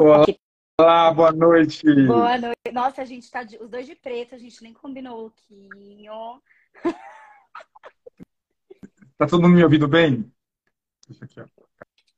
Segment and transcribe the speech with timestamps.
[0.00, 1.84] Olá, boa noite.
[2.06, 2.72] Boa noite.
[2.72, 6.40] Nossa, a gente tá de, os dois de preto, a gente nem combinou o lookinho.
[9.18, 10.32] Tá todo mundo me ouvindo bem?
[11.08, 11.46] Deixa aqui, ó.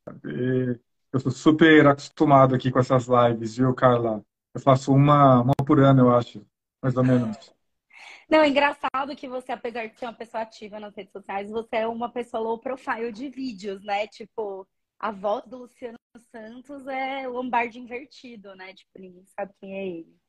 [0.05, 0.79] Cadê?
[1.11, 4.23] Eu sou super acostumado aqui com essas lives, viu, Carla?
[4.53, 6.47] Eu faço uma, uma por ano, eu acho,
[6.83, 7.55] mais ou menos.
[8.29, 11.77] Não, é engraçado que você, apesar de ser uma pessoa ativa nas redes sociais, você
[11.77, 14.07] é uma pessoa low profile de vídeos, né?
[14.07, 14.69] Tipo,
[15.01, 15.97] a volta do Luciano
[16.31, 18.75] Santos é o Lombardi invertido, né?
[18.75, 20.21] Tipo, ninguém sabe quem é ele.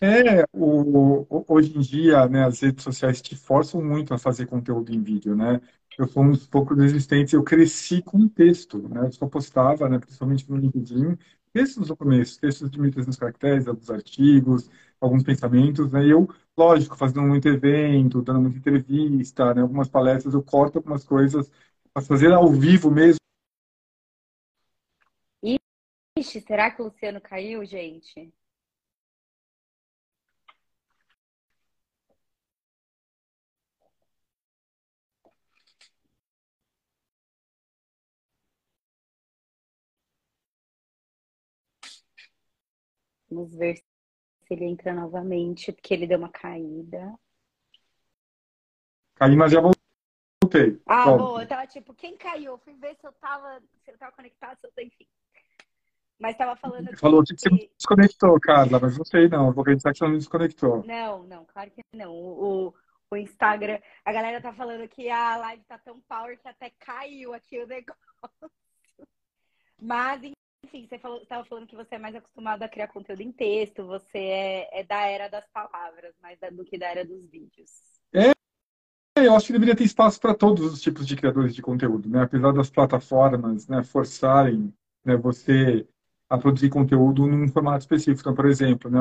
[0.00, 4.92] É, o, hoje em dia, né, as redes sociais te forçam muito a fazer conteúdo
[4.92, 5.60] em vídeo, né?
[5.96, 6.76] Eu sou um dos poucos
[7.32, 9.06] eu cresci com texto, né?
[9.06, 11.16] Eu só postava, né, principalmente no LinkedIn,
[11.52, 14.68] textos no começo, textos de 1.300 caracteres, alguns artigos,
[15.00, 16.04] alguns pensamentos, né?
[16.04, 21.04] E eu, lógico, fazendo muito evento, dando muita entrevista, né, algumas palestras, eu corto algumas
[21.04, 21.50] coisas
[21.94, 23.18] para fazer ao vivo mesmo,
[26.18, 28.32] Ixi, será que o Luciano caiu, gente?
[43.28, 43.84] Vamos ver se
[44.48, 47.18] ele entra novamente, porque ele deu uma caída.
[49.16, 50.80] Caí, mas já voltei.
[50.86, 52.56] Ah, bom, eu tava tipo, quem caiu?
[52.58, 55.06] Fui ver se eu tava, se eu tava conectado, se eu tô, enfim.
[56.18, 56.96] Mas estava falando que...
[56.96, 59.48] Falou que você me desconectou, Carla, mas não sei não.
[59.48, 60.84] Eu vou acreditar que você não me desconectou.
[60.84, 62.12] Não, não, claro que não.
[62.12, 62.74] O,
[63.10, 67.34] o Instagram, a galera tá falando que a live tá tão power que até caiu
[67.34, 68.50] aqui o negócio.
[69.80, 70.22] Mas,
[70.64, 74.18] enfim, você estava falando que você é mais acostumado a criar conteúdo em texto, você
[74.18, 77.70] é, é da era das palavras, mais do que da era dos vídeos.
[78.14, 78.32] É,
[79.16, 82.22] eu acho que deveria ter espaço para todos os tipos de criadores de conteúdo, né?
[82.22, 84.72] Apesar das plataformas né, forçarem
[85.04, 85.86] né, você
[86.28, 88.20] a produzir conteúdo num formato específico.
[88.20, 89.00] Então, por exemplo, né,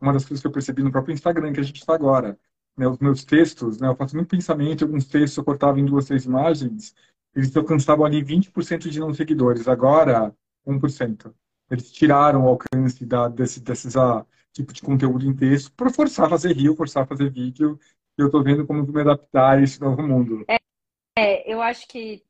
[0.00, 2.38] uma das coisas que eu percebi no próprio Instagram, que a gente está agora,
[2.76, 6.06] né, os meus textos, né, eu faço muito pensamento, alguns textos eu cortava em duas,
[6.06, 6.94] três imagens,
[7.34, 10.34] eles alcançavam ali 20% de não seguidores, agora
[10.66, 11.34] 1%.
[11.70, 16.26] Eles tiraram o alcance da, desse, desses ah, tipo de conteúdo em texto para forçar
[16.26, 17.78] a fazer rio, forçar a fazer vídeo,
[18.18, 20.44] e eu estou vendo como me adaptar a esse novo mundo.
[20.48, 20.58] É,
[21.18, 22.22] é eu acho que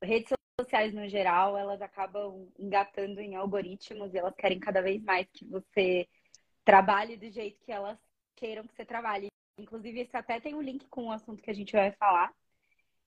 [0.00, 5.26] redes sociais no geral, elas acabam engatando em algoritmos e elas querem cada vez mais
[5.32, 6.08] que você
[6.64, 7.98] trabalhe do jeito que elas
[8.36, 9.28] queiram que você trabalhe.
[9.58, 12.32] Inclusive, esse até tem um link com o assunto que a gente vai falar,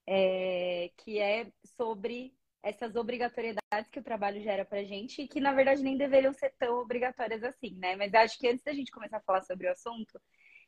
[0.05, 5.53] é, que é sobre essas obrigatoriedades que o trabalho gera pra gente e que, na
[5.53, 7.95] verdade, nem deveriam ser tão obrigatórias assim, né?
[7.95, 10.19] Mas acho que antes da gente começar a falar sobre o assunto,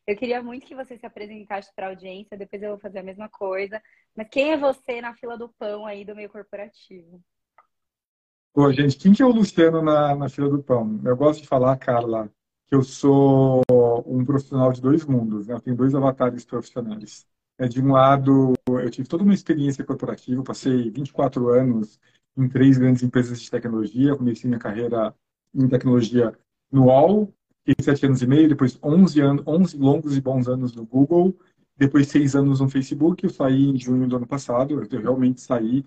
[0.07, 3.03] eu queria muito que você se apresentasse para a audiência, depois eu vou fazer a
[3.03, 3.81] mesma coisa.
[4.16, 7.22] Mas quem é você na fila do pão aí do meio corporativo?
[8.53, 11.00] Pô, gente, quem que é o Luciano na, na fila do pão?
[11.03, 12.31] Eu gosto de falar, Carla,
[12.68, 13.62] que eu sou
[14.06, 15.53] um profissional de dois mundos, né?
[15.53, 17.28] Eu tenho dois avatares profissionais.
[17.59, 22.00] É, de um lado, eu tive toda uma experiência corporativa, passei 24 anos
[22.38, 25.13] em três grandes empresas de tecnologia, comecei minha carreira
[25.53, 26.38] em tecnologia
[26.72, 27.34] no UOL,
[27.68, 31.38] fiquei sete anos e meio, depois 11, anos, 11 longos e bons anos no Google,
[31.76, 33.24] depois seis anos no Facebook.
[33.24, 35.84] Eu saí em junho do ano passado, eu realmente saí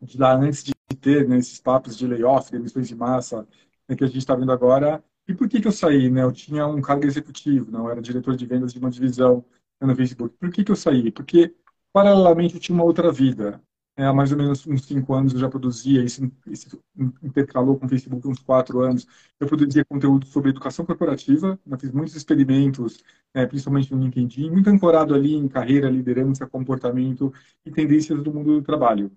[0.00, 3.46] de lá antes de ter né, esses papos de layoff, demissões de massa
[3.88, 5.02] né, que a gente está vendo agora.
[5.26, 6.08] E por que, que eu saí?
[6.08, 6.22] Né?
[6.22, 9.44] Eu tinha um cargo executivo, não era diretor de vendas de uma divisão
[9.80, 10.36] no Facebook.
[10.38, 11.10] Por que, que eu saí?
[11.10, 11.54] Porque,
[11.92, 13.60] paralelamente, eu tinha uma outra vida
[13.98, 16.80] é, há mais ou menos uns cinco anos eu já produzia, isso, isso
[17.20, 19.04] intercalou com o Facebook uns quatro anos,
[19.40, 23.02] eu produzia conteúdo sobre educação corporativa, eu fiz muitos experimentos,
[23.34, 27.32] é, principalmente no LinkedIn, muito ancorado ali em carreira, liderança, comportamento
[27.66, 29.10] e tendências do mundo do trabalho.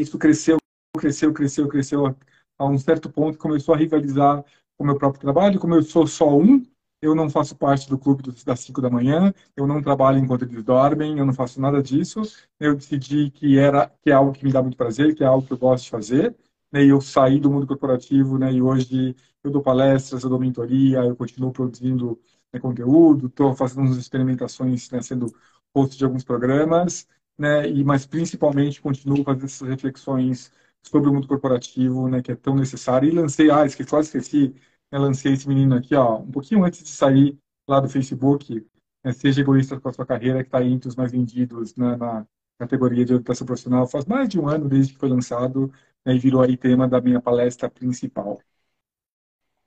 [0.00, 0.58] Isso cresceu,
[0.96, 2.16] cresceu, cresceu, cresceu
[2.56, 4.44] a um certo ponto, começou a rivalizar
[4.76, 6.64] com o meu próprio trabalho, como eu sou só um,
[7.04, 10.62] eu não faço parte do clube das 5 da manhã, eu não trabalho enquanto eles
[10.64, 12.22] dormem, eu não faço nada disso.
[12.58, 15.46] Eu decidi que era que é algo que me dá muito prazer, que é algo
[15.46, 16.36] que eu gosto de fazer.
[16.72, 19.14] Né, e eu saí do mundo corporativo, né, e hoje
[19.44, 22.20] eu dou palestras, eu dou mentoria, eu continuo produzindo
[22.52, 25.26] né, conteúdo, estou fazendo umas experimentações, né, sendo
[25.74, 27.06] host de alguns programas,
[27.38, 30.52] né, e mas principalmente continuo fazendo essas reflexões
[30.82, 33.08] sobre o mundo corporativo, né, que é tão necessário.
[33.08, 34.54] E lancei, ah, esqueci, quase esqueci,
[34.94, 37.36] eu lancei esse menino aqui, ó, um pouquinho antes de sair
[37.68, 38.64] lá do Facebook,
[39.02, 42.24] né, Seja Egoísta com a Sua Carreira, que está entre os mais vendidos né, na
[42.56, 43.88] categoria de educação profissional.
[43.88, 45.72] Faz mais de um ano desde que foi lançado
[46.06, 48.40] né, e virou aí tema da minha palestra principal.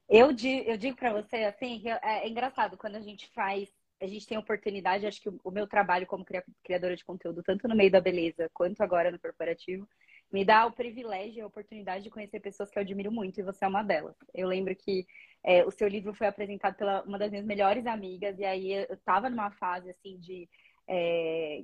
[0.07, 3.69] Eu digo, eu digo para você, assim, é, é engraçado quando a gente faz
[3.99, 6.23] a gente tem oportunidade, acho que o meu trabalho como
[6.63, 9.87] criadora de conteúdo, tanto no meio da beleza quanto agora no corporativo,
[10.31, 13.43] me dá o privilégio e a oportunidade de conhecer pessoas que eu admiro muito, e
[13.43, 14.15] você é uma delas.
[14.33, 15.05] Eu lembro que
[15.43, 18.93] é, o seu livro foi apresentado pela uma das minhas melhores amigas, e aí eu
[18.95, 20.49] estava numa fase assim de.
[20.89, 21.63] É,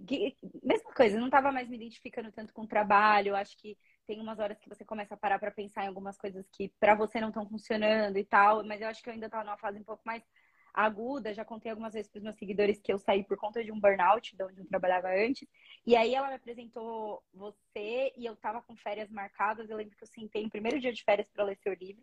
[0.62, 4.20] mesma coisa, eu não estava mais me identificando tanto com o trabalho, acho que tem
[4.20, 7.22] umas horas que você começa a parar para pensar em algumas coisas que para você
[7.22, 9.84] não estão funcionando e tal, mas eu acho que eu ainda estava numa fase um
[9.84, 10.22] pouco mais
[10.74, 11.34] aguda.
[11.34, 13.80] Já contei algumas vezes para os meus seguidores que eu saí por conta de um
[13.80, 15.48] burnout, de onde eu trabalhava antes.
[15.86, 19.70] E aí ela me apresentou você e eu estava com férias marcadas.
[19.70, 22.02] Eu lembro que eu sentei no primeiro dia de férias para ler seu livro.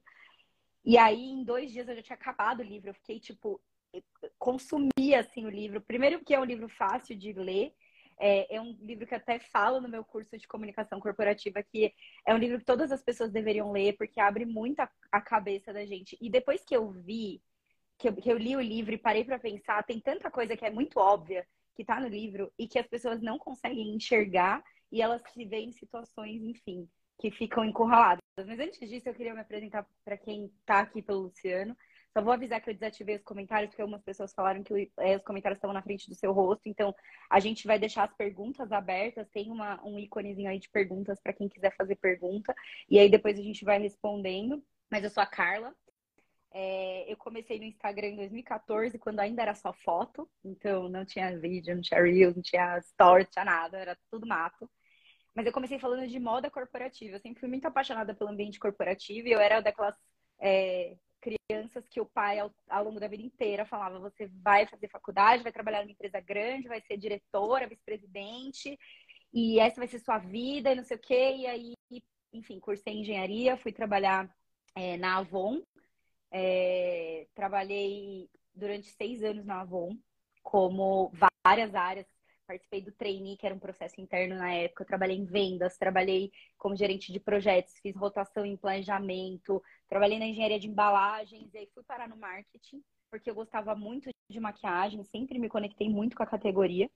[0.84, 2.90] E aí, em dois dias, eu já tinha acabado o livro.
[2.90, 3.60] Eu fiquei, tipo,
[4.38, 5.80] consumi, assim, o livro.
[5.80, 7.74] Primeiro porque é um livro fácil de ler.
[8.18, 11.94] É, é, um livro que até falo no meu curso de comunicação corporativa, que
[12.26, 15.72] é um livro que todas as pessoas deveriam ler, porque abre muito a, a cabeça
[15.72, 16.18] da gente.
[16.20, 17.42] E depois que eu vi,
[17.96, 20.66] que eu, que eu li o livro e parei para pensar, tem tanta coisa que
[20.66, 21.46] é muito óbvia
[21.80, 24.62] que está no livro e que as pessoas não conseguem enxergar
[24.92, 26.86] e elas se veem em situações, enfim,
[27.18, 28.22] que ficam encurraladas.
[28.36, 31.74] Mas antes disso, eu queria me apresentar para quem está aqui pelo Luciano.
[32.12, 35.22] Só vou avisar que eu desativei os comentários, porque algumas pessoas falaram que é, os
[35.22, 36.68] comentários estavam na frente do seu rosto.
[36.68, 36.94] Então,
[37.30, 39.28] a gente vai deixar as perguntas abertas.
[39.30, 42.54] Tem uma, um íconezinho aí de perguntas para quem quiser fazer pergunta.
[42.90, 44.62] E aí depois a gente vai respondendo.
[44.90, 45.74] Mas eu sou a Carla.
[46.52, 50.28] É, eu comecei no Instagram em 2014, quando ainda era só foto.
[50.44, 53.78] Então, não tinha vídeo, não tinha Reels, não tinha Stories, não tinha nada.
[53.78, 54.68] Era tudo mato.
[55.34, 57.16] Mas eu comecei falando de moda corporativa.
[57.16, 59.94] Eu sempre fui muito apaixonada pelo ambiente corporativo e eu era daquelas
[60.40, 64.88] é, crianças que o pai, ao, ao, longo da vida inteira, falava: você vai fazer
[64.88, 68.78] faculdade, vai trabalhar numa empresa grande, vai ser diretora, vice-presidente,
[69.32, 71.36] e essa vai ser sua vida, e não sei o quê.
[71.36, 71.74] E aí,
[72.32, 74.28] enfim, cursei engenharia, fui trabalhar
[74.74, 75.62] é, na Avon.
[76.30, 79.96] É, trabalhei durante seis anos na Avon,
[80.42, 81.12] como
[81.44, 82.06] várias áreas
[82.50, 84.82] participei do trainee, que era um processo interno na época.
[84.82, 90.26] Eu trabalhei em vendas, trabalhei como gerente de projetos, fiz rotação em planejamento, trabalhei na
[90.26, 95.04] engenharia de embalagens, e aí fui parar no marketing, porque eu gostava muito de maquiagem,
[95.04, 96.90] sempre me conectei muito com a categoria.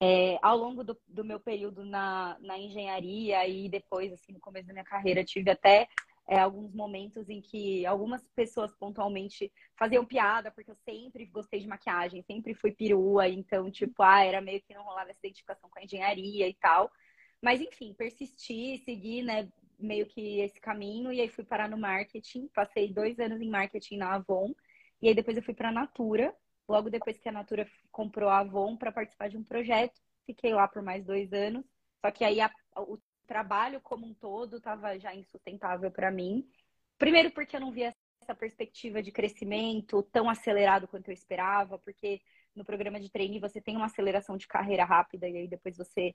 [0.00, 4.66] É, ao longo do, do meu período na, na engenharia e depois, assim, no começo
[4.66, 5.88] da minha carreira, tive até
[6.28, 11.66] é, alguns momentos em que algumas pessoas pontualmente faziam piada, porque eu sempre gostei de
[11.66, 15.78] maquiagem, sempre fui perua, então, tipo, ah, era meio que não rolava essa identificação com
[15.78, 16.90] a engenharia e tal.
[17.42, 19.48] Mas, enfim, persisti, segui, né,
[19.78, 23.96] meio que esse caminho, e aí fui parar no marketing, passei dois anos em marketing
[23.96, 24.54] na Avon,
[25.00, 26.34] e aí depois eu fui para a Natura,
[26.68, 30.68] logo depois que a Natura comprou a Avon para participar de um projeto, fiquei lá
[30.68, 31.64] por mais dois anos,
[32.00, 32.96] só que aí a, o
[33.32, 36.46] trabalho como um todo estava já insustentável para mim.
[36.98, 37.90] Primeiro porque eu não via
[38.20, 42.20] essa perspectiva de crescimento tão acelerado quanto eu esperava, porque
[42.54, 46.14] no programa de treino você tem uma aceleração de carreira rápida e aí depois você,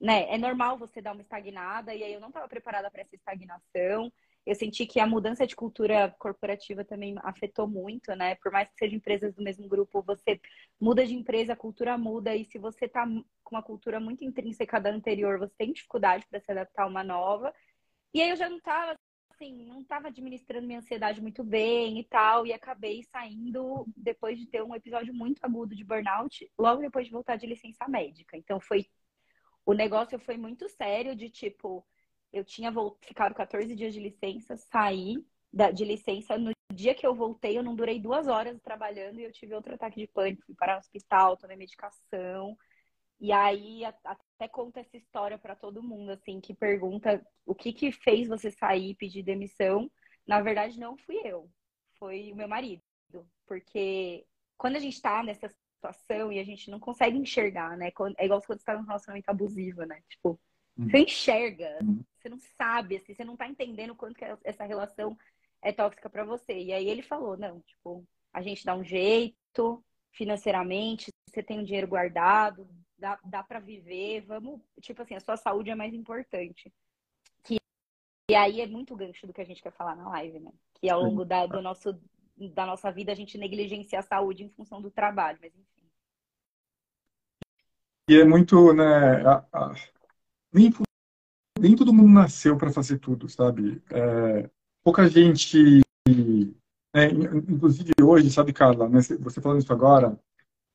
[0.00, 3.14] né, é normal você dar uma estagnada e aí eu não estava preparada para essa
[3.14, 4.10] estagnação
[4.46, 8.34] eu senti que a mudança de cultura corporativa também afetou muito, né?
[8.36, 10.40] Por mais que sejam empresas do mesmo grupo, você
[10.78, 13.06] muda de empresa, a cultura muda, e se você tá
[13.42, 17.02] com uma cultura muito intrínseca da anterior, você tem dificuldade para se adaptar a uma
[17.02, 17.54] nova.
[18.12, 18.94] E aí eu já não estava
[19.30, 24.46] assim, não estava administrando minha ansiedade muito bem e tal, e acabei saindo depois de
[24.46, 28.36] ter um episódio muito agudo de burnout, logo depois de voltar de licença médica.
[28.36, 28.86] Então foi
[29.66, 31.84] o negócio foi muito sério de tipo
[32.34, 36.36] eu tinha ficado 14 dias de licença, saí da, de licença.
[36.36, 39.74] No dia que eu voltei, eu não durei duas horas trabalhando e eu tive outro
[39.74, 40.44] ataque de pânico.
[40.44, 42.56] Fui para o hospital, tomei medicação.
[43.20, 47.92] E aí até conta essa história para todo mundo, assim, que pergunta o que que
[47.92, 49.90] fez você sair e pedir demissão.
[50.26, 51.48] Na verdade, não fui eu,
[51.98, 52.82] foi o meu marido.
[53.46, 54.26] Porque
[54.58, 57.92] quando a gente tá nessa situação e a gente não consegue enxergar, né?
[58.18, 60.02] É igual quando você tá num relacionamento abusivo, né?
[60.08, 60.40] Tipo,
[60.76, 60.90] Uhum.
[60.90, 62.04] Você enxerga, uhum.
[62.24, 65.16] Você não sabe, assim, você não tá entendendo quanto que essa relação
[65.60, 66.58] é tóxica para você.
[66.58, 71.64] E aí ele falou, não, tipo, a gente dá um jeito financeiramente, você tem um
[71.64, 72.66] dinheiro guardado,
[72.96, 76.72] dá, dá para viver, vamos, tipo assim, a sua saúde é mais importante.
[77.42, 77.58] Que,
[78.30, 80.52] e aí é muito gancho do que a gente quer falar na live, né?
[80.74, 82.00] Que ao longo da, do nosso,
[82.54, 85.90] da nossa vida a gente negligencia a saúde em função do trabalho, mas enfim.
[88.08, 89.74] E é muito, né, a, a
[90.52, 90.70] nem,
[91.64, 93.82] nem todo mundo nasceu para fazer tudo, sabe?
[93.90, 94.50] É,
[94.84, 95.80] pouca gente,
[96.94, 97.10] né,
[97.48, 100.18] inclusive hoje, sabe, Carla, né, você falando isso agora,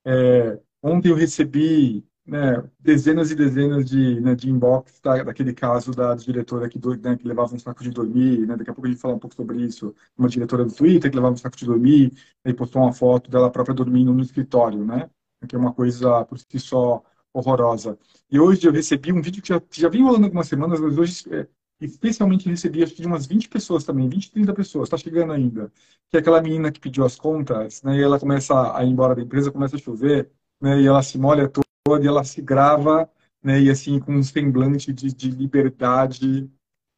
[0.03, 5.91] é, ontem eu recebi né, dezenas e dezenas de, né, de inbox da, daquele caso
[5.91, 8.87] da diretora que, do, né, que levava um saco de dormir, né, daqui a pouco
[8.87, 11.55] a gente fala um pouco sobre isso, uma diretora do Twitter que levava um saco
[11.55, 12.11] de dormir
[12.43, 15.07] e postou uma foto dela própria dormindo no escritório, né,
[15.47, 17.97] que é uma coisa por si só horrorosa.
[18.31, 21.23] E hoje eu recebi um vídeo que já, já vem rolando algumas semanas, mas hoje
[21.33, 21.47] é,
[21.81, 25.71] especialmente recebi acho que de umas 20 pessoas também, 20, 30 pessoas, tá chegando ainda.
[26.09, 27.97] Que é aquela menina que pediu as contas, né?
[27.97, 30.29] E ela começa a ir embora da empresa, começa a chover,
[30.61, 30.81] né?
[30.81, 33.09] E ela se molha toda, e ela se grava,
[33.43, 33.61] né?
[33.61, 36.49] E assim, com um semblante de, de liberdade,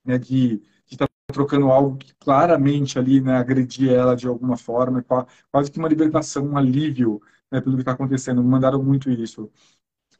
[0.06, 0.18] né?
[0.18, 3.38] De estar tá trocando algo que claramente ali, né?
[3.38, 5.06] Agredia ela de alguma forma,
[5.52, 7.22] quase que uma libertação, um alívio,
[7.52, 7.62] né?
[7.62, 8.44] Pelo que está acontecendo.
[8.44, 9.52] Me mandaram muito isso.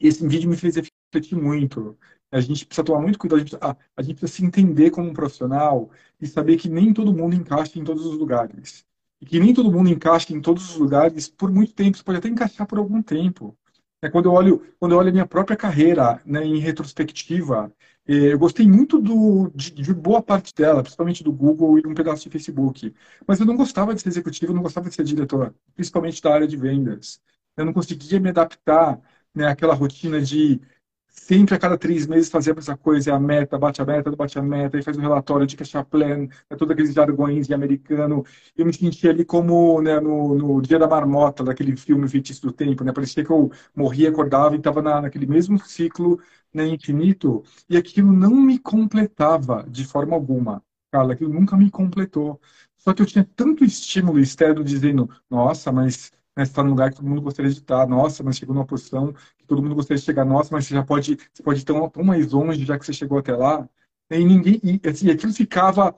[0.08, 1.96] Esse vídeo me fez refletir muito,
[2.32, 5.08] a gente precisa tomar muito cuidado, a gente, a, a gente precisa se entender como
[5.08, 5.90] um profissional
[6.20, 8.86] e saber que nem todo mundo encaixa em todos os lugares.
[9.20, 12.18] E que nem todo mundo encaixa em todos os lugares por muito tempo, você pode
[12.18, 13.56] até encaixar por algum tempo.
[14.00, 17.72] É, quando, eu olho, quando eu olho a minha própria carreira né, em retrospectiva,
[18.06, 21.94] eh, eu gostei muito do, de, de, boa parte dela, principalmente do Google e um
[21.94, 22.92] pedaço de Facebook.
[23.26, 26.34] Mas eu não gostava de ser executivo, eu não gostava de ser diretor, principalmente da
[26.34, 27.20] área de vendas.
[27.56, 29.00] Eu não conseguia me adaptar
[29.34, 30.60] né, àquela rotina de
[31.08, 34.10] sempre a cada três meses fazer a mesma coisa, é a meta, bate a meta,
[34.16, 37.54] bate a meta, e faz um relatório de cash plan, é todos aqueles jargões de
[37.54, 38.24] americano.
[38.56, 42.52] Eu me senti ali como né, no, no Dia da Marmota, daquele filme Feitiço do
[42.52, 42.92] Tempo, né?
[42.92, 46.18] Parecia que eu morria, acordava e estava na, naquele mesmo ciclo
[46.52, 50.62] né, infinito, e aquilo não me completava de forma alguma.
[50.90, 52.40] Carla, aquilo nunca me completou.
[52.76, 56.96] Só que eu tinha tanto estímulo externo dizendo, nossa, mas né, está num lugar que
[56.96, 60.04] todo mundo gostaria de estar, nossa, mas chegou numa posição que todo mundo gostaria de
[60.04, 62.86] chegar, nossa, mas você já pode, você pode ir tão, tão mais longe já que
[62.86, 63.68] você chegou até lá.
[64.10, 65.94] E ninguém, e, assim, aquilo ficava,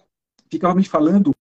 [0.50, 1.32] ficava me falando,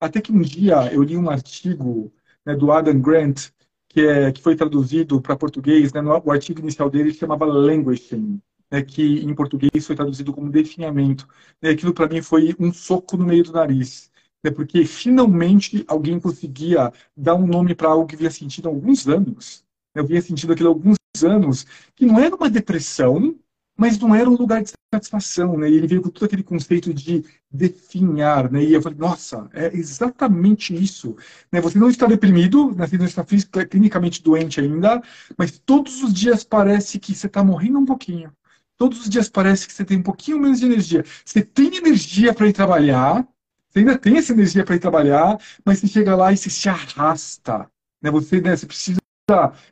[0.00, 2.12] até que um dia eu li um artigo
[2.44, 3.50] né, do Adam Grant,
[3.88, 8.40] que, é, que foi traduzido para português, né, no, o artigo inicial dele chamava Languaging,
[8.70, 11.26] né, que em português foi traduzido como definhamento.
[11.62, 14.10] E aquilo para mim foi um soco no meio do nariz
[14.44, 19.08] né, porque finalmente alguém conseguia dar um nome para algo que vinha sentindo há alguns
[19.08, 19.64] anos.
[19.94, 23.34] Eu vinha sentindo aquilo há alguns anos, que não era uma depressão,
[23.76, 25.68] mas não era um lugar de satisfação, né?
[25.68, 28.62] E ele veio com todo aquele conceito de definhar, né?
[28.62, 31.16] E eu falei, nossa, é exatamente isso.
[31.50, 31.60] Né?
[31.60, 32.86] Você não está deprimido, né?
[32.86, 33.24] você não está
[33.68, 35.02] clinicamente doente ainda,
[35.36, 38.32] mas todos os dias parece que você está morrendo um pouquinho.
[38.76, 41.04] Todos os dias parece que você tem um pouquinho menos de energia.
[41.24, 43.26] Você tem energia para ir trabalhar,
[43.74, 46.68] você ainda tem essa energia para ir trabalhar, mas você chega lá e você se
[46.68, 47.68] arrasta.
[48.00, 48.08] Né?
[48.10, 49.00] Você, né, você precisa.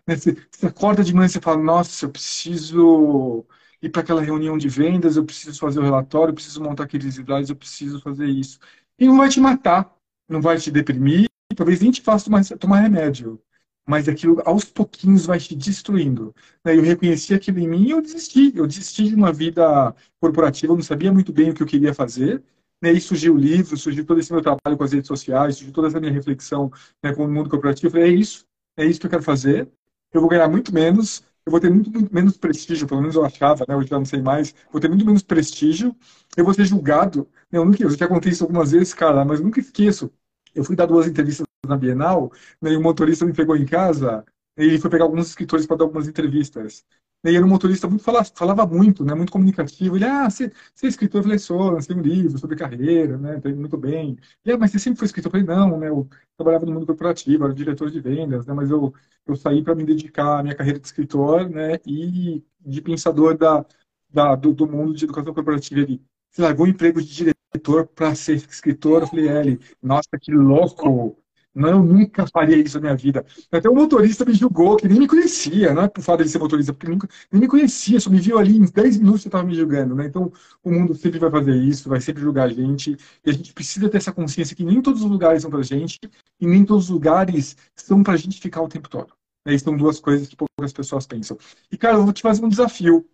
[0.07, 3.47] Né, você, você acorda de manhã e você fala: Nossa, eu preciso
[3.81, 7.17] ir para aquela reunião de vendas, eu preciso fazer o relatório, eu preciso montar aqueles
[7.17, 8.59] slides, eu preciso fazer isso.
[8.99, 9.95] E não vai te matar,
[10.29, 13.41] não vai te deprimir, talvez nem te faça tomar, tomar remédio.
[13.87, 16.35] Mas aquilo aos pouquinhos vai te destruindo.
[16.65, 16.77] Né?
[16.77, 18.53] Eu reconheci aquilo em mim e eu desisti.
[18.57, 21.93] Eu desisti de uma vida corporativa, eu não sabia muito bem o que eu queria
[21.95, 22.43] fazer.
[22.83, 25.73] Né, e surgiu o livro, surgiu todo esse meu trabalho com as redes sociais, surgiu
[25.73, 26.71] toda essa minha reflexão
[27.03, 27.87] né, com o mundo corporativo.
[27.87, 28.45] Eu falei, é isso,
[28.77, 29.71] é isso que eu quero fazer.
[30.13, 33.25] Eu vou ganhar muito menos, eu vou ter muito, muito menos prestígio, pelo menos eu
[33.25, 35.95] achava, né, hoje já não sei mais, vou ter muito menos prestígio,
[36.37, 37.29] eu vou ser julgado.
[37.51, 40.11] Né, eu, nunca, eu já contei isso algumas vezes, cara, mas nunca esqueço.
[40.55, 44.25] Eu fui dar duas entrevistas na Bienal, né, e o motorista me pegou em casa,
[44.57, 46.85] e foi pegar alguns escritores para dar algumas entrevistas.
[47.25, 49.97] E era um motorista muito falava, falava muito, né, muito comunicativo.
[49.97, 51.21] Ele, ah, você, você é escritor?
[51.21, 54.19] Eu falei, sou, lancei um livro sobre carreira, né, tá muito bem.
[54.45, 55.29] E, ah, mas você sempre foi escritor?
[55.29, 58.71] Eu falei, não, né, eu trabalhava no mundo corporativo, era diretor de vendas, né, mas
[58.71, 58.93] eu,
[59.27, 63.65] eu saí para me dedicar à minha carreira de escritor, né, e de pensador da,
[64.11, 65.81] da do, do mundo de educação corporativa.
[65.81, 66.03] Ele,
[66.39, 69.03] largou o emprego de diretor para ser escritor?
[69.03, 71.22] Eu falei, é, ele, nossa, que louco!
[71.55, 73.25] Não, eu nunca faria isso na minha vida.
[73.51, 76.39] Até o motorista me julgou, que nem me conhecia, não é por fato de ser
[76.39, 79.45] motorista, porque nunca, nem me conhecia, só me viu ali em 10 minutos que estava
[79.45, 79.95] me julgando.
[79.95, 80.07] Né?
[80.07, 80.33] Então,
[80.65, 83.89] o mundo sempre vai fazer isso, vai sempre julgar a gente, e a gente precisa
[83.89, 85.99] ter essa consciência que nem todos os lugares são para gente,
[86.41, 89.13] e nem todos os lugares são para a gente ficar o tempo todo.
[89.45, 89.57] Né?
[89.59, 91.37] São duas coisas que poucas pessoas pensam.
[91.71, 93.07] E, cara, eu vou te fazer um desafio.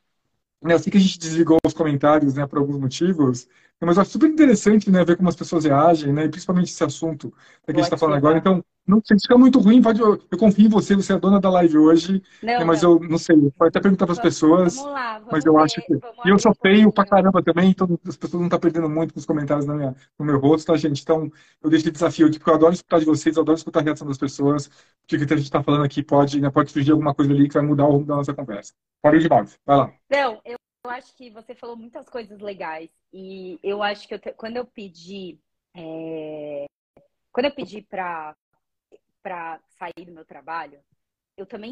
[0.62, 0.74] Né?
[0.74, 3.48] Eu sei que a gente desligou os comentários né, por alguns motivos,
[3.86, 6.82] mas eu acho super interessante né, ver como as pessoas reagem, né, e principalmente esse
[6.82, 7.30] assunto
[7.64, 8.38] que a gente está falando agora.
[8.38, 11.16] Então, não sei, se fica muito ruim, pode, eu, eu, confio em você, você é
[11.16, 12.92] a dona da live hoje, não, né, mas não.
[12.92, 15.62] eu não sei, pode até perguntar para as pessoas, vamos lá, vamos mas eu ver,
[15.62, 15.94] acho que...
[15.94, 19.12] E eu sou feio pra caramba também, então as pessoas não estão tá perdendo muito
[19.12, 21.02] com os comentários na minha, no meu rosto, tá, gente?
[21.02, 21.30] Então,
[21.62, 23.82] eu deixo de desafio aqui, porque eu adoro escutar de vocês, eu adoro escutar a
[23.82, 24.70] reação das pessoas,
[25.02, 27.46] porque o que a gente está falando aqui pode, né, pode surgir alguma coisa ali
[27.46, 28.72] que vai mudar o rumo da nossa conversa.
[29.02, 29.92] Pode ir de vai lá.
[30.10, 30.56] Não, eu
[30.88, 34.32] acho que você falou muitas coisas legais e eu acho que eu te...
[34.32, 35.38] quando eu pedi
[35.76, 36.66] é...
[37.32, 38.36] quando eu pedi para
[39.78, 40.82] sair do meu trabalho,
[41.36, 41.70] eu também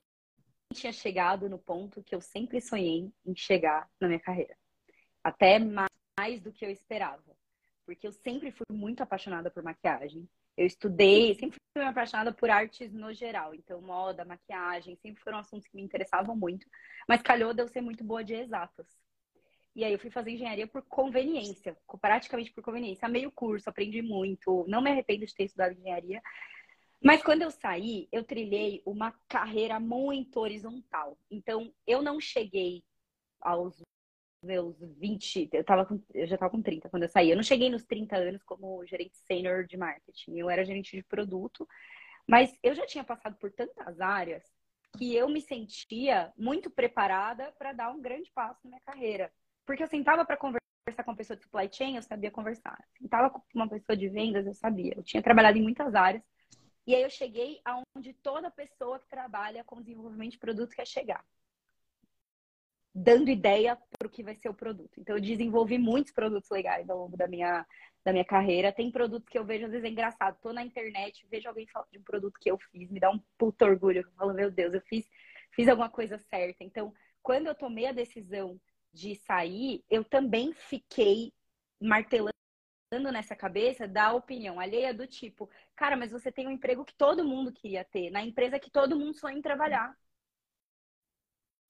[0.72, 4.56] tinha chegado no ponto que eu sempre sonhei em chegar na minha carreira,
[5.24, 7.36] até mais do que eu esperava,
[7.84, 10.28] porque eu sempre fui muito apaixonada por maquiagem.
[10.56, 13.54] Eu estudei, sempre fui apaixonada por artes no geral.
[13.54, 16.66] Então, moda, maquiagem, sempre foram assuntos que me interessavam muito.
[17.06, 18.86] Mas calhou de eu ser muito boa de exatas.
[19.76, 23.06] E aí eu fui fazer engenharia por conveniência, praticamente por conveniência.
[23.08, 26.22] Meio curso, aprendi muito, não me arrependo de ter estudado engenharia.
[27.04, 31.18] Mas quando eu saí, eu trilhei uma carreira muito horizontal.
[31.30, 32.82] Então, eu não cheguei
[33.38, 33.82] aos
[34.42, 37.28] meus 20, eu, tava com, eu já estava com 30 quando eu saí.
[37.28, 41.02] Eu não cheguei nos 30 anos como gerente sênior de marketing, eu era gerente de
[41.02, 41.68] produto,
[42.26, 44.42] mas eu já tinha passado por tantas áreas
[44.96, 49.30] que eu me sentia muito preparada para dar um grande passo na minha carreira.
[49.66, 50.62] Porque eu sentava para conversar
[51.04, 52.78] com uma pessoa de supply chain, eu sabia conversar.
[52.96, 54.94] Sentava com uma pessoa de vendas, eu sabia.
[54.96, 56.22] Eu tinha trabalhado em muitas áreas.
[56.86, 61.24] E aí eu cheguei aonde toda pessoa que trabalha com desenvolvimento de produto quer chegar.
[62.94, 65.00] Dando ideia para o que vai ser o produto.
[65.00, 67.66] Então eu desenvolvi muitos produtos legais ao longo da minha,
[68.04, 68.72] da minha carreira.
[68.72, 70.38] Tem produtos que eu vejo, às vezes é engraçado.
[70.40, 73.20] Tô na internet, vejo alguém falar de um produto que eu fiz, me dá um
[73.36, 74.02] puto orgulho.
[74.02, 75.04] Eu falo, meu Deus, eu fiz,
[75.50, 76.62] fiz alguma coisa certa.
[76.62, 78.60] Então, quando eu tomei a decisão
[78.96, 81.32] de sair, eu também fiquei
[81.80, 82.32] martelando
[83.12, 87.24] nessa cabeça da opinião alheia do tipo, cara, mas você tem um emprego que todo
[87.24, 89.94] mundo queria ter, na empresa que todo mundo sonha em trabalhar.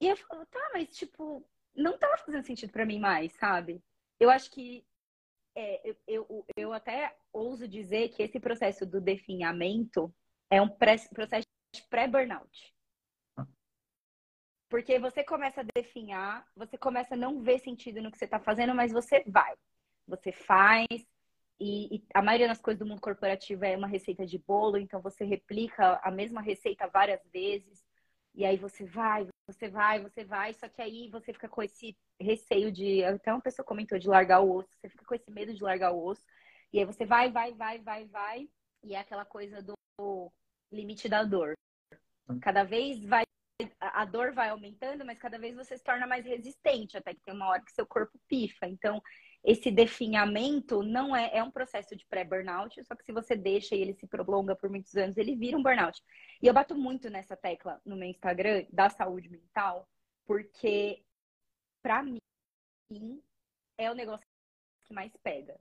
[0.00, 3.83] E eu falo, tá, mas tipo, não tava fazendo sentido para mim mais, sabe?
[4.21, 4.87] Eu acho que
[5.54, 10.14] é, eu, eu, eu até ouso dizer que esse processo do definhamento
[10.50, 11.47] é um processo
[11.90, 12.75] pré-burnout.
[14.69, 18.41] Porque você começa a definhar, você começa a não ver sentido no que você está
[18.41, 19.55] fazendo, mas você vai.
[20.09, 20.87] Você faz,
[21.59, 25.01] e, e, a maioria das coisas do mundo corporativo é uma receita de bolo, então
[25.01, 27.85] você replica a mesma receita várias vezes,
[28.35, 31.97] e aí você vai, você vai, você vai, só que aí você fica com esse
[32.21, 33.03] receio de.
[33.05, 35.93] Até uma pessoa comentou de largar o osso, você fica com esse medo de largar
[35.93, 36.23] o osso,
[36.73, 38.49] e aí você vai, vai, vai, vai, vai,
[38.83, 39.75] e é aquela coisa do
[40.71, 41.55] limite da dor.
[42.43, 43.25] Cada vez vai
[43.95, 47.35] a dor vai aumentando, mas cada vez você se torna mais resistente, até que tem
[47.35, 48.66] uma hora que seu corpo pifa.
[48.66, 49.02] Então,
[49.45, 53.81] esse definhamento não é, é um processo de pré-burnout, só que se você deixa e
[53.81, 56.02] ele se prolonga por muitos anos, ele vira um burnout.
[56.43, 59.89] E eu bato muito nessa tecla no meu Instagram da saúde mental,
[60.26, 61.04] porque
[61.82, 62.19] para mim
[63.78, 64.26] é o negócio
[64.84, 65.58] que mais pega.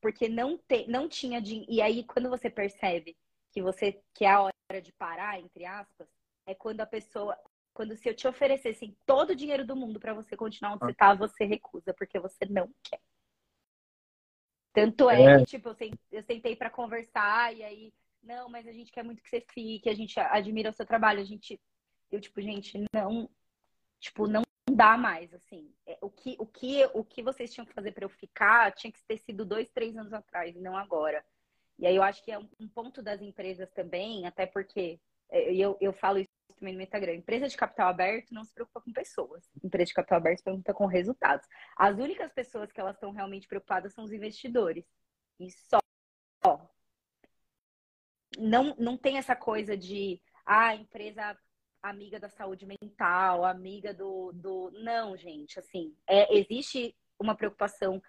[0.00, 1.40] Porque não, te, não tinha.
[1.40, 3.16] De, e aí, quando você percebe
[3.50, 6.08] que você que é a hora de parar, entre aspas,
[6.46, 7.36] é quando a pessoa.
[7.76, 10.94] Quando se eu te oferecesse todo o dinheiro do mundo para você continuar onde você
[10.94, 12.98] tá, você recusa, porque você não quer.
[14.72, 15.38] Tanto é, é.
[15.40, 15.76] que, tipo,
[16.10, 19.90] eu sentei para conversar e aí, não, mas a gente quer muito que você fique,
[19.90, 21.60] a gente admira o seu trabalho, a gente.
[22.10, 23.28] Eu, tipo, gente, não.
[24.00, 25.70] Tipo, não dá mais, assim.
[25.86, 28.90] É, o, que, o, que, o que vocês tinham que fazer para eu ficar tinha
[28.90, 31.22] que ter sido dois, três anos atrás, e não agora.
[31.78, 35.52] E aí eu acho que é um, um ponto das empresas também, até porque é,
[35.54, 37.14] eu, eu falo isso também no Instagram.
[37.14, 39.48] Empresa de capital aberto não se preocupa com pessoas.
[39.62, 41.46] Empresa de capital aberto se preocupa com resultados.
[41.76, 44.84] As únicas pessoas que elas estão realmente preocupadas são os investidores.
[45.38, 45.78] E só.
[48.38, 51.36] Não, não tem essa coisa de ah, empresa
[51.82, 54.32] amiga da saúde mental, amiga do.
[54.32, 54.70] do...
[54.72, 58.02] Não, gente, assim, é, existe uma preocupação,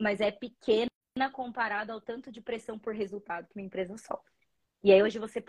[0.00, 0.88] mas é pequena
[1.32, 4.32] comparada ao tanto de pressão por resultado que uma empresa sofre.
[4.82, 5.44] E aí hoje você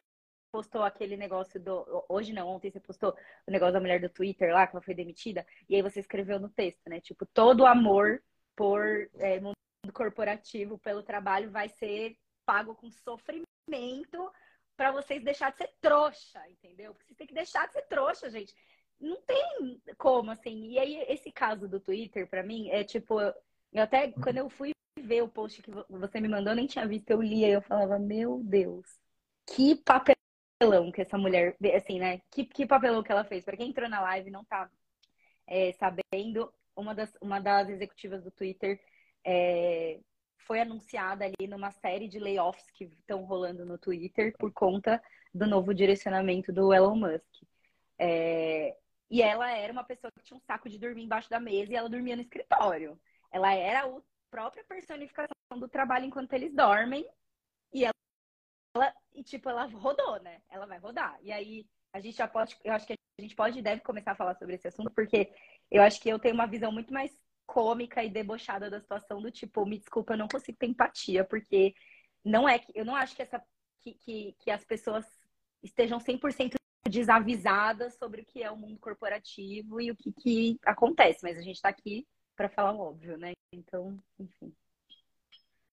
[0.53, 2.05] postou aquele negócio do.
[2.07, 4.93] Hoje não, ontem você postou o negócio da mulher do Twitter lá, que ela foi
[4.93, 7.01] demitida, e aí você escreveu no texto, né?
[7.01, 8.21] Tipo, todo amor
[8.55, 9.55] por é, mundo
[9.91, 14.31] corporativo, pelo trabalho, vai ser pago com sofrimento
[14.77, 16.93] para vocês deixar de ser trouxa, entendeu?
[16.93, 18.53] Porque vocês têm que deixar de ser trouxa, gente.
[18.99, 20.67] Não tem como, assim.
[20.69, 23.19] E aí, esse caso do Twitter, para mim, é tipo.
[23.19, 26.87] Eu até, quando eu fui ver o post que você me mandou, eu nem tinha
[26.87, 28.85] visto, eu lia e eu falava, meu Deus,
[29.47, 30.13] que papel
[30.63, 32.21] papelão que essa mulher, assim, né?
[32.31, 33.43] Que, que papelão que ela fez.
[33.43, 34.69] Para quem entrou na live e não tá
[35.47, 38.79] é, sabendo, uma das, uma das executivas do Twitter
[39.25, 39.99] é,
[40.37, 45.01] foi anunciada ali numa série de layoffs que estão rolando no Twitter por conta
[45.33, 47.43] do novo direcionamento do Elon Musk.
[47.99, 48.75] É,
[49.09, 51.75] e ela era uma pessoa que tinha um saco de dormir embaixo da mesa e
[51.75, 52.99] ela dormia no escritório.
[53.31, 57.07] Ela era a própria personificação do trabalho enquanto eles dormem
[57.71, 57.93] e ela
[58.73, 60.41] ela, e tipo, ela rodou, né?
[60.49, 61.17] Ela vai rodar.
[61.21, 64.11] E aí, a gente já pode, eu acho que a gente pode e deve começar
[64.13, 65.31] a falar sobre esse assunto, porque
[65.69, 67.11] eu acho que eu tenho uma visão muito mais
[67.45, 71.75] cômica e debochada da situação do tipo, me desculpa, eu não consigo ter empatia, porque
[72.25, 73.41] não é que, eu não acho que essa,
[73.81, 75.05] que, que, que as pessoas
[75.61, 76.55] estejam 100%
[76.89, 81.41] desavisadas sobre o que é o mundo corporativo e o que, que acontece, mas a
[81.41, 83.33] gente está aqui para falar o óbvio, né?
[83.53, 84.53] Então, enfim.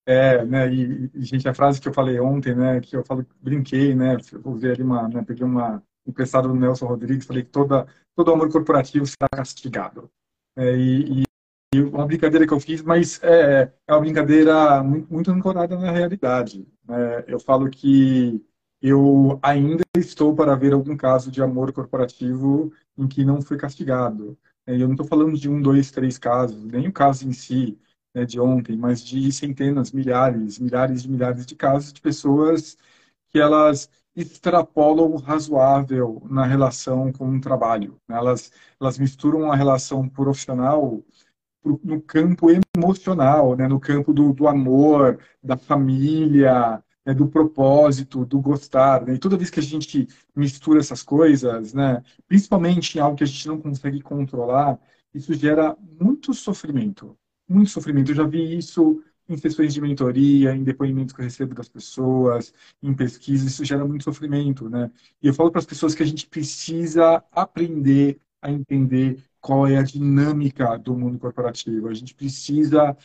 [0.06, 3.94] É, né, e, gente, a frase que eu falei ontem, né, que eu falo, brinquei,
[3.94, 4.16] né,
[4.56, 7.86] ver ali uma, né, peguei uma emprestada do Nelson Rodrigues, falei que toda,
[8.16, 10.10] todo amor corporativo será castigado.
[10.56, 11.22] É, e,
[11.74, 15.92] e, uma brincadeira que eu fiz, mas é, é uma brincadeira muito, muito ancorada na
[15.92, 16.66] realidade.
[16.84, 17.24] Né?
[17.28, 18.44] Eu falo que
[18.82, 24.36] eu ainda estou para ver algum caso de amor corporativo em que não foi castigado.
[24.66, 27.78] É, eu não estou falando de um, dois, três casos, nem o caso em si
[28.14, 32.76] né, de ontem, mas de centenas, milhares, milhares de milhares de casos de pessoas
[33.28, 37.96] que elas extrapolam o razoável na relação com o trabalho.
[38.08, 38.16] Né?
[38.16, 41.02] Elas, elas misturam a relação profissional
[41.64, 43.68] no campo emocional, né?
[43.68, 47.14] no campo do, do amor, da família, né?
[47.14, 49.06] do propósito, do gostar.
[49.06, 49.14] Né?
[49.14, 52.02] E toda vez que a gente mistura essas coisas, né?
[52.26, 54.78] principalmente em algo que a gente não consegue controlar,
[55.14, 57.16] isso gera muito sofrimento.
[57.50, 58.12] Muito sofrimento.
[58.12, 62.54] Eu já vi isso em sessões de mentoria, em depoimentos que eu recebo das pessoas,
[62.82, 64.90] em pesquisa, isso gera muito sofrimento, né?
[65.22, 69.76] E eu falo para as pessoas que a gente precisa aprender a entender qual é
[69.76, 71.88] a dinâmica do mundo corporativo.
[71.88, 72.96] A gente precisa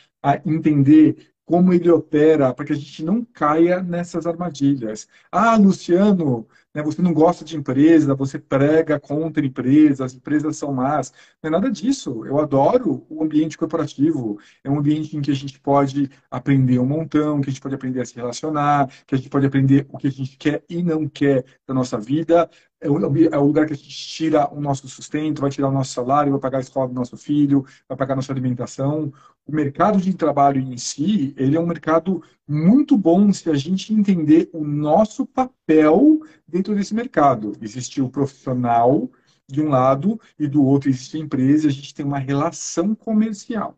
[0.44, 5.08] entender como ele opera para que a gente não caia nessas armadilhas.
[5.30, 10.74] Ah, Luciano, né, você não gosta de empresa, você prega contra empresas, as empresas são
[10.74, 11.12] más.
[11.42, 12.26] Não é nada disso.
[12.26, 14.38] Eu adoro o ambiente corporativo.
[14.62, 17.76] É um ambiente em que a gente pode aprender um montão, que a gente pode
[17.76, 20.82] aprender a se relacionar, que a gente pode aprender o que a gente quer e
[20.82, 22.50] não quer da nossa vida.
[22.86, 25.72] É o, é o lugar que a gente tira o nosso sustento, vai tirar o
[25.72, 29.12] nosso salário, vai pagar a escola do nosso filho, vai pagar a nossa alimentação.
[29.44, 33.92] O mercado de trabalho em si, ele é um mercado muito bom se a gente
[33.92, 37.54] entender o nosso papel dentro desse mercado.
[37.60, 39.10] Existe o profissional
[39.48, 43.76] de um lado e do outro existe a empresa, a gente tem uma relação comercial.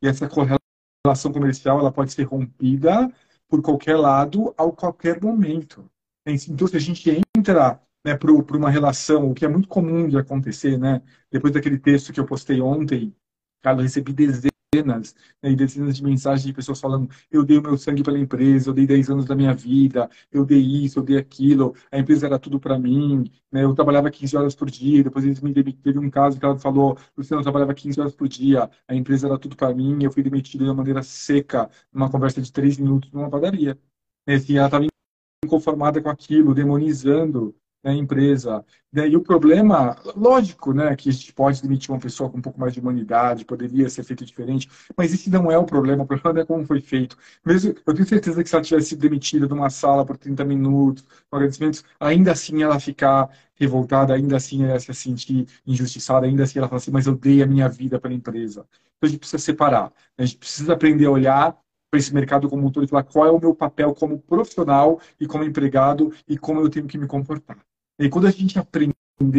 [0.00, 0.28] E essa
[1.04, 3.12] relação comercial ela pode ser rompida
[3.48, 5.84] por qualquer lado a qualquer momento.
[6.26, 10.18] Então, se a gente entra né, para uma relação, o que é muito comum de
[10.18, 11.02] acontecer, né?
[11.30, 13.14] Depois daquele texto que eu postei ontem,
[13.62, 17.62] cara, eu recebi dezenas né, e dezenas de mensagens de pessoas falando: eu dei o
[17.62, 21.02] meu sangue pela empresa, eu dei 10 anos da minha vida, eu dei isso, eu
[21.02, 25.02] dei aquilo, a empresa era tudo para mim, né, eu trabalhava 15 horas por dia.
[25.04, 25.82] Depois eles me demitiram.
[25.82, 29.26] Teve um caso que ela falou: Luciano, eu trabalhava 15 horas por dia, a empresa
[29.28, 32.78] era tudo para mim, eu fui demitido de uma maneira seca, numa conversa de 3
[32.78, 33.78] minutos numa padaria.
[34.26, 34.86] E, assim, ela estava
[35.44, 38.64] inconformada com aquilo, demonizando né, empresa.
[38.92, 42.58] E o problema, lógico, né, que a gente pode demitir uma pessoa com um pouco
[42.58, 46.40] mais de humanidade, poderia ser feito diferente, mas esse não é o problema, o problema
[46.40, 47.16] é como foi feito.
[47.44, 50.44] Mesmo, eu tenho certeza que se ela tivesse sido demitida de uma sala por 30
[50.44, 56.58] minutos, agradecimentos, ainda assim ela ficar revoltada, ainda assim ela se sentir injustiçada, ainda assim
[56.58, 58.66] ela fala assim, mas eu dei a minha vida para a empresa.
[58.96, 59.84] Então a gente precisa separar,
[60.16, 60.24] né?
[60.24, 61.58] a gente precisa aprender a olhar
[61.90, 65.00] para esse mercado como um todo e falar qual é o meu papel como profissional
[65.20, 67.56] e como empregado e como eu tenho que me comportar.
[67.98, 68.94] E quando a gente aprender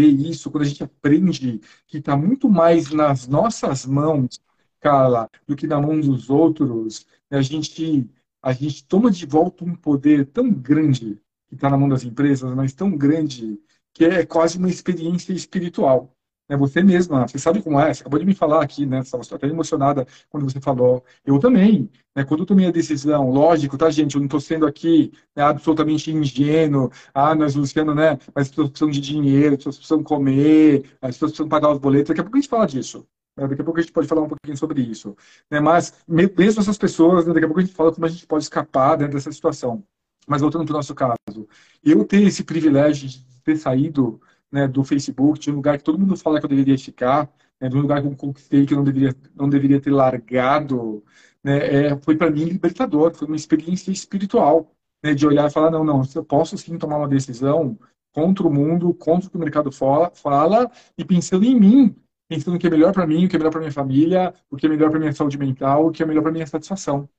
[0.07, 4.39] isso, quando a gente aprende que está muito mais nas nossas mãos,
[4.79, 8.09] Carla, do que na mão dos outros, a gente,
[8.41, 12.53] a gente toma de volta um poder tão grande que está na mão das empresas,
[12.55, 13.59] mas tão grande
[13.93, 16.14] que é quase uma experiência espiritual.
[16.47, 19.03] É você mesma, você sabe como é, você acabou de me falar aqui, né?
[19.03, 21.03] Você estava até emocionada quando você falou.
[21.25, 22.23] Eu também, né?
[22.23, 24.13] Quando eu tomei a decisão, lógico, tá, gente?
[24.15, 26.91] Eu não estou sendo aqui né, absolutamente ingênuo.
[27.13, 28.19] Ah, nós, Luciano, né?
[28.33, 31.79] Mas as pessoas precisam de dinheiro, as pessoas precisam comer, as pessoas precisam pagar os
[31.79, 32.09] boletos.
[32.09, 33.07] Daqui a pouco a gente fala disso.
[33.35, 33.47] Né?
[33.47, 35.15] Daqui a pouco a gente pode falar um pouquinho sobre isso.
[35.49, 35.59] Né?
[35.59, 38.43] Mas, mesmo essas pessoas, né, daqui a pouco a gente fala como a gente pode
[38.43, 39.83] escapar né, dessa situação.
[40.27, 41.47] Mas voltando para o nosso caso,
[41.83, 44.19] eu ter esse privilégio de ter saído
[44.51, 47.29] né, do Facebook, de um lugar que todo mundo fala que eu deveria ficar,
[47.59, 51.03] né, de um lugar que eu conquistei que eu não deveria, não deveria ter largado,
[51.43, 54.71] né, é, foi para mim libertador, foi uma experiência espiritual,
[55.03, 57.77] né, de olhar e falar, não, não, eu posso sim tomar uma decisão
[58.13, 61.95] contra o mundo, contra o que o mercado fala, fala e pensando em mim,
[62.27, 64.55] pensando o que é melhor para mim, o que é melhor para minha família, o
[64.55, 67.09] que é melhor para minha saúde mental, o que é melhor para minha satisfação.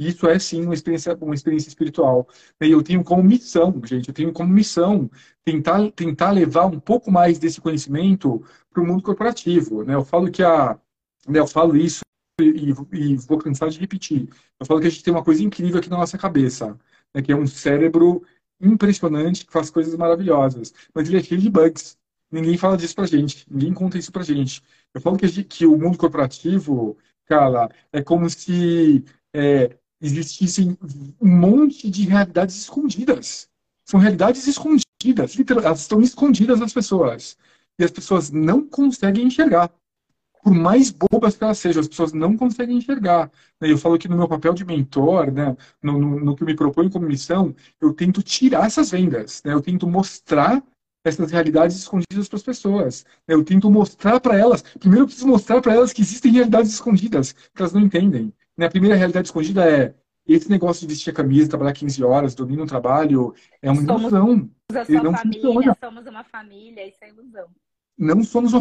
[0.00, 2.26] Isso é sim uma experiência, uma experiência espiritual.
[2.58, 5.10] E eu tenho como missão, gente, eu tenho como missão
[5.44, 9.84] tentar, tentar levar um pouco mais desse conhecimento para o mundo corporativo.
[9.84, 9.94] Né?
[9.94, 10.78] Eu falo que a,
[11.28, 12.00] né, eu falo isso
[12.40, 14.26] e, e, vou cansar de repetir.
[14.58, 16.78] Eu falo que a gente tem uma coisa incrível aqui na nossa cabeça,
[17.14, 18.22] né, que é um cérebro
[18.58, 21.98] impressionante que faz coisas maravilhosas, mas ele é cheio de bugs.
[22.30, 24.62] Ninguém fala disso pra gente, ninguém conta isso pra gente.
[24.94, 30.76] Eu falo que, que o mundo corporativo, cara, é como se é, existissem
[31.20, 33.48] um monte de realidades escondidas.
[33.84, 37.36] São realidades escondidas, elas estão escondidas das pessoas.
[37.78, 39.70] E as pessoas não conseguem enxergar.
[40.42, 43.30] Por mais bobas que elas sejam, as pessoas não conseguem enxergar.
[43.60, 46.90] Eu falo que no meu papel de mentor, né, no, no, no que me proponho
[46.90, 49.42] como missão, eu tento tirar essas vendas.
[49.44, 49.52] Né?
[49.52, 50.62] Eu tento mostrar
[51.04, 53.04] essas realidades escondidas para as pessoas.
[53.26, 57.32] Eu tento mostrar para elas, primeiro eu preciso mostrar para elas que existem realidades escondidas,
[57.32, 58.32] que elas não entendem.
[58.60, 58.66] Né?
[58.66, 59.94] A primeira realidade escondida é
[60.28, 64.02] esse negócio de vestir a camisa, trabalhar 15 horas, dormir no trabalho, é uma somos
[64.02, 64.50] ilusão.
[64.74, 65.76] A sua não família, funciona.
[65.80, 67.46] somos uma família, isso é ilusão.
[67.96, 68.60] Não somos uma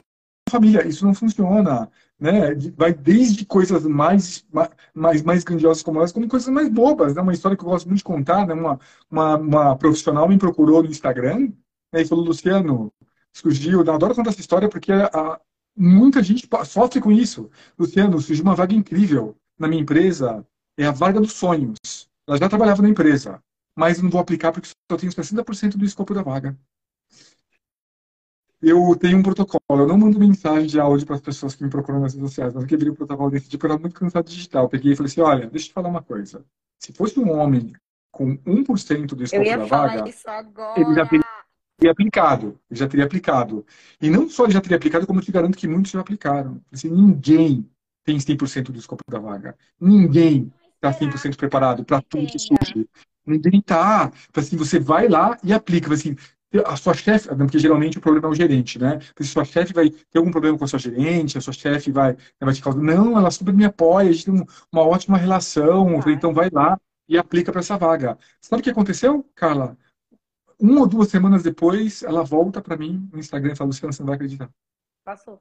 [0.50, 1.92] família, isso não funciona.
[2.18, 2.56] Né?
[2.78, 4.48] Vai desde coisas mais,
[4.94, 7.16] mais, mais grandiosas como essa, como coisas mais bobas.
[7.16, 7.22] Né?
[7.22, 8.54] Uma história que eu gosto muito de contar, né?
[8.54, 8.80] uma,
[9.12, 11.52] uma, uma profissional me procurou no Instagram
[11.94, 12.02] né?
[12.02, 12.90] e falou, Luciano,
[13.34, 15.42] surgiu, eu adoro contar essa história porque a,
[15.76, 17.52] muita gente sofre com isso.
[17.78, 20.46] Luciano, surgiu uma vaga incrível na minha empresa,
[20.78, 21.78] é a vaga dos sonhos.
[22.28, 23.42] Ela já trabalhava na empresa,
[23.76, 26.58] mas não vou aplicar porque só tenho 60% do escopo da vaga
[28.62, 29.62] eu tenho um protocolo.
[29.70, 32.54] Eu não mando mensagem de áudio para as pessoas que me procuram nas redes sociais,
[32.54, 34.66] mas eu quebrei o protocolo desse tipo, eu era muito cansado de digital.
[34.66, 36.44] Eu peguei e falei assim: olha, deixa eu te falar uma coisa.
[36.78, 37.74] Se fosse um homem
[38.12, 40.04] com 1% do escopo da vaga,
[40.76, 42.60] ele já teria aplicado.
[42.70, 43.66] Ele já teria aplicado.
[44.02, 46.62] E não só ele já teria aplicado, como eu te garanto que muitos já aplicaram.
[46.72, 47.70] Assim, ninguém
[48.10, 49.56] tem 100% do escopo da vaga.
[49.80, 52.90] Ninguém está 100% preparado para tudo que surge.
[53.26, 54.12] Ninguém está.
[54.36, 55.94] Assim, você vai lá e aplica.
[55.94, 56.16] Assim,
[56.66, 59.00] a sua chefe, porque geralmente o problema é o gerente, né?
[59.18, 62.18] Se sua chefe vai ter algum problema com a sua gerente, a sua chefe vai,
[62.42, 62.82] vai te causar.
[62.82, 66.12] Não, ela super me apoia, a gente tem uma ótima relação, ah.
[66.12, 68.18] então vai lá e aplica para essa vaga.
[68.42, 69.78] Sabe o que aconteceu, Carla?
[70.60, 74.02] Uma ou duas semanas depois, ela volta para mim no Instagram e fala: Luciana, você
[74.02, 74.50] não vai acreditar.
[75.06, 75.40] Passou.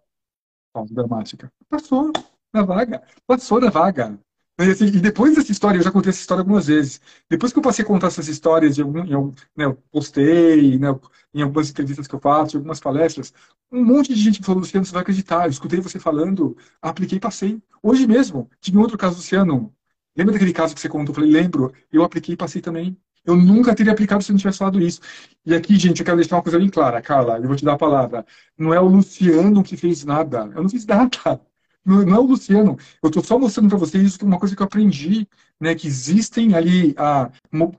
[0.74, 1.50] Pausa dramática.
[1.70, 2.12] Passou
[2.52, 3.02] na vaga.
[3.26, 4.18] Passou na vaga.
[4.60, 7.00] E, assim, e, depois dessa história, eu já contei essa história algumas vezes.
[7.30, 10.88] Depois que eu passei a contar essas histórias, de algum, em, né, eu postei, né,
[11.32, 13.32] em algumas entrevistas que eu faço, em algumas palestras,
[13.70, 15.44] um monte de gente falou, Luciano, você vai acreditar.
[15.46, 17.62] Eu escutei você falando, apliquei passei.
[17.82, 19.72] Hoje mesmo, tinha outro caso, Luciano.
[20.16, 21.12] Lembra daquele caso que você contou?
[21.12, 21.72] Eu falei, lembro.
[21.92, 22.96] Eu apliquei e passei também.
[23.24, 25.00] Eu nunca teria aplicado se não tivesse falado isso.
[25.44, 27.74] E aqui, gente, eu quero deixar uma coisa bem clara, Carla, eu vou te dar
[27.74, 28.26] a palavra.
[28.56, 30.50] Não é o Luciano que fez nada.
[30.54, 31.40] Eu não fiz nada.
[31.88, 32.76] Não, é o Luciano.
[33.02, 35.26] Eu estou só mostrando para vocês uma coisa que eu aprendi,
[35.58, 35.74] né?
[35.74, 37.30] Que existem ali ah,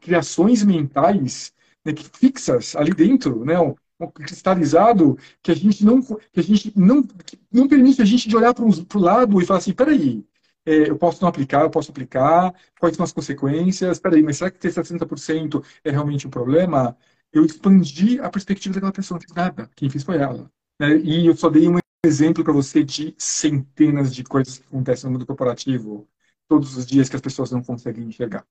[0.01, 1.53] criações mentais
[1.85, 3.59] né, que fixas ali dentro, né?
[3.59, 7.05] Um, um cristalizado que a gente não que a gente não
[7.51, 10.25] não permite a gente de olhar para o lado e falar assim, peraí,
[10.65, 13.99] é, eu posso não aplicar, eu posso aplicar, quais são as consequências?
[13.99, 16.97] Peraí, mas será que ter 60% é realmente um problema?
[17.31, 19.69] Eu expandi a perspectiva daquela pessoa, não fiz nada.
[19.75, 20.49] Quem fez foi ela.
[20.79, 20.97] Né?
[20.97, 25.13] E eu só dei um exemplo para você de centenas de coisas que acontecem no
[25.13, 26.07] mundo corporativo
[26.47, 28.45] todos os dias que as pessoas não conseguem enxergar.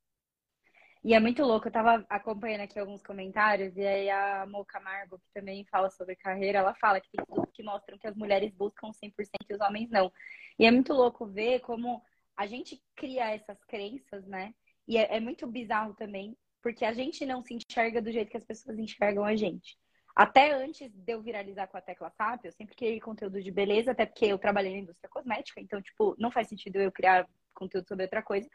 [1.02, 5.18] E é muito louco, eu estava acompanhando aqui alguns comentários, e aí a Mo Camargo,
[5.18, 8.52] que também fala sobre carreira, ela fala que tem estudos que mostram que as mulheres
[8.52, 9.14] buscam 100%
[9.48, 10.12] e os homens não.
[10.58, 12.02] E é muito louco ver como
[12.36, 14.52] a gente cria essas crenças, né?
[14.86, 18.36] E é, é muito bizarro também, porque a gente não se enxerga do jeito que
[18.36, 19.78] as pessoas enxergam a gente.
[20.18, 23.92] Até antes de eu viralizar com a Tecla SAP, eu sempre criei conteúdo de beleza,
[23.92, 27.86] até porque eu trabalhei na indústria cosmética, então, tipo, não faz sentido eu criar conteúdo
[27.86, 28.50] sobre outra coisa.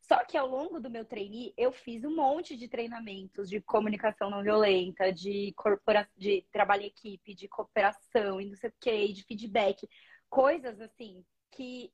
[0.00, 4.28] Só que ao longo do meu trainee, eu fiz um monte de treinamentos de comunicação
[4.28, 6.08] não violenta, de corpora...
[6.16, 9.88] de trabalho em equipe, de cooperação, e não sei o que, de feedback,
[10.28, 11.92] coisas assim que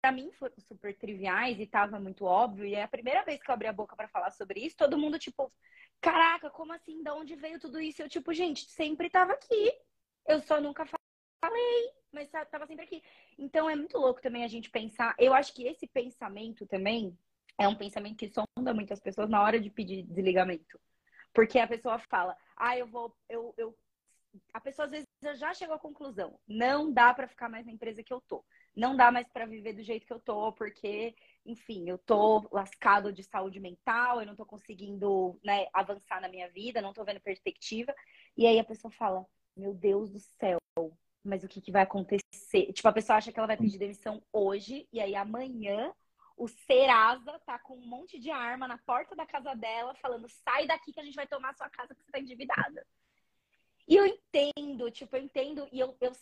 [0.00, 2.64] para mim foram super triviais e tava muito óbvio.
[2.64, 4.96] E é a primeira vez que eu abri a boca para falar sobre isso, todo
[4.96, 5.50] mundo tipo,
[6.00, 7.02] caraca, como assim?
[7.02, 8.02] De onde veio tudo isso?
[8.02, 9.72] Eu, tipo, gente, sempre tava aqui.
[10.26, 13.02] Eu só nunca falei, mas tava sempre aqui.
[13.38, 15.14] Então é muito louco também a gente pensar.
[15.18, 17.16] Eu acho que esse pensamento também
[17.58, 20.80] é um pensamento que sonda muitas pessoas na hora de pedir desligamento.
[21.32, 23.76] Porque a pessoa fala, ah, eu vou, eu, eu...
[24.52, 25.06] a pessoa às vezes
[25.38, 28.44] já chegou à conclusão, não dá para ficar mais na empresa que eu tô.
[28.76, 31.14] Não dá mais para viver do jeito que eu tô, porque
[31.46, 36.50] enfim, eu tô lascado de saúde mental, eu não tô conseguindo né, avançar na minha
[36.50, 37.94] vida, não tô vendo perspectiva.
[38.36, 39.24] E aí a pessoa fala,
[39.56, 40.58] meu Deus do céu,
[41.24, 42.72] mas o que, que vai acontecer?
[42.72, 45.92] Tipo, a pessoa acha que ela vai pedir demissão hoje, e aí amanhã
[46.36, 50.66] o Serasa tá com um monte de arma na porta da casa dela, falando, sai
[50.66, 52.86] daqui que a gente vai tomar a sua casa que você tá endividada.
[53.88, 56.12] E eu entendo, tipo, eu entendo, e eu, eu,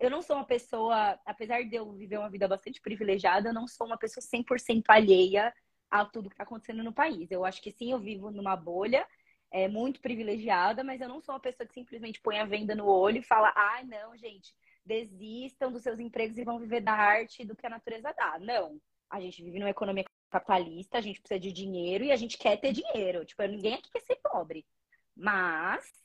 [0.00, 3.68] eu não sou uma pessoa, apesar de eu viver uma vida bastante privilegiada, eu não
[3.68, 5.52] sou uma pessoa 100% alheia
[5.90, 7.30] a tudo que está acontecendo no país.
[7.30, 9.06] Eu acho que sim, eu vivo numa bolha,
[9.50, 12.86] é muito privilegiada, mas eu não sou uma pessoa que simplesmente põe a venda no
[12.86, 17.42] olho e fala, ah, não, gente, desistam dos seus empregos e vão viver da arte
[17.42, 18.38] e do que a natureza dá.
[18.38, 18.80] Não.
[19.10, 22.56] A gente vive numa economia capitalista, a gente precisa de dinheiro e a gente quer
[22.56, 23.24] ter dinheiro.
[23.24, 24.66] Tipo, ninguém aqui quer ser pobre.
[25.16, 26.03] Mas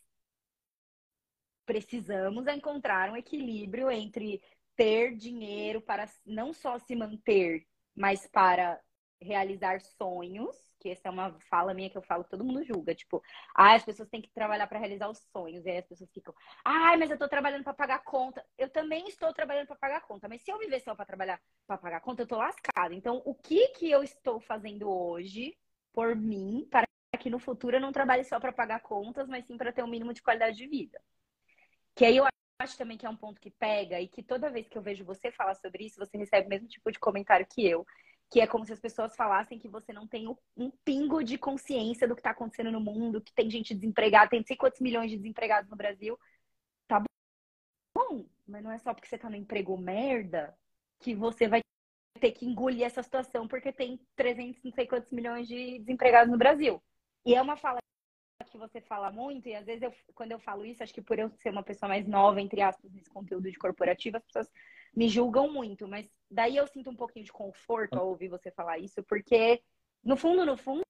[1.69, 4.41] precisamos encontrar um equilíbrio entre
[4.75, 7.63] ter dinheiro para não só se manter,
[7.95, 8.81] mas para
[9.21, 13.21] realizar sonhos, que essa é uma fala minha que eu falo, todo mundo julga, tipo,
[13.53, 16.33] ah, as pessoas têm que trabalhar para realizar os sonhos, e aí as pessoas ficam,
[16.65, 18.43] ai, ah, mas eu tô trabalhando para pagar conta.
[18.57, 21.77] Eu também estou trabalhando para pagar conta, mas se eu viver só para trabalhar para
[21.77, 22.95] pagar conta, eu tô lascada.
[22.95, 25.55] Então, o que que eu estou fazendo hoje
[25.93, 26.87] por mim para
[27.19, 29.87] que no futuro eu não trabalhe só para pagar contas, mas sim para ter um
[29.87, 30.99] mínimo de qualidade de vida?
[31.99, 32.23] Que aí eu
[32.61, 35.03] acho também que é um ponto que pega e que toda vez que eu vejo
[35.03, 37.85] você falar sobre isso, você recebe o mesmo tipo de comentário que eu
[38.31, 42.07] que é como se as pessoas falassem que você não tem um pingo de consciência
[42.07, 45.11] do que está acontecendo no mundo, que tem gente desempregada, tem não sei quantos milhões
[45.11, 46.17] de desempregados no Brasil.
[46.87, 47.03] Tá
[47.93, 50.55] bom, mas não é só porque você está no emprego merda
[50.99, 51.59] que você vai
[52.21, 56.37] ter que engolir essa situação porque tem 300, não sei quantos milhões de desempregados no
[56.37, 56.81] Brasil.
[57.25, 57.78] E é uma fala
[58.47, 61.19] que você fala muito, e às vezes eu, quando eu falo isso, acho que por
[61.19, 64.49] eu ser uma pessoa mais nova, entre aspas, nesse conteúdo de corporativo, as pessoas
[64.95, 68.79] me julgam muito, mas daí eu sinto um pouquinho de conforto ao ouvir você falar
[68.79, 69.61] isso, porque
[70.03, 70.83] no fundo, no fundo,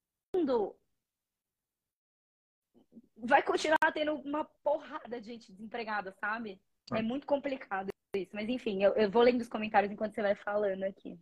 [3.18, 6.62] vai continuar tendo uma porrada de gente desempregada, sabe?
[6.94, 8.32] É muito complicado isso.
[8.34, 11.20] Mas enfim, eu, eu vou lendo os comentários enquanto você vai falando aqui.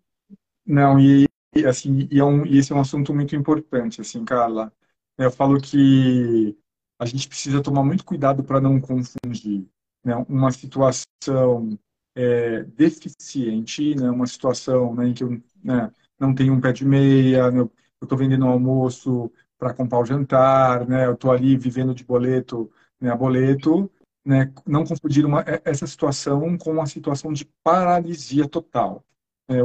[0.65, 1.25] Não, e
[1.65, 4.71] assim, e, é um, e esse é um assunto muito importante, assim, Carla.
[5.17, 6.55] Eu falo que
[6.99, 9.67] a gente precisa tomar muito cuidado para não confundir
[10.03, 11.77] né, uma situação
[12.15, 16.85] é, deficiente, né, uma situação né, em que eu né, não tenho um pé de
[16.85, 21.93] meia, eu estou vendendo um almoço para comprar o jantar, né, eu estou ali vivendo
[21.93, 23.91] de boleto né, a boleto,
[24.25, 29.03] né, não confundir uma, é, essa situação com uma situação de paralisia total.
[29.49, 29.57] É,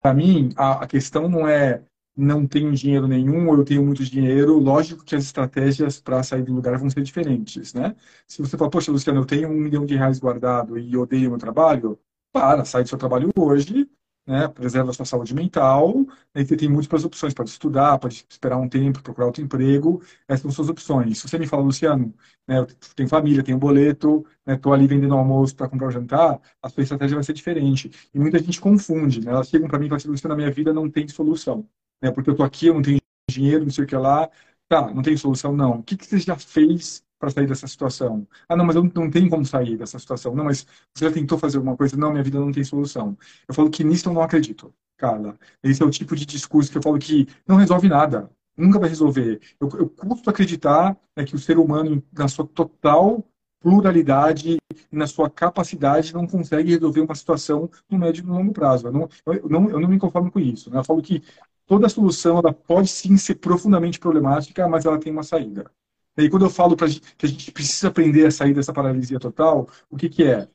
[0.00, 1.84] Para mim, a, a questão não é
[2.16, 6.42] não tenho dinheiro nenhum ou eu tenho muito dinheiro, lógico que as estratégias para sair
[6.42, 7.96] do lugar vão ser diferentes, né?
[8.26, 11.38] Se você fala, poxa, Luciano, eu tenho um milhão de reais guardado e odeio meu
[11.38, 11.98] trabalho,
[12.32, 13.88] para, sai do seu trabalho hoje,
[14.26, 14.46] né?
[14.48, 18.68] Preserva a sua saúde mental, aí você tem múltiplas opções, pode estudar, pode esperar um
[18.68, 21.18] tempo, procurar outro emprego, essas são suas opções.
[21.18, 22.14] Se você me fala, Luciano,
[22.46, 26.40] né, eu tenho família, tenho boleto, estou né, ali vendendo almoço para comprar o jantar,
[26.62, 27.90] a sua estratégia vai ser diferente.
[28.14, 29.32] E muita gente confunde, né?
[29.32, 31.66] Elas chegam para mim e falam assim, Luciano, na minha vida não tem solução
[32.02, 32.10] né?
[32.10, 32.98] Porque eu tô aqui, eu não tenho
[33.30, 34.28] dinheiro, não sei o que lá.
[34.68, 35.80] Tá, não tem solução, não.
[35.80, 38.26] O que, que você já fez para sair dessa situação?
[38.48, 40.34] Ah, não, mas eu não tenho como sair dessa situação.
[40.34, 41.96] Não, mas você já tentou fazer alguma coisa?
[41.96, 43.16] Não, minha vida não tem solução.
[43.48, 45.36] Eu falo que nisso eu não acredito, Carla.
[45.62, 48.30] Esse é o tipo de discurso que eu falo que não resolve nada.
[48.56, 49.40] Nunca vai resolver.
[49.60, 53.24] Eu, eu custo acreditar né, que o ser humano, na sua total
[53.60, 54.56] pluralidade
[54.90, 58.86] e na sua capacidade não consegue resolver uma situação no médio e no longo prazo.
[58.88, 60.70] Eu não, eu não, eu não me conformo com isso.
[60.70, 60.78] Né?
[60.78, 61.22] Eu falo que
[61.70, 65.70] toda solução ela pode sim ser profundamente problemática, mas ela tem uma saída.
[66.18, 69.20] E aí, quando eu falo pra, que a gente precisa aprender a sair dessa paralisia
[69.20, 70.48] total, o que, que é?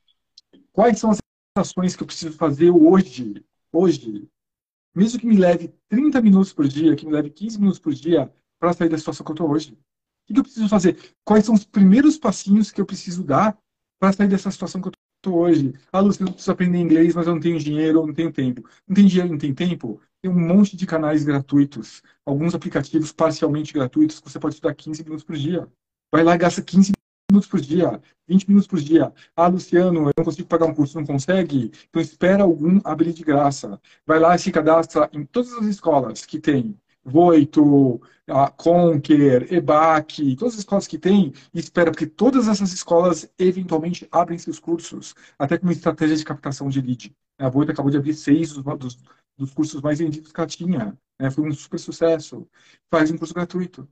[0.74, 1.20] Quais são as
[1.58, 4.28] ações que eu preciso fazer hoje, hoje,
[4.96, 8.32] mesmo que me leve 30 minutos por dia, que me leve 15 minutos por dia,
[8.60, 9.78] para sair da situação que eu estou hoje?
[10.30, 11.16] O que eu preciso fazer?
[11.26, 13.58] Quais são os primeiros passinhos que eu preciso dar
[14.00, 15.74] para sair dessa situação que eu estou hoje?
[15.92, 18.68] Ah, Luciano, eu preciso aprender inglês, mas eu não tenho dinheiro, eu não tenho tempo.
[18.88, 20.02] Não tem dinheiro, não tem tempo?
[20.26, 25.04] Tem um monte de canais gratuitos, alguns aplicativos parcialmente gratuitos que você pode estudar 15
[25.04, 25.68] minutos por dia.
[26.12, 26.94] Vai lá e gasta 15
[27.30, 29.14] minutos por dia, 20 minutos por dia.
[29.36, 31.72] Ah, Luciano, eu não consigo pagar um curso, não consegue?
[31.88, 33.80] Então espera algum abrir de graça.
[34.04, 36.76] Vai lá e se cadastra em todas as escolas que tem.
[37.04, 38.02] Voito,
[38.58, 44.40] Conquer, EBAC, todas as escolas que tem, e espera, porque todas essas escolas eventualmente abrem
[44.40, 47.16] seus cursos, até com estratégia de captação de lead.
[47.38, 48.64] A Voito acabou de abrir seis dos
[49.38, 50.98] dos cursos mais vendidos que ela tinha.
[51.20, 51.32] Né?
[51.32, 52.48] Foi um super sucesso.
[52.90, 53.88] Faz um curso gratuito.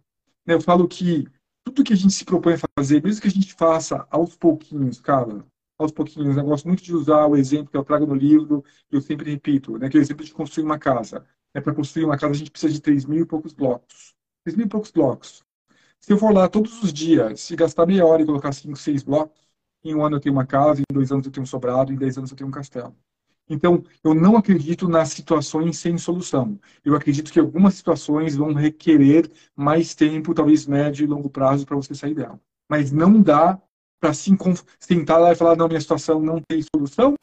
[0.45, 1.27] Eu falo que
[1.63, 4.99] tudo que a gente se propõe a fazer, mesmo que a gente faça aos pouquinhos,
[4.99, 5.45] cara,
[5.77, 6.35] aos pouquinhos.
[6.37, 9.31] Eu gosto muito de usar o exemplo que eu trago no livro, e eu sempre
[9.31, 11.25] repito, né, que é o exemplo de construir uma casa.
[11.53, 14.13] É Para construir uma casa, a gente precisa de 3 mil e poucos blocos.
[14.43, 15.43] 3 mil e poucos blocos.
[15.99, 19.03] Se eu for lá todos os dias, se gastar meia hora e colocar 5, 6
[19.03, 19.39] blocos,
[19.83, 21.95] em um ano eu tenho uma casa, em dois anos eu tenho um sobrado, em
[21.95, 22.95] 10 anos eu tenho um castelo.
[23.49, 26.59] Então, eu não acredito nas situações sem solução.
[26.83, 31.75] Eu acredito que algumas situações vão requerer mais tempo, talvez médio e longo prazo, para
[31.75, 32.39] você sair dela.
[32.69, 33.61] Mas não dá
[33.99, 34.31] para se
[34.79, 37.15] sentar lá e falar: não, minha situação não tem solução,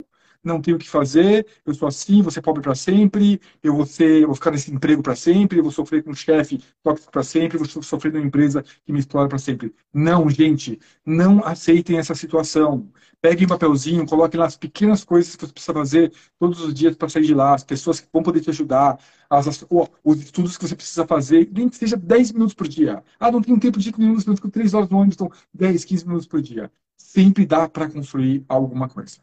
[0.43, 3.85] não tenho o que fazer, eu sou assim, vou ser pobre para sempre, eu vou,
[3.85, 7.11] ser, eu vou ficar nesse emprego para sempre, eu vou sofrer com um chefe tóxico
[7.11, 9.73] para sempre, eu vou sofrer numa empresa que me explora para sempre.
[9.93, 12.89] Não, gente, não aceitem essa situação.
[13.21, 16.95] Peguem um papelzinho, coloquem lá as pequenas coisas que você precisa fazer todos os dias
[16.95, 19.63] para sair de lá, as pessoas que vão poder te ajudar, as,
[20.03, 23.03] os estudos que você precisa fazer, nem que seja 10 minutos por dia.
[23.19, 26.05] Ah, não tenho tempo de nenhum, eu fico 3 horas no ônibus, então 10, 15
[26.07, 26.71] minutos por dia.
[26.97, 29.17] Sempre dá para construir alguma coisa.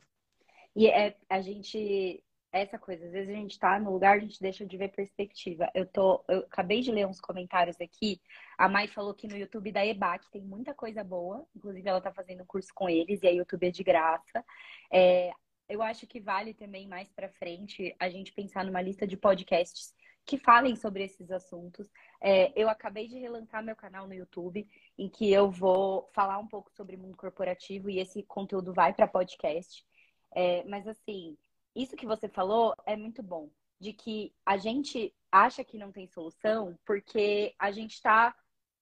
[0.78, 2.22] E é, a gente
[2.52, 3.04] essa coisa.
[3.04, 5.68] Às vezes a gente tá no lugar, a gente deixa de ver perspectiva.
[5.74, 8.20] Eu tô, eu acabei de ler uns comentários aqui.
[8.56, 11.44] A Mai falou que no YouTube da EBAC tem muita coisa boa.
[11.56, 14.44] Inclusive, ela tá fazendo um curso com eles e a YouTube é de graça.
[14.88, 15.32] É,
[15.68, 19.92] eu acho que vale também mais para frente a gente pensar numa lista de podcasts
[20.24, 21.90] que falem sobre esses assuntos.
[22.20, 24.64] É, eu acabei de relançar meu canal no YouTube,
[24.96, 29.08] em que eu vou falar um pouco sobre mundo corporativo e esse conteúdo vai para
[29.08, 29.84] podcast.
[30.32, 31.36] É, mas assim,
[31.74, 33.50] isso que você falou é muito bom,
[33.80, 38.34] de que a gente acha que não tem solução porque a gente está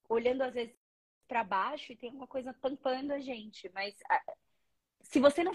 [0.08, 0.74] olhando às vezes
[1.26, 3.70] para baixo e tem uma coisa tampando a gente.
[3.74, 3.96] Mas
[5.00, 5.52] se você não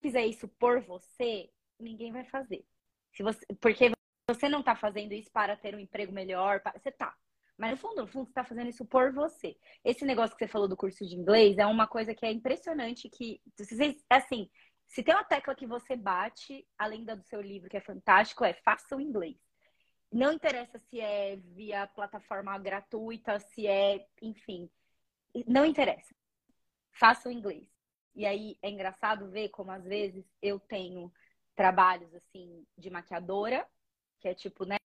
[0.00, 2.64] fizer isso por você, ninguém vai fazer.
[3.12, 3.92] Se você, porque
[4.28, 7.14] você não está fazendo isso para ter um emprego melhor, para, você tá.
[7.56, 9.56] Mas no fundo, no fundo, você está fazendo isso por você.
[9.84, 13.08] Esse negócio que você falou do curso de inglês é uma coisa que é impressionante
[13.08, 13.40] que,
[14.10, 14.50] assim,
[14.86, 18.54] se tem uma tecla que você bate, além do seu livro, que é fantástico, é
[18.54, 19.36] faça o inglês.
[20.12, 24.70] Não interessa se é via plataforma gratuita, se é, enfim,
[25.46, 26.14] não interessa.
[26.92, 27.68] Faça o inglês.
[28.14, 31.12] E aí é engraçado ver como às vezes eu tenho
[31.56, 33.66] trabalhos assim de maquiadora,
[34.20, 34.76] que é tipo, né,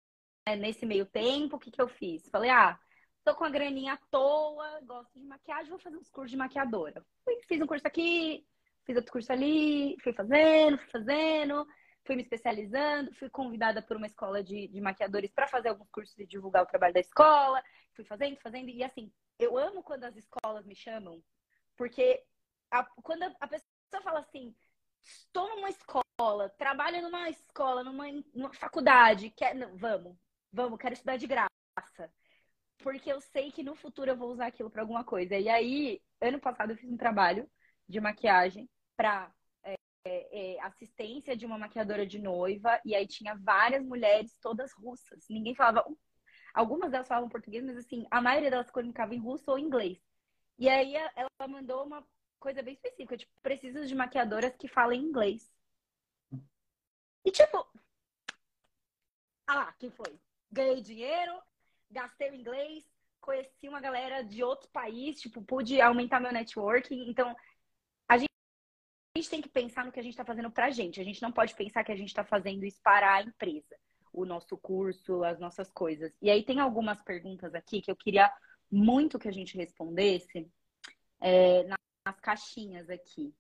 [0.58, 2.28] nesse meio tempo, o que que eu fiz?
[2.30, 2.80] Falei, ah,
[3.24, 7.06] tô com a graninha à toa, gosto de maquiagem, vou fazer uns cursos de maquiadora.
[7.47, 8.47] Fiz um curso aqui,
[8.86, 11.68] fiz outro curso ali, fui fazendo, fui fazendo,
[12.06, 16.18] fui me especializando, fui convidada por uma escola de, de maquiadores para fazer alguns cursos
[16.18, 17.62] e divulgar o trabalho da escola,
[17.94, 21.22] fui fazendo, fazendo, e assim, eu amo quando as escolas me chamam,
[21.78, 22.24] porque
[22.72, 24.56] a, quando a, pessoa fala assim,
[25.02, 30.18] estou numa escola, trabalho numa escola, numa, numa faculdade, quer, não, vamos,
[30.52, 31.50] vamos, quero estudar de graça.
[32.80, 35.36] Porque eu sei que no futuro eu vou usar aquilo para alguma coisa.
[35.36, 37.50] E aí, ano passado eu fiz um trabalho
[37.90, 39.34] de maquiagem para
[39.64, 39.76] é,
[40.06, 45.26] é, é, assistência de uma maquiadora de noiva, e aí tinha várias mulheres, todas russas.
[45.28, 45.84] Ninguém falava.
[46.54, 50.00] Algumas delas falavam português, mas assim, a maioria delas comunicava em russo ou inglês.
[50.58, 52.06] E aí ela mandou uma
[52.40, 55.52] coisa bem específica, tipo, preciso de maquiadoras que falem inglês.
[57.26, 57.66] E tipo.
[59.48, 60.20] Ah lá, quem foi?
[60.52, 61.42] Ganhei dinheiro,
[61.90, 62.84] gastei o inglês,
[63.20, 67.10] conheci uma galera de outro país, tipo, pude aumentar meu networking.
[67.10, 67.36] Então,
[69.20, 71.00] gente tem que pensar no que a gente está fazendo para a gente.
[71.00, 73.76] A gente não pode pensar que a gente está fazendo isso para a empresa,
[74.14, 76.12] o nosso curso, as nossas coisas.
[76.22, 78.32] E aí tem algumas perguntas aqui que eu queria
[78.72, 80.50] muito que a gente respondesse
[81.20, 83.34] é, nas caixinhas aqui.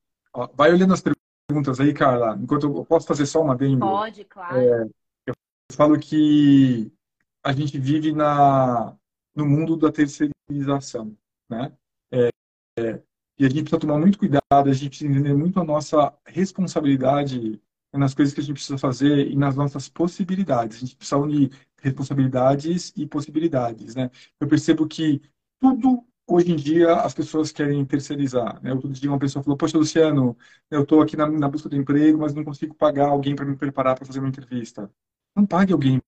[0.53, 2.37] Vai olhando as perguntas aí, Carla.
[2.41, 3.79] Enquanto eu posso fazer só uma dentro.
[3.79, 4.57] Pode, claro.
[4.59, 4.83] É,
[5.27, 5.33] eu
[5.73, 6.91] falo que
[7.43, 8.95] a gente vive na,
[9.33, 11.17] no mundo da terceirização,
[11.49, 11.75] né?
[12.11, 12.29] É,
[12.77, 13.01] é,
[13.39, 17.61] e a gente precisa tomar muito cuidado, a gente precisa entender muito a nossa responsabilidade
[17.93, 20.77] nas coisas que a gente precisa fazer e nas nossas possibilidades.
[20.77, 24.11] A gente precisa unir responsabilidades e possibilidades, né?
[24.39, 25.21] Eu percebo que
[25.59, 28.61] tudo hoje em dia as pessoas querem terceirizar.
[28.61, 28.73] Né?
[28.73, 30.37] Outro dia uma pessoa falou: Poxa, Luciano,
[30.69, 33.55] eu estou aqui na, na, busca do emprego, mas não consigo pagar alguém para me
[33.55, 34.91] preparar para fazer uma entrevista.
[35.35, 36.01] Não pague alguém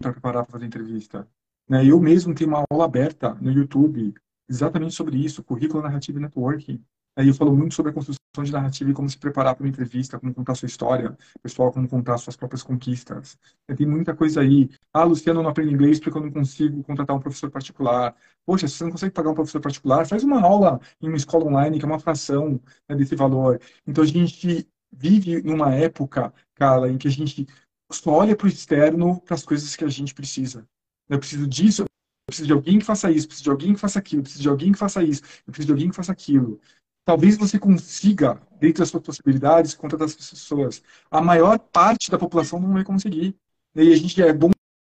[0.00, 1.28] para preparar para fazer entrevista.
[1.68, 1.84] Né?
[1.84, 4.14] Eu mesmo tenho uma aula aberta no YouTube
[4.48, 6.84] exatamente sobre isso, currículo, narrativa e networking.
[7.16, 9.70] Aí eu falo muito sobre a construção de narrativa e como se preparar para uma
[9.70, 13.38] entrevista, como contar sua história, pessoal, como contar suas próprias conquistas.
[13.74, 14.68] Tem muita coisa aí.
[14.92, 18.14] Ah, Luciano, eu não aprendo inglês porque eu não consigo contratar um professor particular.
[18.44, 21.46] Poxa, se você não consegue pagar um professor particular, faz uma aula em uma escola
[21.46, 23.58] online, que é uma fração né, desse valor.
[23.86, 27.46] Então a gente vive numa época, cara, em que a gente
[27.90, 30.68] só olha para o externo para as coisas que a gente precisa.
[31.08, 31.85] Eu preciso disso,
[32.26, 34.72] preciso de alguém que faça isso, preciso de alguém que faça aquilo, preciso de alguém
[34.72, 36.60] que faça isso, preciso de alguém que faça aquilo.
[37.04, 40.82] Talvez você consiga, dentro das suas possibilidades, contra das pessoas.
[41.08, 43.36] A maior parte da população não vai conseguir.
[43.76, 44.32] E a gente é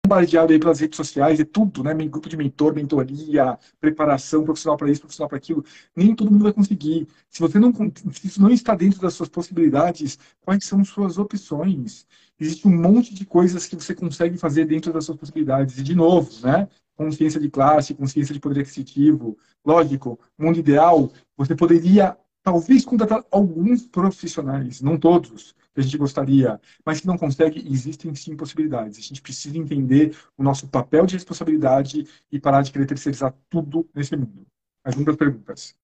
[0.07, 1.93] bombardeado aí pelas redes sociais, e tudo, né?
[1.93, 5.62] Grupo de mentor, mentoria, preparação profissional para isso, profissional para aquilo.
[5.95, 7.07] Nem todo mundo vai conseguir.
[7.28, 7.70] Se você não,
[8.12, 12.07] se isso não está dentro das suas possibilidades, quais são suas opções?
[12.41, 15.78] Existe um monte de coisas que você consegue fazer dentro das suas possibilidades.
[15.78, 16.66] E, de novo, né?
[16.97, 19.38] Consciência de classe, consciência de poder aquisitivo.
[19.64, 26.61] Lógico, mundo ideal, você poderia talvez contratar alguns profissionais, não todos, que a gente gostaria,
[26.84, 28.99] mas que não consegue, existem sim possibilidades.
[28.99, 33.88] A gente precisa entender o nosso papel de responsabilidade e parar de querer terceirizar tudo
[33.94, 34.47] nesse mundo.
[34.84, 35.74] As muitas perguntas.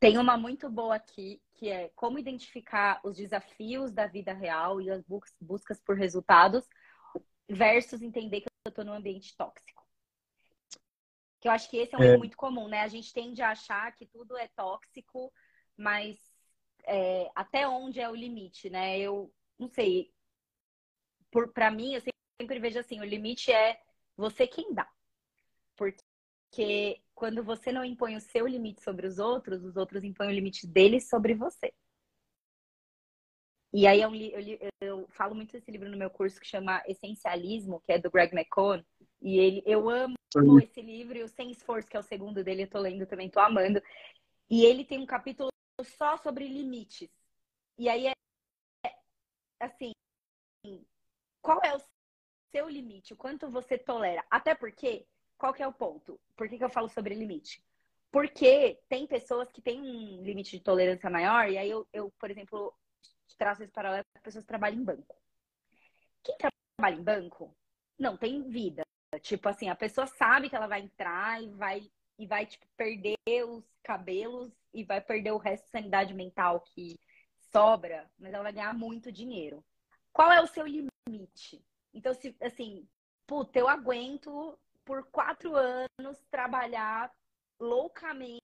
[0.00, 4.90] Tem uma muito boa aqui, que é como identificar os desafios da vida real e
[4.90, 5.04] as
[5.40, 6.64] buscas por resultados
[7.48, 9.81] versus entender que eu estou num ambiente tóxico.
[11.42, 12.06] Que eu acho que esse é um é.
[12.06, 12.82] erro muito comum, né?
[12.82, 15.32] A gente tende a achar que tudo é tóxico,
[15.76, 16.16] mas
[16.84, 18.98] é, até onde é o limite, né?
[18.98, 20.12] Eu não sei.
[21.52, 22.00] para mim, eu
[22.40, 23.80] sempre vejo assim, o limite é
[24.16, 24.88] você quem dá.
[25.76, 30.34] Porque quando você não impõe o seu limite sobre os outros, os outros impõem o
[30.34, 31.74] limite deles sobre você.
[33.72, 37.80] E aí eu, eu, eu, falo muito desse livro no meu curso que chama Essencialismo,
[37.80, 38.86] que é do Greg McCone.
[39.22, 40.16] E ele, eu amo
[40.60, 43.38] esse livro o Sem Esforço, que é o segundo dele, eu tô lendo também, tô
[43.38, 43.80] amando.
[44.50, 45.48] E ele tem um capítulo
[45.82, 47.08] só sobre limites.
[47.78, 48.12] E aí é
[49.60, 49.92] assim,
[51.40, 51.80] qual é o
[52.50, 53.14] seu limite?
[53.14, 54.24] O quanto você tolera?
[54.28, 55.06] Até porque,
[55.38, 56.20] qual que é o ponto?
[56.36, 57.64] Por que, que eu falo sobre limite?
[58.10, 62.30] Porque tem pessoas que têm um limite de tolerância maior, e aí eu, eu por
[62.30, 62.74] exemplo,
[63.38, 65.16] traço esse paralelo com pessoas que trabalham em banco.
[66.22, 67.56] Quem trabalha em banco
[67.98, 68.82] não tem vida.
[69.20, 73.16] Tipo assim, a pessoa sabe que ela vai entrar e vai, e vai tipo, perder
[73.46, 76.98] os cabelos e vai perder o resto de sanidade mental que
[77.50, 79.64] sobra, mas ela vai ganhar muito dinheiro.
[80.12, 81.64] Qual é o seu limite?
[81.92, 82.86] Então, se assim,
[83.26, 87.12] puta, eu aguento por quatro anos trabalhar
[87.58, 88.40] loucamente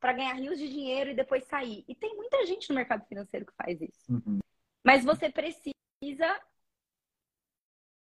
[0.00, 1.84] para ganhar rios de dinheiro e depois sair.
[1.88, 4.12] E tem muita gente no mercado financeiro que faz isso.
[4.12, 4.38] Uhum.
[4.84, 5.74] Mas você precisa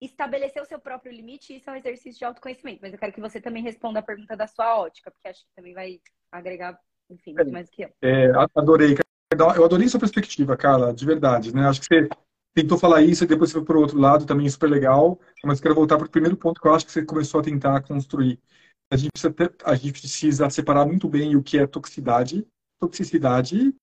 [0.06, 2.80] estabelecer o seu próprio limite isso é um exercício de autoconhecimento.
[2.82, 5.56] Mas eu quero que você também responda a pergunta da sua ótica, porque acho que
[5.56, 6.00] também vai
[6.32, 6.78] agregar,
[7.10, 7.90] enfim, muito mais do que eu.
[8.02, 8.96] É, adorei.
[9.32, 11.68] Eu adorei sua perspectiva, Carla, de verdade, né?
[11.68, 12.08] Acho que você
[12.54, 15.20] tentou falar isso e depois você foi para o outro lado, também super legal.
[15.44, 17.82] Mas quero voltar para o primeiro ponto que eu acho que você começou a tentar
[17.82, 18.40] construir.
[18.92, 22.46] A gente precisa, ter, a gente precisa separar muito bem o que é toxicidade,
[22.80, 23.74] toxicidade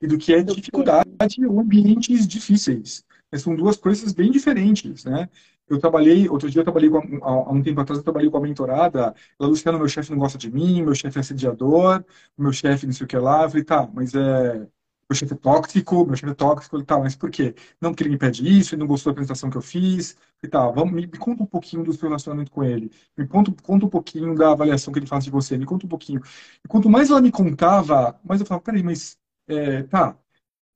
[0.00, 1.08] e do que é dificuldade
[1.46, 3.04] ou ambientes difíceis.
[3.34, 5.28] São duas coisas bem diferentes, né?
[5.68, 8.40] Eu trabalhei, outro dia eu trabalhei, com, há um tempo atrás eu trabalhei com a
[8.40, 12.04] mentorada, ela, Luciano, meu chefe não gosta de mim, meu chefe é assediador,
[12.36, 14.58] meu chefe não sei o que lá, eu falei, tá, mas é,
[15.08, 17.54] meu chefe é tóxico, meu chefe é tóxico, ele tá, mas por quê?
[17.80, 20.48] Não porque ele me pede isso, ele não gostou da apresentação que eu fiz, e
[20.48, 23.86] tá, vamos, me, me, conta um pouquinho do seu relacionamento com ele, me conta, conta
[23.86, 26.20] um pouquinho da avaliação que ele faz de você, me conta um pouquinho.
[26.64, 30.16] E quanto mais ela me contava, mais eu falava, peraí, mas, é, tá,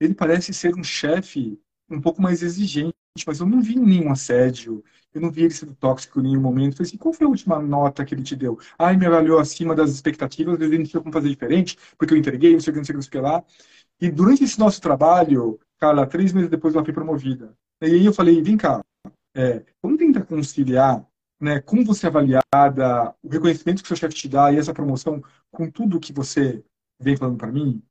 [0.00, 1.60] ele parece ser um chefe
[1.90, 2.94] um pouco mais exigente,
[3.26, 4.84] mas eu não vi nenhum assédio,
[5.14, 6.72] eu não vi ele sendo tóxico em nenhum momento.
[6.72, 8.58] Eu falei assim, qual foi a última nota que ele te deu?
[8.78, 12.52] Ele me avaliou acima das expectativas, ele não tinha como fazer diferente, porque eu entreguei,
[12.52, 13.44] não sei o que, não sei o que, não sei o que lá.
[14.00, 17.56] E durante esse nosso trabalho, cara, três meses depois ela foi promovida.
[17.80, 18.82] E aí eu falei, vem cá,
[19.34, 21.06] é, vamos tentar conciliar
[21.40, 24.72] né, como você é avaliada, o reconhecimento que o seu chefe te dá e essa
[24.72, 26.64] promoção com tudo que você
[26.98, 27.82] vem falando para mim.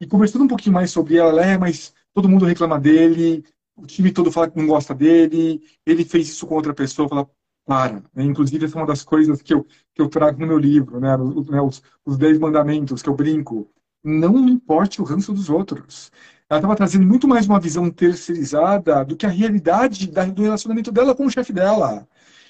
[0.00, 3.44] E conversando um pouquinho mais sobre ela, é, mas todo mundo reclama dele,
[3.76, 7.28] o time todo fala que não gosta dele, ele fez isso com outra pessoa, fala,
[7.66, 8.02] para.
[8.14, 8.24] Né?
[8.24, 11.16] Inclusive, essa é uma das coisas que eu, que eu trago no meu livro, né?
[11.16, 11.60] Os, né?
[11.60, 13.68] os, os Dez Mandamentos, que eu brinco.
[14.02, 16.12] Não importe o ranço dos outros.
[16.48, 21.14] Ela estava trazendo muito mais uma visão terceirizada do que a realidade do relacionamento dela
[21.14, 22.06] com o chefe dela.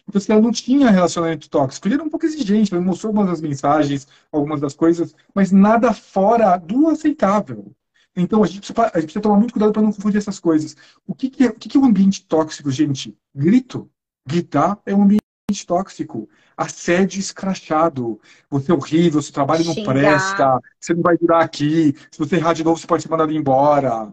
[0.09, 1.88] Então, assim, ela não tinha relacionamento tóxico.
[1.88, 5.92] Ele era um pouco exigente, ele mostrou algumas das mensagens, algumas das coisas, mas nada
[5.92, 7.74] fora do aceitável.
[8.14, 10.76] Então, a gente precisa, a gente precisa tomar muito cuidado para não confundir essas coisas.
[11.07, 13.16] O que, que é, o que, que é um ambiente tóxico, gente?
[13.34, 13.90] Grito.
[14.26, 16.28] Gritar é um ambiente tóxico.
[16.57, 18.18] Assédio escrachado.
[18.48, 19.92] Você é horrível, seu trabalho não Xingar.
[19.92, 21.94] presta, você não vai durar aqui.
[22.11, 24.11] Se você errar de novo, você pode ser mandado embora.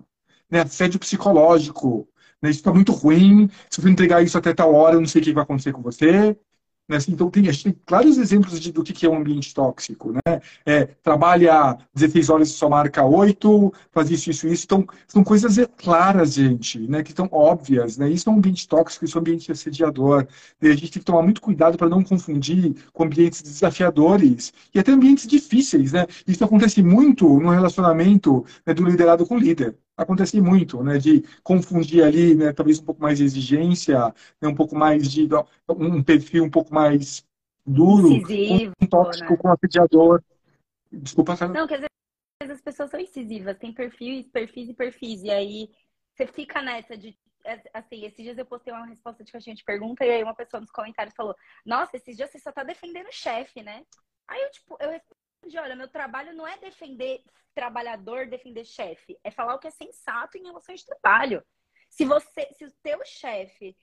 [0.51, 0.61] Né?
[0.61, 2.07] Assédio psicológico.
[2.43, 2.49] Né?
[2.49, 3.49] Isso está muito ruim.
[3.69, 5.81] Se você entregar isso até tal hora, eu não sei o que vai acontecer com
[5.81, 6.35] você.
[6.89, 6.97] Né?
[6.97, 10.11] Assim, então, tem, a gente tem vários exemplos de, do que é um ambiente tóxico.
[10.11, 10.41] Né?
[10.65, 14.65] É, trabalha 16 horas e só marca 8, faz isso, isso, isso.
[14.65, 17.01] Então, são coisas claras, gente, né?
[17.01, 17.97] que estão óbvias.
[17.97, 18.09] Né?
[18.09, 20.27] Isso é um ambiente tóxico, isso é um ambiente assediador.
[20.61, 24.91] A gente tem que tomar muito cuidado para não confundir com ambientes desafiadores e até
[24.91, 25.93] ambientes difíceis.
[25.93, 26.05] Né?
[26.27, 31.23] Isso acontece muito no relacionamento né, do liderado com o líder acontece muito, né, de
[31.43, 35.27] confundir ali, né, talvez um pouco mais de exigência, né, um pouco mais de
[35.69, 37.25] um perfil um pouco mais
[37.65, 39.37] duro, incisivo, um tóxico né?
[39.37, 40.21] com assediador.
[40.91, 41.53] Desculpa, Carla.
[41.53, 41.87] Não, quer dizer,
[42.51, 45.69] as pessoas são incisivas, tem perfis, perfis e perfis, e aí
[46.15, 47.17] você fica nessa de
[47.73, 50.61] assim, esses dias eu postei uma resposta de caixinha de pergunta e aí uma pessoa
[50.61, 51.35] nos comentários falou:
[51.65, 53.83] "Nossa, esses dias você só tá defendendo o chefe, né?"
[54.27, 54.91] Aí eu tipo, eu
[55.43, 57.23] respondi: "Olha, meu trabalho não é defender
[57.53, 61.43] trabalhador defender chefe, é falar o que é sensato em relação de trabalho.
[61.89, 63.77] Se você, se o teu chefe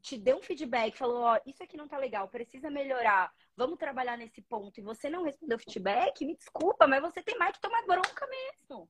[0.00, 4.16] te deu um feedback, falou, ó, isso aqui não tá legal, precisa melhorar, vamos trabalhar
[4.16, 7.60] nesse ponto, e você não respondeu o feedback, me desculpa, mas você tem mais que
[7.60, 8.88] tomar bronca mesmo.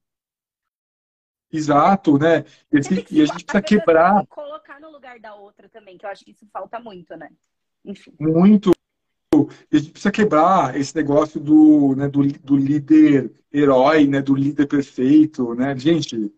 [1.52, 2.44] Exato, né?
[2.70, 4.24] E, assim, e a gente precisa quebrar.
[4.28, 7.28] Colocar no lugar da outra também, que eu acho que isso falta muito, né?
[7.84, 8.14] Enfim.
[8.20, 8.70] Muito,
[9.32, 14.66] a gente precisa quebrar esse negócio do, né, do, do líder herói, né, do líder
[14.66, 15.76] perfeito, né?
[15.76, 16.32] Gente,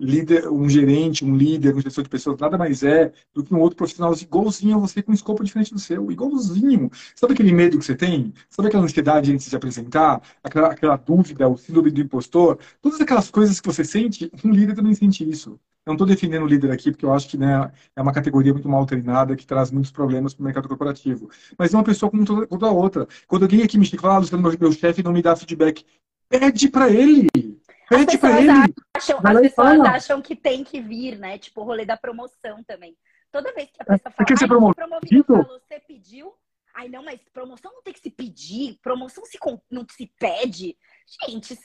[0.00, 3.60] líder, um gerente, um líder, um gestor de pessoas, nada mais é do que um
[3.60, 6.90] outro profissional igualzinho a você, com um escopo diferente do seu, igualzinho.
[7.14, 8.32] Sabe aquele medo que você tem?
[8.48, 10.22] Sabe aquela ansiedade antes de apresentar?
[10.42, 12.58] Aquela, aquela dúvida, o síndrome do impostor?
[12.80, 15.60] Todas aquelas coisas que você sente, um líder também sente isso.
[15.86, 18.52] Eu não estou defendendo o líder aqui, porque eu acho que né, é uma categoria
[18.52, 21.30] muito mal treinada que traz muitos problemas para o mercado corporativo.
[21.58, 23.08] Mas é uma pessoa como toda, toda outra.
[23.26, 25.34] Quando alguém aqui me chega e fala, ah, Luciano, meu, meu chefe não me dá
[25.34, 25.84] feedback,
[26.28, 27.49] pede para ele.
[27.90, 28.50] Pede para ele.
[28.96, 31.36] Acham, as pessoas acham que tem que vir, né?
[31.38, 32.96] Tipo o rolê da promoção também.
[33.32, 36.32] Toda vez que a pessoa fala, que você promovido, falo, você pediu.
[36.72, 39.36] Ai, não, mas promoção não tem que se pedir, promoção se,
[39.68, 40.78] não se pede.
[41.26, 41.58] Gente,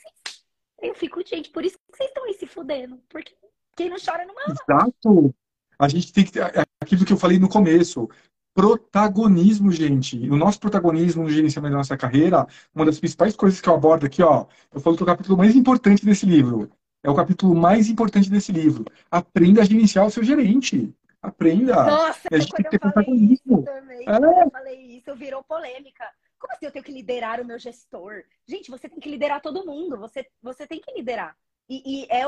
[0.81, 2.99] eu fico, gente, por isso que vocês estão aí se fudendo.
[3.07, 3.35] Porque
[3.77, 4.55] quem não chora não ama.
[4.67, 5.35] Exato.
[5.77, 8.09] A gente tem que ter é aquilo que eu falei no começo.
[8.55, 10.17] Protagonismo, gente.
[10.29, 14.05] O nosso protagonismo no gerenciamento da nossa carreira, uma das principais coisas que eu abordo
[14.05, 16.71] aqui, ó, eu falo que é o capítulo mais importante desse livro.
[17.03, 18.85] É o capítulo mais importante desse livro.
[19.11, 20.95] Aprenda a gerenciar o seu gerente.
[21.21, 21.83] Aprenda.
[21.83, 23.63] Nossa, a gente tem que ter protagonismo.
[23.63, 24.43] Também, é.
[24.43, 26.05] Eu falei isso, virou polêmica.
[26.39, 28.23] Como assim eu tenho que liderar o meu gestor?
[28.47, 29.97] Gente, você tem que liderar todo mundo.
[29.97, 31.35] Você, você tem que liderar.
[31.69, 32.23] E, e é,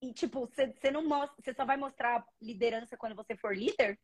[0.00, 3.98] e, tipo, você não mostra, você só vai mostrar liderança quando você for líder?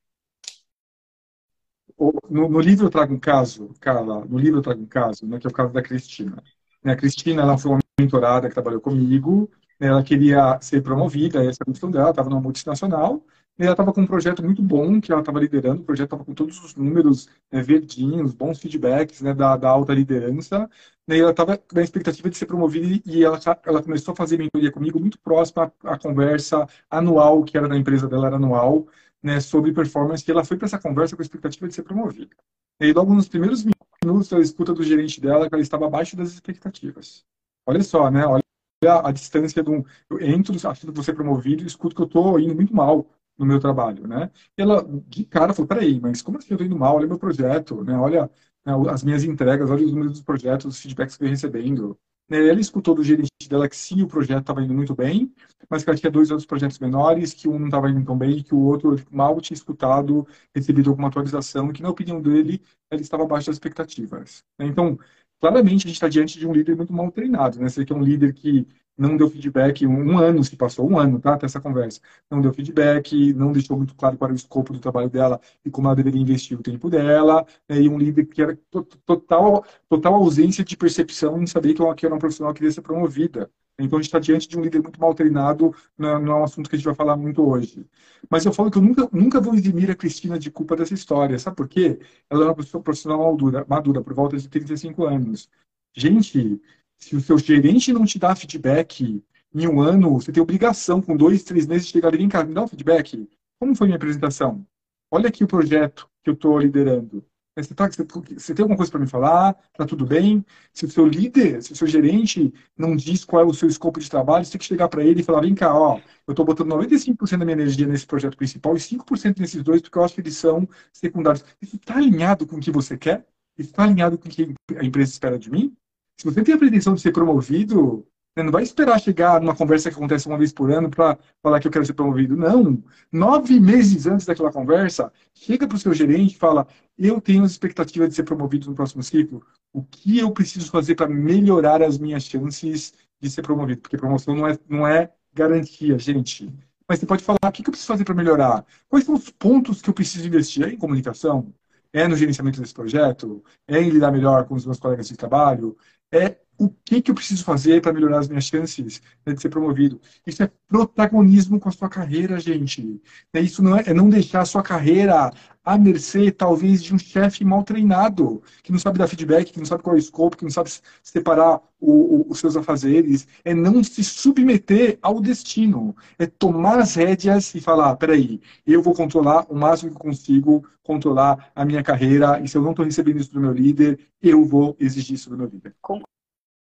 [2.31, 5.39] No, no, livro eu trago um caso, Carla, no livro eu trago um caso, né,
[5.39, 6.43] que é o caso da Cristina.
[6.83, 11.45] Né, a Cristina, ela foi uma mentorada que trabalhou comigo, né, ela queria ser promovida,
[11.45, 13.25] essa é a questão dela, estava numa multinacional,
[13.59, 16.25] e ela estava com um projeto muito bom que ela estava liderando, o projeto estava
[16.25, 20.69] com todos os números né, verdinhos, bons feedbacks né, da, da alta liderança,
[21.07, 24.39] né, e ela estava na expectativa de ser promovida e ela, ela começou a fazer
[24.39, 28.87] mentoria comigo muito próxima à, à conversa anual, que era da empresa dela, era anual,
[29.23, 32.35] né, sobre performance, e ela foi para essa conversa com a expectativa de ser promovida.
[32.81, 33.65] E logo nos primeiros
[34.05, 37.25] minutos, ela escuta do gerente dela que ela estava abaixo das expectativas.
[37.67, 38.27] Olha só, né?
[38.27, 38.43] Olha
[38.89, 39.87] a, a distância do.
[40.11, 43.07] Eu entro achando que ser promovido e escuto que eu estou indo muito mal
[43.39, 44.31] no meu trabalho, né?
[44.59, 46.97] E ela, de cara, falou, peraí, mas como assim eu estou indo mal?
[46.97, 47.97] Olha meu projeto, né?
[47.97, 48.31] Olha
[48.65, 51.99] né, as minhas entregas, olha os números dos projetos, os feedbacks que eu recebendo.
[52.33, 52.49] Né?
[52.49, 55.31] Ela escutou do gerente dela que sim, o projeto estava indo muito bem,
[55.69, 58.43] mas que ela tinha dois outros projetos menores, que um não estava indo tão bem,
[58.43, 63.03] que o outro mal tinha escutado, recebido alguma atualização, e que, na opinião dele, ele
[63.03, 64.43] estava abaixo das expectativas.
[64.59, 64.67] Né?
[64.67, 64.99] Então,
[65.39, 67.61] claramente, a gente está diante de um líder muito mal treinado.
[67.61, 67.69] Né?
[67.69, 68.67] Você que é um líder que
[68.97, 72.41] não deu feedback, um, um, ano se passou, um ano, tá, até essa conversa, não
[72.41, 75.89] deu feedback, não deixou muito claro qual era o escopo do trabalho dela e como
[75.89, 78.59] ela deveria investir o tempo dela, né, e um líder que era
[79.05, 83.51] total, total ausência de percepção em saber que era uma profissional que queria ser promovida.
[83.79, 86.45] Então, a gente está diante de um líder muito mal treinado, não, não é um
[86.45, 87.87] assunto que a gente vai falar muito hoje.
[88.31, 91.39] Mas eu falo que eu nunca, nunca vou eximir a Cristina de culpa dessa história.
[91.39, 91.99] Sabe por quê?
[92.31, 95.49] Ela é uma pessoa profissional madura, madura por volta de 35 anos.
[95.95, 96.61] Gente,
[97.03, 99.21] se o seu gerente não te dá feedback
[99.53, 102.45] em um ano, você tem obrigação, com dois, três meses, de chegar ali, vem cá,
[102.45, 103.29] me dá um feedback.
[103.59, 104.65] Como foi minha apresentação?
[105.11, 107.25] Olha aqui o projeto que eu estou liderando.
[107.57, 109.59] Você, tá, você, tem alguma coisa para me falar?
[109.73, 110.45] Está tudo bem?
[110.73, 113.99] Se o seu líder, se o seu gerente não diz qual é o seu escopo
[113.99, 116.47] de trabalho, você tem que chegar para ele e falar: vem cá, ó, eu estou
[116.47, 120.15] botando 95% da minha energia nesse projeto principal e 5% nesses dois, porque eu acho
[120.15, 121.45] que eles são secundários.
[121.61, 123.27] Isso está alinhado com o que você quer?
[123.59, 125.77] Está alinhado com o que a empresa espera de mim?
[126.23, 129.91] Se você tem a pretensão de ser promovido, você não vai esperar chegar numa conversa
[129.91, 132.37] que acontece uma vez por ano para falar que eu quero ser promovido.
[132.37, 132.81] Não.
[133.11, 136.65] Nove meses antes daquela conversa, chega para o seu gerente e fala:
[136.97, 139.45] Eu tenho expectativa de ser promovido no próximo ciclo.
[139.73, 143.81] O que eu preciso fazer para melhorar as minhas chances de ser promovido?
[143.81, 146.55] Porque promoção não é, não é garantia, gente.
[146.89, 148.65] Mas você pode falar: O que eu preciso fazer para melhorar?
[148.89, 150.65] Quais são os pontos que eu preciso investir?
[150.65, 151.53] É em comunicação?
[151.93, 153.45] É no gerenciamento desse projeto?
[153.67, 155.77] É em lidar melhor com os meus colegas de trabalho?
[156.13, 159.49] É o que, que eu preciso fazer para melhorar as minhas chances né, de ser
[159.49, 160.01] promovido.
[160.27, 163.03] Isso é protagonismo com a sua carreira, gente.
[163.33, 165.33] É, isso não é, é não deixar a sua carreira
[165.65, 169.67] à mercê, talvez, de um chefe mal treinado, que não sabe dar feedback, que não
[169.67, 170.71] sabe qual é o escopo, que não sabe
[171.03, 173.27] separar o, o, os seus afazeres.
[173.45, 175.97] É não se submeter ao destino.
[176.19, 181.51] É tomar as rédeas e falar: peraí, eu vou controlar o máximo que consigo, controlar
[181.55, 184.77] a minha carreira, e se eu não estou recebendo isso do meu líder, eu vou
[184.79, 185.75] exigir isso do meu líder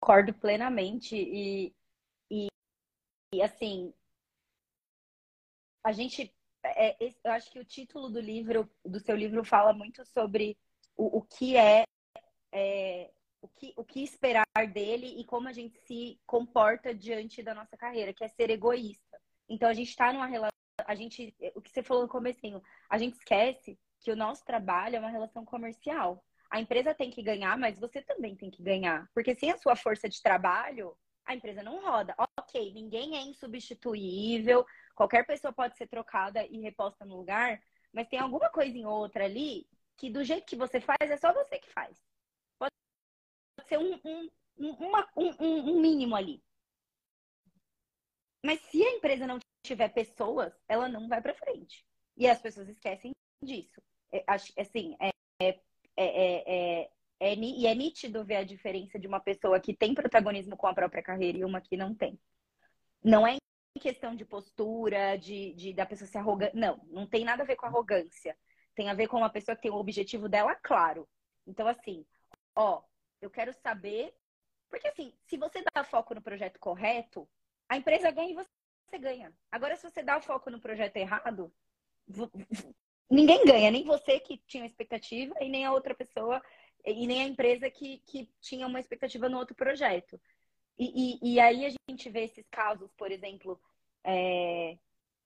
[0.00, 1.74] concordo plenamente e,
[2.30, 2.46] e,
[3.34, 3.92] e assim,
[5.84, 6.34] a gente,
[6.64, 10.56] é, eu acho que o título do livro, do seu livro, fala muito sobre
[10.96, 11.84] o, o que é,
[12.52, 13.10] é
[13.42, 17.76] o, que, o que esperar dele e como a gente se comporta diante da nossa
[17.76, 19.20] carreira, que é ser egoísta.
[19.48, 20.50] Então a gente está numa relação,
[20.86, 24.96] a gente, o que você falou no comecinho, a gente esquece que o nosso trabalho
[24.96, 29.08] é uma relação comercial a empresa tem que ganhar, mas você também tem que ganhar.
[29.14, 32.14] Porque sem a sua força de trabalho, a empresa não roda.
[32.38, 38.18] Ok, ninguém é insubstituível, qualquer pessoa pode ser trocada e reposta no lugar, mas tem
[38.18, 41.70] alguma coisa em outra ali que do jeito que você faz, é só você que
[41.70, 42.02] faz.
[42.58, 42.72] Pode
[43.68, 46.42] ser um, um, uma, um, um mínimo ali.
[48.42, 51.84] Mas se a empresa não tiver pessoas, ela não vai para frente.
[52.16, 53.80] E as pessoas esquecem disso.
[54.10, 54.24] É,
[54.56, 55.10] assim, é,
[55.42, 55.60] é,
[56.02, 56.90] é, é,
[57.20, 60.74] é, e é nítido ver a diferença de uma pessoa que tem protagonismo com a
[60.74, 62.18] própria carreira e uma que não tem.
[63.04, 63.36] Não é
[63.76, 66.56] em questão de postura, de, de da pessoa ser arrogante.
[66.56, 68.36] Não, não tem nada a ver com arrogância.
[68.74, 71.08] Tem a ver com uma pessoa que tem o objetivo dela claro.
[71.46, 72.06] Então, assim,
[72.54, 72.82] ó,
[73.20, 74.14] eu quero saber.
[74.68, 77.28] Porque, assim, se você dá foco no projeto correto,
[77.68, 79.34] a empresa ganha e você ganha.
[79.50, 81.52] Agora, se você dá foco no projeto errado,
[83.10, 86.40] ninguém ganha, nem você que tinha expectativa e nem a outra pessoa
[86.84, 90.20] e nem a empresa que, que tinha uma expectativa no outro projeto.
[90.78, 93.60] E, e, e aí a gente vê esses casos, por exemplo,
[94.04, 94.78] é,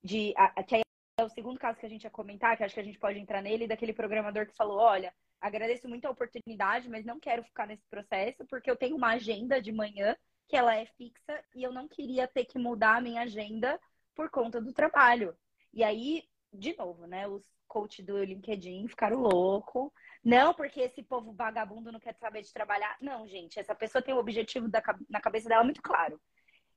[0.02, 0.82] de a, que
[1.16, 3.18] é o segundo caso que a gente ia comentar, que acho que a gente pode
[3.20, 7.66] entrar nele, daquele programador que falou, olha, agradeço muito a oportunidade, mas não quero ficar
[7.66, 10.16] nesse processo porque eu tenho uma agenda de manhã
[10.48, 13.80] que ela é fixa e eu não queria ter que mudar a minha agenda
[14.14, 15.36] por conta do trabalho.
[15.72, 19.90] E aí, de novo, né, os coaches do LinkedIn ficaram loucos.
[20.22, 22.96] Não, porque esse povo vagabundo não quer saber de trabalhar.
[23.00, 26.20] Não, gente, essa pessoa tem o objetivo da, na cabeça dela muito claro.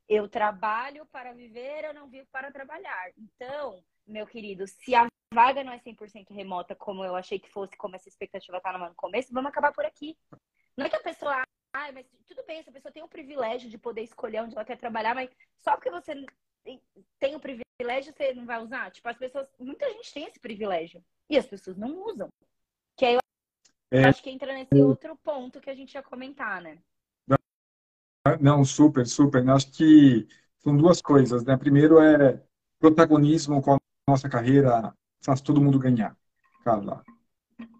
[0.09, 3.11] Eu trabalho para viver, eu não vivo para trabalhar.
[3.15, 7.77] Então, meu querido, se a vaga não é 100% remota, como eu achei que fosse,
[7.77, 10.17] como essa expectativa estava no começo, vamos acabar por aqui.
[10.75, 11.43] Não é que a pessoa,
[11.73, 14.77] ah, mas tudo bem, essa pessoa tem o privilégio de poder escolher onde ela quer
[14.77, 16.15] trabalhar, mas só porque você
[17.19, 18.91] tem o privilégio, você não vai usar?
[18.91, 22.29] Tipo, as pessoas, muita gente tem esse privilégio e as pessoas não usam.
[22.95, 23.19] Que aí eu
[23.91, 26.77] é, acho que entra nesse outro ponto que a gente ia comentar, né?
[28.41, 29.47] Não, super, super.
[29.49, 30.27] Acho que
[30.59, 31.55] são duas coisas, né?
[31.55, 32.43] Primeiro é
[32.79, 34.93] protagonismo com a nossa carreira,
[35.23, 36.17] faz todo mundo ganhar.
[36.63, 37.03] Cara,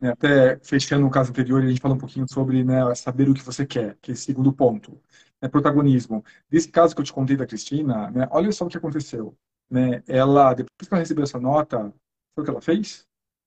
[0.01, 0.09] né?
[0.11, 3.43] Até fechando o caso anterior, a gente falou um pouquinho sobre né, saber o que
[3.43, 4.99] você quer, que é o segundo ponto.
[5.41, 6.23] Né, protagonismo.
[6.49, 9.35] Desse caso que eu te contei da Cristina, né, olha só o que aconteceu.
[9.69, 10.03] Né?
[10.07, 11.93] Ela, depois que ela recebeu essa nota, sabe
[12.37, 13.05] o que ela fez?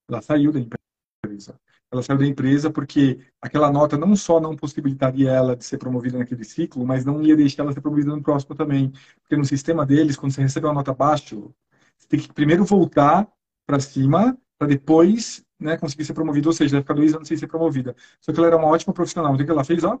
[0.09, 1.55] Ela saiu da empresa.
[1.91, 6.17] Ela saiu da empresa porque aquela nota não só não possibilitaria ela de ser promovida
[6.17, 8.93] naquele ciclo, mas não ia deixar ela ser promovida no próximo também.
[9.21, 13.27] Porque no sistema deles, quando você recebe uma nota baixa, você tem que primeiro voltar
[13.65, 17.35] para cima para depois né, conseguir ser promovida, ou seja, vai ficar dois anos sem
[17.35, 17.95] ser promovida.
[18.19, 19.33] Só que ela era uma ótima profissional.
[19.33, 19.83] Então, o que ela fez?
[19.83, 19.99] Ó,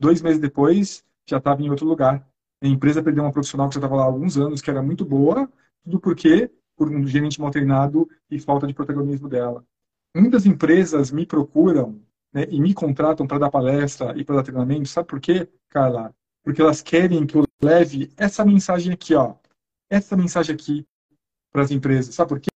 [0.00, 2.28] dois meses depois, já estava em outro lugar.
[2.60, 5.04] A empresa perdeu uma profissional que já estava lá há alguns anos, que era muito
[5.04, 5.48] boa,
[5.84, 9.64] tudo porque por um gerente mal treinado e falta de protagonismo dela.
[10.16, 12.02] Muitas empresas me procuram
[12.32, 14.88] né, e me contratam para dar palestra e para dar treinamento.
[14.88, 16.12] Sabe por quê, Carla?
[16.42, 19.36] Porque elas querem que eu leve essa mensagem aqui, ó.
[19.88, 20.84] Essa mensagem aqui
[21.52, 22.12] para as empresas.
[22.12, 22.50] Sabe por quê?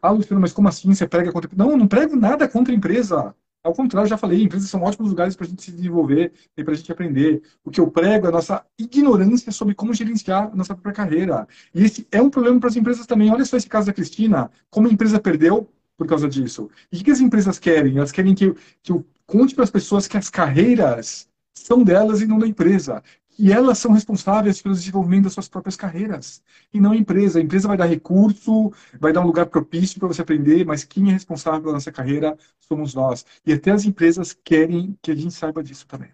[0.00, 1.50] Ah, Luciano, mas como assim você prega contra...
[1.54, 3.34] Não, não prego nada contra a empresa.
[3.62, 6.72] Ao contrário, já falei, empresas são ótimos lugares para a gente se desenvolver e para
[6.72, 7.42] a gente aprender.
[7.62, 11.46] O que eu prego é a nossa ignorância sobre como gerenciar a nossa própria carreira.
[11.74, 13.30] E esse é um problema para as empresas também.
[13.30, 16.70] Olha só esse caso da Cristina, como a empresa perdeu por causa disso.
[16.90, 17.98] E o que as empresas querem?
[17.98, 22.22] Elas querem que eu, que eu conte para as pessoas que as carreiras são delas
[22.22, 23.02] e não da empresa.
[23.38, 26.42] E elas são responsáveis pelo desenvolvimento das suas próprias carreiras.
[26.74, 27.38] E não a empresa.
[27.38, 31.08] A empresa vai dar recurso, vai dar um lugar propício para você aprender, mas quem
[31.08, 33.24] é responsável pela nossa carreira somos nós.
[33.46, 36.10] E até as empresas querem que a gente saiba disso também.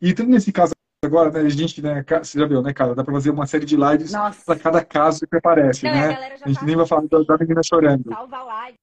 [0.00, 0.72] E entrando nesse caso
[1.04, 2.94] agora, né, a gente, né, você já viu, né, cara?
[2.94, 4.12] Dá para fazer uma série de lives
[4.44, 6.14] para cada caso que aparece, não, né?
[6.14, 8.10] A, a gente tá nem vai falar da, da menina chorando.
[8.10, 8.78] Salva live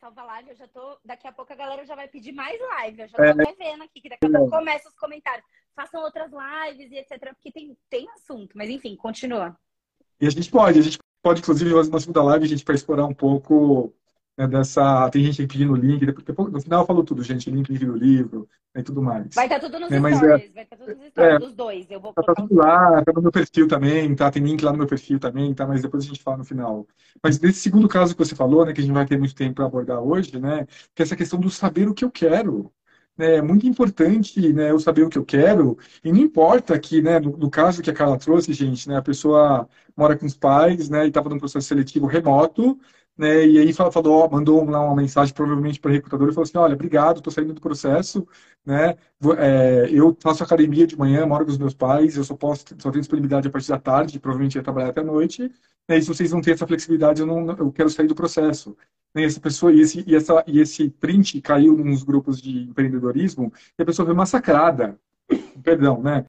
[0.00, 0.98] salva live, eu já tô.
[1.04, 3.02] Daqui a pouco a galera já vai pedir mais live.
[3.02, 5.44] Eu já tô é, até vendo aqui, que daqui a pouco começa os comentários.
[5.78, 7.32] Façam outras lives e etc.
[7.34, 9.56] Porque tem, tem assunto, mas enfim, continua.
[10.20, 13.06] E a gente pode, a gente pode, inclusive, uma segunda live, a gente, para explorar
[13.06, 13.94] um pouco
[14.36, 15.08] né, dessa.
[15.10, 18.82] Tem gente pedindo link, depois, no final falou tudo, gente, link, link do livro e
[18.82, 19.32] tudo mais.
[19.36, 21.38] Vai estar tá tudo nos é, stories, é, vai estar tá tudo nos stories é,
[21.38, 21.88] dos dois.
[21.88, 24.32] Eu vou tá, tudo lá, tá no meu perfil também, tá?
[24.32, 25.64] Tem link lá no meu perfil também, tá?
[25.64, 26.88] Mas depois a gente fala no final.
[27.22, 29.54] Mas nesse segundo caso que você falou, né, que a gente vai ter muito tempo
[29.54, 32.72] para abordar hoje, né, que é essa questão do saber o que eu quero.
[33.18, 37.02] Né, é muito importante né, eu saber o que eu quero, e não importa que,
[37.02, 40.88] né, no, caso que a Carla trouxe, gente, né, a pessoa mora com os pais,
[40.88, 42.78] né, e estava num processo seletivo remoto,
[43.18, 43.46] né?
[43.46, 47.18] E aí falou, mandou lá uma mensagem provavelmente para recrutador e falou assim, olha, obrigado,
[47.18, 48.26] estou saindo do processo,
[48.64, 48.96] né?
[49.36, 52.90] É, eu faço academia de manhã, moro com os meus pais, eu só posso, só
[52.90, 55.50] tenho disponibilidade a partir da tarde, provavelmente ia trabalhar até a noite.
[55.88, 55.98] Né?
[55.98, 58.76] E se vocês não têm essa flexibilidade, eu não, eu quero sair do processo.
[59.16, 63.52] E essa pessoa e esse e essa e esse print caiu nos grupos de empreendedorismo
[63.78, 64.98] e a pessoa foi massacrada,
[65.62, 66.24] perdão, né?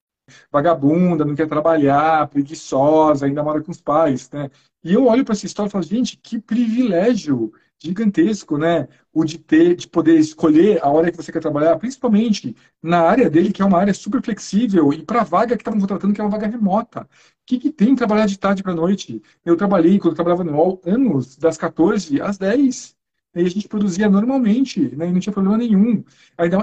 [0.52, 4.50] Vagabunda, não quer trabalhar, preguiçosa, ainda mora com os pais, né?
[4.84, 7.52] E eu olho para essa história e falo, gente, que privilégio
[7.82, 8.88] gigantesco, né?
[9.14, 13.30] O de ter, de poder escolher a hora que você quer trabalhar, principalmente na área
[13.30, 16.22] dele, que é uma área super flexível, e para a vaga que estavam contratando, que
[16.22, 17.02] é uma vaga remota.
[17.02, 17.08] O
[17.46, 19.22] que, que tem trabalhar de tarde para noite?
[19.46, 22.99] Eu trabalhei, quando eu trabalhava no UOL, anos, das 14 às 10.
[23.36, 25.08] E a gente produzia normalmente, né?
[25.08, 26.04] E não tinha problema nenhum.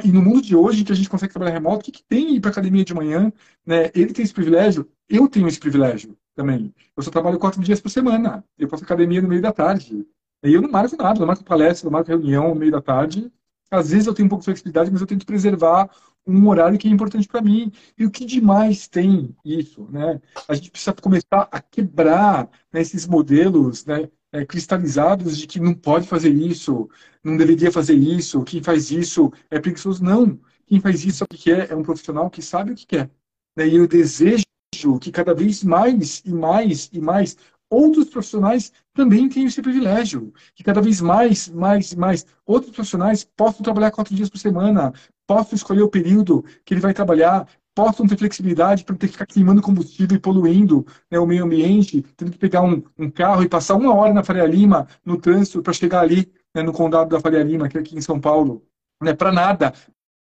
[0.04, 2.34] E no mundo de hoje, que a gente consegue trabalhar remoto, o que, que tem
[2.34, 3.32] ir para academia de manhã?
[3.64, 3.90] Né?
[3.94, 6.74] Ele tem esse privilégio, eu tenho esse privilégio também.
[6.96, 8.44] Eu só trabalho quatro dias por semana.
[8.58, 10.06] Eu faço academia no meio da tarde.
[10.42, 13.32] E eu não marco nada, não marco palestra, não marco reunião no meio da tarde.
[13.70, 15.90] Às vezes eu tenho um pouco de flexibilidade, mas eu tento preservar
[16.26, 17.72] um horário que é importante para mim.
[17.98, 20.20] E o que demais tem isso, né?
[20.48, 24.08] A gente precisa começar a quebrar né, esses modelos, né?
[24.36, 26.90] É, cristalizados de que não pode fazer isso,
[27.24, 30.04] não deveria fazer isso, quem faz isso é preguiçoso.
[30.04, 30.38] Não.
[30.66, 33.10] Quem faz isso sabe o que é, é um profissional que sabe o que quer.
[33.56, 33.66] Né?
[33.66, 34.44] E eu desejo
[35.00, 37.36] que cada vez mais e mais e mais
[37.70, 40.34] outros profissionais também tenham esse privilégio.
[40.54, 44.92] Que cada vez mais, mais, mais outros profissionais possam trabalhar quatro dias por semana,
[45.26, 49.26] possam escolher o período que ele vai trabalhar, possam ter flexibilidade para ter que ficar
[49.26, 53.48] queimando combustível e poluindo né, o meio ambiente, tendo que pegar um, um, carro e
[53.48, 57.20] passar uma hora na Faria Lima, no trânsito, para chegar ali, né, no condado da
[57.20, 58.64] Faria Lima, que é aqui em São Paulo.
[59.02, 59.74] Né, para nada.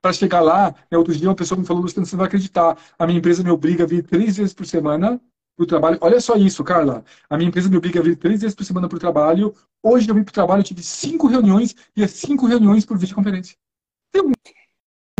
[0.01, 2.75] Para chegar lá, né, outro dia uma pessoa me falou, Luciano, você não vai acreditar,
[2.97, 5.21] a minha empresa me obriga a vir três vezes por semana
[5.55, 5.99] para o trabalho.
[6.01, 7.05] Olha só isso, Carla.
[7.29, 9.53] A minha empresa me obriga a vir três vezes por semana para o trabalho.
[9.83, 13.55] Hoje eu vim para o trabalho, tive cinco reuniões e as cinco reuniões por videoconferência.
[14.11, 14.23] Tem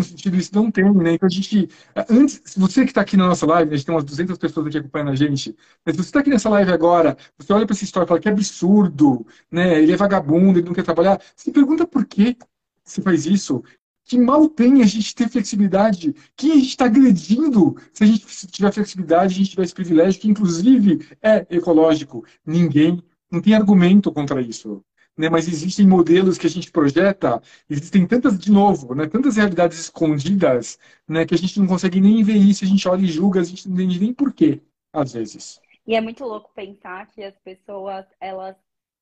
[0.03, 0.51] algum sentido isso?
[0.53, 1.13] Não tem, né?
[1.13, 1.69] Então a gente.
[2.09, 4.67] Antes, você que está aqui na nossa live, né, a gente tem umas 200 pessoas
[4.67, 7.75] aqui acompanhando a gente, mas se você está aqui nessa live agora, você olha para
[7.75, 9.81] essa história e fala que é absurdo, né?
[9.81, 11.21] Ele é vagabundo, ele não quer trabalhar.
[11.35, 12.37] Você pergunta por que
[12.83, 13.63] você faz isso?
[14.05, 18.47] que mal tem a gente ter flexibilidade, quem a gente está agredindo se a gente
[18.47, 22.25] tiver flexibilidade, a gente tiver esse privilégio, que inclusive é ecológico.
[22.45, 23.01] Ninguém,
[23.31, 24.83] não tem argumento contra isso.
[25.17, 25.29] Né?
[25.29, 29.07] Mas existem modelos que a gente projeta, existem tantas, de novo, né?
[29.07, 31.25] tantas realidades escondidas né?
[31.25, 33.67] que a gente não consegue nem ver isso, a gente olha e julga, a gente
[33.67, 34.61] não entende nem porquê,
[34.91, 35.61] às vezes.
[35.85, 38.55] E é muito louco pensar que as pessoas, elas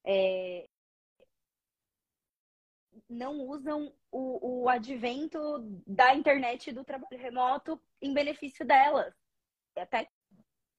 [0.04, 0.68] é,
[3.10, 5.40] não usam o, o advento
[5.86, 9.14] da internet e do trabalho remoto em benefício delas.
[9.76, 10.10] Até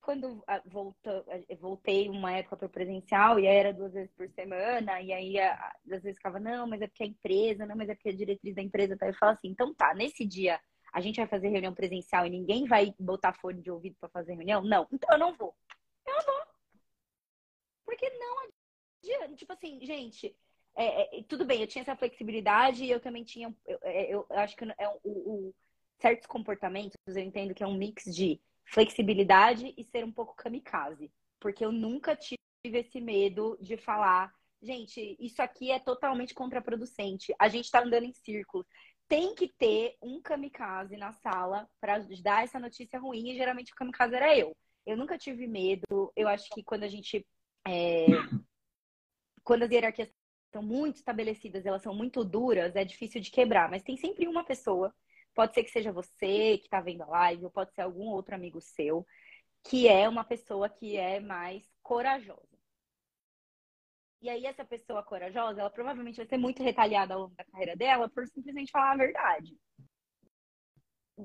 [0.03, 1.25] quando voltou,
[1.59, 6.03] voltei uma época para o presencial e era duas vezes por semana, e aí às
[6.03, 8.63] vezes ficava, não, mas é porque a empresa, não, mas é porque a diretriz da
[8.63, 9.07] empresa tá.
[9.07, 10.61] Eu falo assim, então tá, nesse dia
[10.93, 14.35] a gente vai fazer reunião presencial e ninguém vai botar fone de ouvido para fazer
[14.35, 14.61] reunião?
[14.63, 15.55] Não, então eu não vou.
[16.07, 16.47] Eu não vou.
[17.87, 18.37] Porque não
[19.03, 19.37] adianta.
[19.37, 20.37] Tipo assim, gente,
[20.75, 23.55] é, é, tudo bem, eu tinha essa flexibilidade e eu também tinha.
[23.65, 25.55] Eu, é, eu, eu acho que é o, o,
[26.01, 31.13] certos comportamentos, eu entendo que é um mix de flexibilidade e ser um pouco kamikaze.
[31.41, 34.33] Porque eu nunca tive esse medo de falar,
[34.63, 37.35] gente, isso aqui é totalmente contraproducente.
[37.39, 38.67] A gente está andando em círculos.
[39.09, 43.77] Tem que ter um kamikaze na sala para dar essa notícia ruim, e geralmente o
[43.77, 44.57] kamikaze era eu.
[44.87, 46.13] Eu nunca tive medo.
[46.17, 47.27] Eu acho que quando a gente.
[47.67, 48.07] É...
[49.45, 50.09] Quando as hierarquias
[50.47, 53.69] estão muito estabelecidas, elas são muito duras, é difícil de quebrar.
[53.71, 54.95] Mas tem sempre uma pessoa,
[55.35, 58.35] pode ser que seja você que está vendo a live, ou pode ser algum outro
[58.35, 59.07] amigo seu,
[59.65, 62.53] que é uma pessoa que é mais corajosa.
[64.21, 67.77] E aí, essa pessoa corajosa, ela provavelmente vai ser muito retalhada ao longo da carreira
[67.77, 69.57] dela por simplesmente falar a verdade.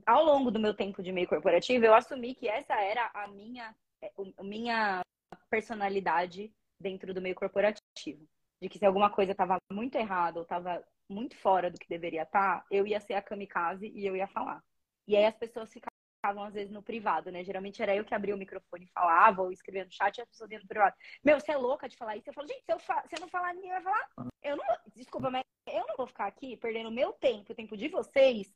[0.06, 3.70] Ao longo do meu tempo de meio corporativo, eu assumi que essa era a minha,
[3.70, 5.02] a é, minha
[5.50, 8.28] personalidade dentro do meio corporativo
[8.62, 12.24] de que se alguma coisa estava muito errada ou estava muito fora do que deveria
[12.24, 14.64] estar, eu ia ser a kamikaze e eu ia falar.
[15.08, 17.44] E aí as pessoas ficavam às vezes no privado, né?
[17.44, 20.28] Geralmente era eu que abria o microfone e falava, ou escrevia no chat e as
[20.28, 20.96] pessoas iam no privado.
[21.24, 22.30] Meu, você é louca de falar isso?
[22.30, 23.04] Eu falo, gente, se eu, fa...
[23.08, 24.10] se eu não falar, ninguém vai falar.
[24.44, 27.88] Eu não, desculpa, mas eu não vou ficar aqui perdendo meu tempo, o tempo de
[27.88, 28.54] vocês,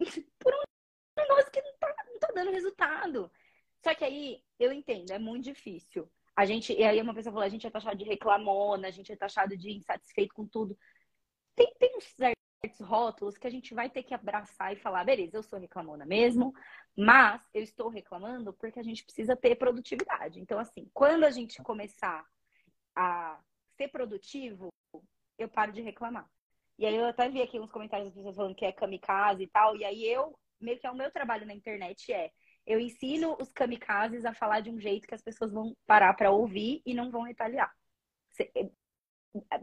[0.38, 0.62] por um
[1.18, 3.30] negócio que não tá, não tá dando resultado.
[3.82, 7.46] Só que aí eu entendo, é muito difícil a gente, e aí uma pessoa falou,
[7.46, 10.76] a gente é taxado de reclamona, a gente é taxado de insatisfeito com tudo.
[11.54, 15.36] Tem, tem uns certos rótulos que a gente vai ter que abraçar e falar, beleza,
[15.36, 16.52] eu sou reclamona mesmo,
[16.96, 20.40] mas eu estou reclamando porque a gente precisa ter produtividade.
[20.40, 22.24] Então, assim, quando a gente começar
[22.96, 23.40] a
[23.76, 24.68] ser produtivo,
[25.38, 26.28] eu paro de reclamar.
[26.78, 29.48] E aí eu até vi aqui uns comentários das pessoas falando que é kamikaze e
[29.48, 32.30] tal, e aí eu, meio que é o meu trabalho na internet é
[32.66, 36.30] eu ensino os kamikazes a falar de um jeito que as pessoas vão parar para
[36.30, 37.70] ouvir e não vão retaliar.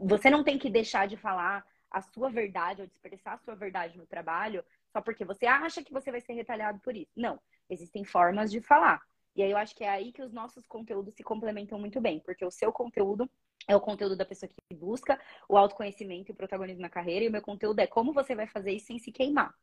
[0.00, 3.54] Você não tem que deixar de falar a sua verdade ou de expressar a sua
[3.54, 7.10] verdade no trabalho só porque você acha que você vai ser retalhado por isso.
[7.16, 9.00] Não, existem formas de falar.
[9.34, 12.20] E aí eu acho que é aí que os nossos conteúdos se complementam muito bem,
[12.20, 13.28] porque o seu conteúdo
[13.66, 15.18] é o conteúdo da pessoa que busca
[15.48, 18.46] o autoconhecimento e o protagonismo na carreira, e o meu conteúdo é como você vai
[18.46, 19.54] fazer isso sem se queimar.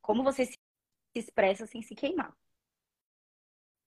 [0.00, 0.56] Como você se
[1.14, 2.34] expressa sem se queimar.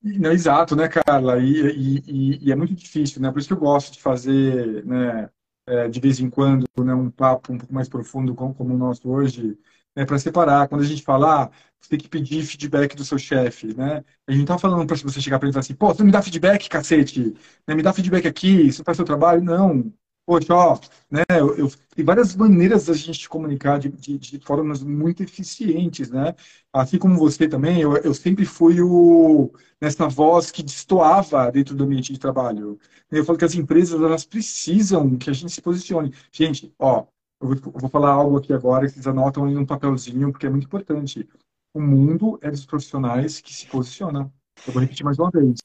[0.03, 1.39] Não, exato, né, Carla?
[1.39, 3.31] E, e, e, é muito difícil, né?
[3.31, 5.29] Por isso que eu gosto de fazer, né,
[5.71, 8.77] é, de vez em quando, né, um papo um pouco mais profundo como, como o
[8.77, 9.57] nosso hoje,
[9.95, 10.67] né, para separar.
[10.67, 14.03] Quando a gente fala, ah, você tem que pedir feedback do seu chefe, né?
[14.27, 16.03] A gente não tá falando para você chegar para ele e falar assim, pô, você
[16.03, 17.33] me dá feedback, cacete,
[17.67, 17.75] né?
[17.75, 19.43] me dá feedback aqui, você faz seu trabalho.
[19.43, 19.91] Não,
[20.25, 24.83] poxa, ó, né, eu, eu, tem várias maneiras da gente comunicar de, de, de, formas
[24.83, 26.35] muito eficientes, né?
[26.73, 29.51] Assim como você também, eu, eu sempre fui o,
[29.81, 32.79] nessa voz que destoava dentro do ambiente de trabalho.
[33.11, 36.13] Eu falo que as empresas, elas precisam que a gente se posicione.
[36.31, 37.05] Gente, ó,
[37.41, 40.45] eu vou, eu vou falar algo aqui agora que vocês anotam aí num papelzinho, porque
[40.45, 41.27] é muito importante.
[41.73, 44.31] O mundo é dos profissionais que se posicionam.
[44.67, 45.59] Eu vou repetir mais uma vez.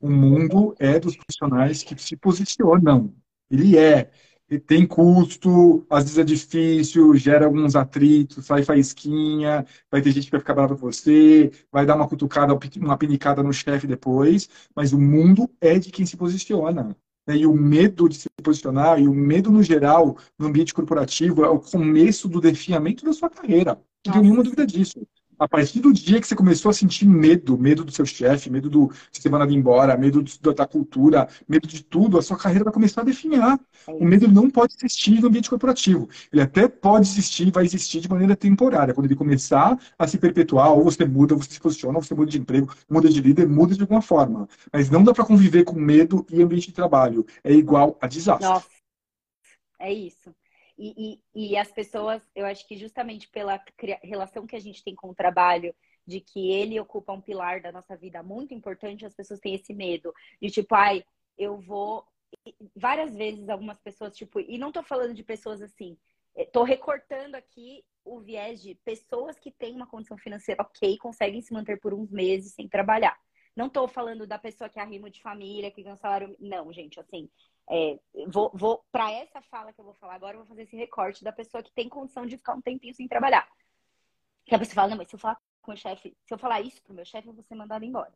[0.00, 3.14] O mundo é dos profissionais que se posicionam.
[3.52, 4.10] Ele é.
[4.48, 10.26] Ele tem custo, às vezes é difícil, gera alguns atritos, sai faísquinha, vai ter gente
[10.26, 14.48] que vai ficar brava com você, vai dar uma cutucada, uma pinicada no chefe depois,
[14.76, 16.94] mas o mundo é de quem se posiciona.
[17.26, 17.36] Né?
[17.36, 21.48] E o medo de se posicionar, e o medo no geral, no ambiente corporativo, é
[21.48, 23.80] o começo do definhamento da sua carreira.
[24.04, 25.00] Não tenho nenhuma dúvida disso
[25.42, 28.70] a partir do dia que você começou a sentir medo, medo do seu chefe, medo
[28.70, 32.62] do, de ser mandado embora, medo do, da cultura, medo de tudo, a sua carreira
[32.62, 33.58] vai começar a definhar.
[33.88, 36.08] É o medo não pode existir no ambiente corporativo.
[36.32, 38.94] Ele até pode existir, vai existir de maneira temporária.
[38.94, 42.14] Quando ele começar a se perpetuar, ou você muda, ou você se posiciona, ou você
[42.14, 44.48] muda de emprego, muda de líder, muda de alguma forma.
[44.72, 47.26] Mas não dá para conviver com medo e ambiente de trabalho.
[47.42, 48.48] É igual a desastre.
[48.48, 48.68] Nossa,
[49.80, 50.32] é isso.
[50.78, 53.62] E, e, e, as pessoas, eu acho que justamente pela
[54.02, 55.74] relação que a gente tem com o trabalho,
[56.06, 59.72] de que ele ocupa um pilar da nossa vida muito importante, as pessoas têm esse
[59.72, 61.04] medo de tipo, ai,
[61.38, 62.04] eu vou.
[62.74, 65.98] Várias vezes, algumas pessoas, tipo, e não tô falando de pessoas assim,
[66.34, 71.42] eh, tô recortando aqui o viés de pessoas que têm uma condição financeira ok, conseguem
[71.42, 73.18] se manter por uns meses sem trabalhar.
[73.54, 76.34] Não tô falando da pessoa que arrimo de família, que ganha um salário.
[76.40, 77.28] Não, gente, assim,
[77.70, 77.98] é,
[78.28, 81.24] vou, vou para essa fala que eu vou falar agora, eu vou fazer esse recorte
[81.24, 83.48] da pessoa que tem condição de ficar um tempinho sem trabalhar.
[84.44, 86.60] Que a pessoa fala, não, mas se eu falar com o chefe, se eu falar
[86.60, 88.12] isso pro meu chefe, eu vou ser mandado embora.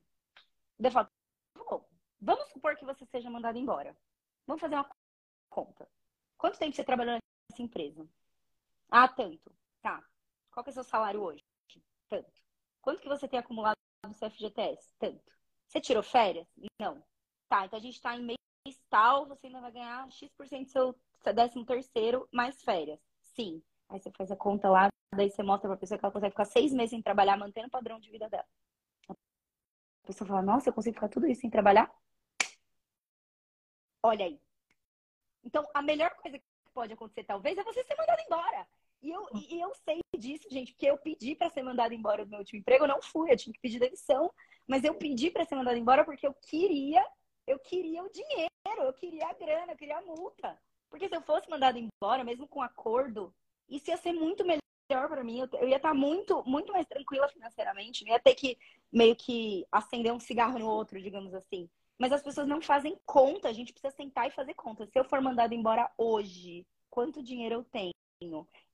[0.78, 1.08] Eu falo,
[1.54, 1.88] bom,
[2.20, 3.96] vamos supor que você seja mandado embora.
[4.46, 4.90] Vamos fazer uma
[5.48, 5.88] conta.
[6.36, 7.18] Quanto tempo você trabalhou
[7.50, 8.06] nessa empresa?
[8.90, 9.52] Ah, tanto.
[9.80, 10.04] Tá.
[10.50, 11.44] Qual que é o seu salário hoje?
[12.08, 12.30] Tanto.
[12.82, 14.94] Quanto que você tem acumulado no CFGTS?
[14.98, 15.32] Tanto.
[15.66, 16.46] Você tirou férias?
[16.78, 17.02] Não.
[17.48, 18.38] Tá, então a gente está em meio
[18.90, 23.00] tal, você ainda vai ganhar X% do seu décimo terceiro mais férias.
[23.20, 23.62] Sim.
[23.88, 26.44] Aí você faz a conta lá, daí você mostra pra pessoa que ela consegue ficar
[26.44, 28.46] seis meses sem trabalhar, mantendo o padrão de vida dela.
[29.08, 31.92] A pessoa fala, nossa, eu consigo ficar tudo isso sem trabalhar?
[34.02, 34.40] Olha aí.
[35.44, 38.68] Então, a melhor coisa que pode acontecer, talvez, é você ser mandado embora.
[39.02, 42.30] E eu, e eu sei disso, gente, porque eu pedi para ser mandado embora do
[42.30, 44.32] meu último emprego, eu não fui, eu tinha que pedir demissão,
[44.66, 47.04] mas eu pedi para ser mandado embora porque eu queria
[47.46, 50.58] eu queria o dinheiro, eu queria a grana, eu queria a multa.
[50.90, 53.34] Porque se eu fosse mandado embora, mesmo com acordo,
[53.68, 55.40] isso ia ser muito melhor para mim.
[55.60, 58.04] Eu ia estar muito, muito mais tranquila financeiramente.
[58.04, 58.58] Não ia ter que
[58.92, 61.68] meio que acender um cigarro no outro, digamos assim.
[61.98, 63.48] Mas as pessoas não fazem conta.
[63.48, 64.86] A gente precisa sentar e fazer conta.
[64.86, 67.92] Se eu for mandado embora hoje, quanto dinheiro eu tenho?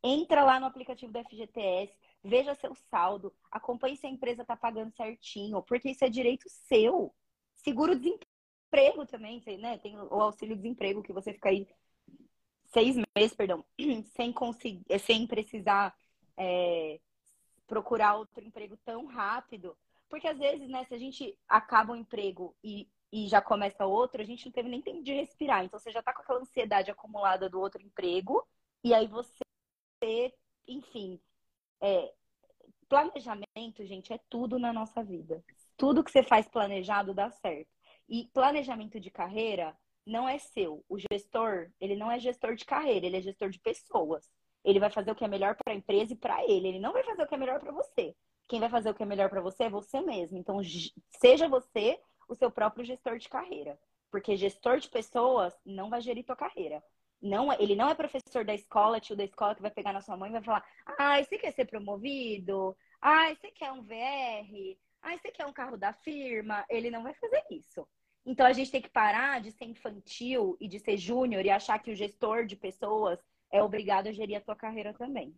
[0.03, 1.93] Entra lá no aplicativo do FGTS,
[2.23, 7.13] veja seu saldo, acompanhe se a empresa está pagando certinho, porque isso é direito seu.
[7.57, 7.97] Seguro
[8.73, 9.77] emprego também, né?
[9.79, 11.69] Tem o auxílio-desemprego que você fica aí
[12.73, 13.63] seis meses, perdão,
[14.17, 15.95] sem conseguir, sem precisar
[16.39, 16.99] é,
[17.67, 19.77] procurar outro emprego tão rápido.
[20.09, 24.23] Porque às vezes, né, se a gente acaba um emprego e, e já começa outro,
[24.23, 25.65] a gente não teve nem tempo de respirar.
[25.65, 28.47] Então você já tá com aquela ansiedade acumulada do outro emprego,
[28.83, 30.35] e aí você,
[30.67, 31.21] enfim,
[31.81, 32.13] é,
[32.89, 35.45] planejamento, gente, é tudo na nossa vida.
[35.77, 37.71] Tudo que você faz planejado dá certo.
[38.09, 39.77] E planejamento de carreira
[40.07, 40.85] não é seu.
[40.89, 44.29] O gestor, ele não é gestor de carreira, ele é gestor de pessoas.
[44.65, 46.69] Ele vai fazer o que é melhor para a empresa e para ele.
[46.69, 48.15] Ele não vai fazer o que é melhor para você.
[48.49, 50.39] Quem vai fazer o que é melhor para você é você mesmo.
[50.39, 50.61] Então,
[51.21, 51.99] seja você
[52.29, 53.79] o seu próprio gestor de carreira.
[54.11, 56.83] Porque gestor de pessoas não vai gerir tua carreira.
[57.21, 60.17] Não, ele não é professor da escola, tio da escola que vai pegar na sua
[60.17, 60.65] mão e vai falar:
[60.99, 62.77] ah, você quer ser promovido?
[63.01, 64.77] Ah, você quer um VR?
[65.03, 66.65] Ah, você quer um carro da firma?
[66.69, 67.87] Ele não vai fazer isso.
[68.25, 71.79] Então a gente tem que parar de ser infantil e de ser júnior e achar
[71.81, 73.19] que o gestor de pessoas
[73.51, 75.35] é obrigado a gerir a tua carreira também.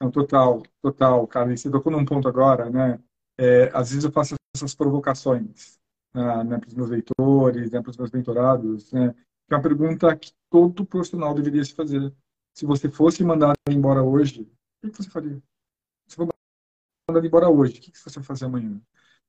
[0.00, 1.52] Não, total, total, cara.
[1.52, 3.00] E você tocou num ponto agora, né?
[3.38, 5.78] É, às vezes eu faço essas provocações
[6.14, 9.14] né, né para os meus leitores, né, para os meus mentorados, né?
[9.46, 12.12] Que é uma pergunta que todo profissional deveria se fazer.
[12.54, 14.50] Se você fosse mandado embora hoje,
[14.82, 15.40] o que você faria?
[17.08, 18.78] Mandado embora hoje, o que você vai fazer amanhã?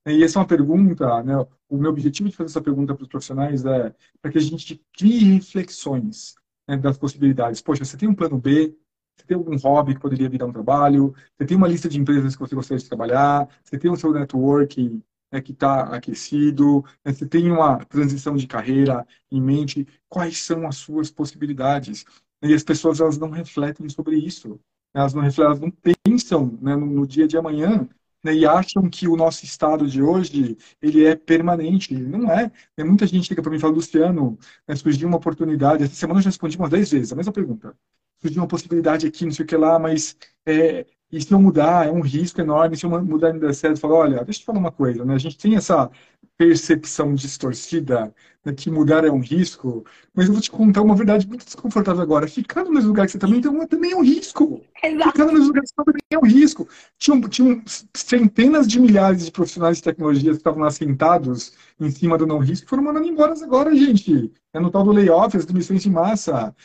[0.06, 1.34] E essa é uma pergunta, né?
[1.70, 4.84] O meu objetivo de fazer essa pergunta para os profissionais é para que a gente
[4.98, 6.36] crie reflexões
[6.68, 7.62] né, das possibilidades.
[7.62, 8.76] Poxa, você tem um plano B?
[9.16, 11.14] Você tem algum hobby que poderia virar um trabalho?
[11.38, 13.48] Você tem uma lista de empresas que você gostaria de trabalhar?
[13.64, 15.02] Você tem o seu network
[15.32, 16.84] né, que está aquecido?
[17.06, 19.88] Né, você tem uma transição de carreira em mente?
[20.10, 22.04] Quais são as suas possibilidades?
[22.42, 24.60] E as pessoas elas não refletem sobre isso.
[24.94, 25.72] Elas não refletem, elas não
[26.20, 27.88] pensam né, no, no dia de amanhã
[28.24, 31.94] né, e acham que o nosso estado de hoje ele é permanente.
[31.94, 32.52] Não é.
[32.78, 35.84] Né, muita gente liga para mim e fala, Luciano, né, surgiu uma oportunidade.
[35.84, 37.76] Essa semana eu já respondi umas 10 vezes a mesma pergunta.
[38.22, 41.88] Surgiu uma possibilidade aqui, não sei o que lá, mas é, e se eu mudar,
[41.88, 42.78] é um risco enorme.
[42.78, 45.04] Se eu mudar não der certo, eu falo, olha, deixa eu te falar uma coisa,
[45.04, 45.16] né?
[45.16, 45.90] A gente tem essa
[46.38, 48.14] percepção distorcida
[48.46, 49.84] né, que mudar é um risco,
[50.14, 52.28] mas eu vou te contar uma verdade muito desconfortável agora.
[52.28, 54.62] Ficar no mesmo lugar que você também, então, também é um risco.
[54.82, 55.12] Exato.
[55.12, 56.68] Ficar no mesmo lugar que você também é um risco.
[56.98, 57.62] Tinham, tinham
[57.94, 62.40] centenas de milhares de profissionais de tecnologia que estavam lá sentados em cima do não
[62.40, 64.32] risco foram mandando embora agora, gente.
[64.54, 66.56] É no tal do layoff, as demissões em massa.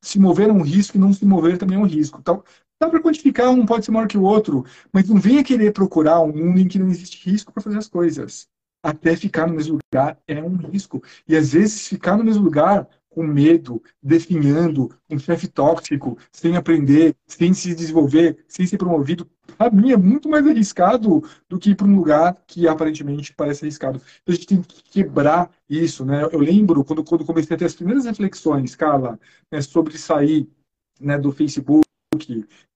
[0.00, 2.18] Se mover é um risco e não se mover também é um risco.
[2.20, 2.42] Então,
[2.84, 4.62] Dá para quantificar, um pode ser maior que o outro,
[4.92, 7.88] mas não venha querer procurar um mundo em que não existe risco para fazer as
[7.88, 8.46] coisas.
[8.82, 11.02] Até ficar no mesmo lugar é um risco.
[11.26, 17.16] E às vezes ficar no mesmo lugar com medo, definhando, um chefe tóxico, sem aprender,
[17.26, 19.26] sem se desenvolver, sem ser promovido,
[19.56, 23.64] para mim é muito mais arriscado do que ir para um lugar que aparentemente parece
[23.64, 23.96] arriscado.
[23.96, 26.28] Então, a gente tem que quebrar isso, né?
[26.30, 29.18] Eu lembro quando, quando comecei a ter as primeiras reflexões, Carla,
[29.50, 30.46] né, sobre sair
[31.00, 31.84] né, do Facebook,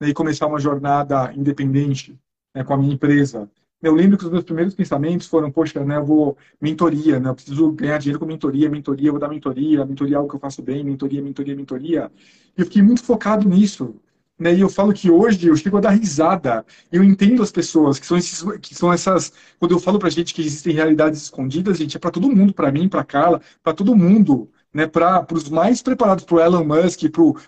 [0.01, 2.18] né, e começar uma jornada independente
[2.55, 3.51] né, com a minha empresa.
[3.80, 7.34] Eu lembro que os meus primeiros pensamentos foram, poxa, né, eu vou mentoria, né, eu
[7.34, 10.41] preciso ganhar dinheiro com mentoria, mentoria, eu vou dar mentoria, mentoria é algo que eu
[10.41, 12.11] faço bem, mentoria, mentoria, mentoria.
[12.57, 13.95] E eu fiquei muito focado nisso.
[14.39, 16.64] Né, e eu falo que hoje eu chego a dar risada.
[16.93, 19.32] Eu entendo as pessoas que são esses, que são essas.
[19.59, 22.70] Quando eu falo pra gente que existem realidades escondidas, gente, é para todo mundo, para
[22.70, 24.49] mim, para Carla, para todo mundo
[24.79, 27.03] né, para os mais preparados, para o Elon Musk,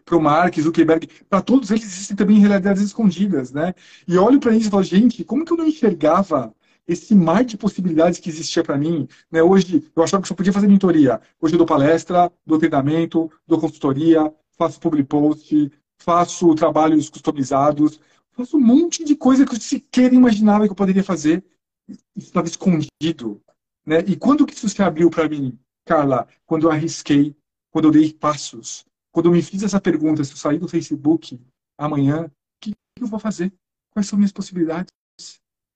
[0.04, 3.72] para o Mark Zuckerberg, para todos eles existem também realidades escondidas, né?
[4.08, 6.52] E olho para isso e falo, gente, como que eu não enxergava
[6.88, 9.40] esse mar de possibilidades que existia para mim, né?
[9.44, 11.20] Hoje eu achava que só podia fazer mentoria.
[11.40, 18.00] Hoje eu dou palestra, dou treinamento, dou consultoria, faço public post, faço trabalhos customizados,
[18.32, 21.44] faço um monte de coisa que eu sequer imaginava que eu poderia fazer.
[22.16, 23.40] Estava escondido,
[23.86, 24.00] né?
[24.04, 25.56] E quando que isso se abriu para mim?
[25.90, 27.34] Carla, quando eu arrisquei,
[27.68, 31.36] quando eu dei passos, quando eu me fiz essa pergunta, se eu sair do Facebook
[31.76, 32.30] amanhã, o
[32.60, 33.52] que eu vou fazer?
[33.92, 34.92] Quais são minhas possibilidades?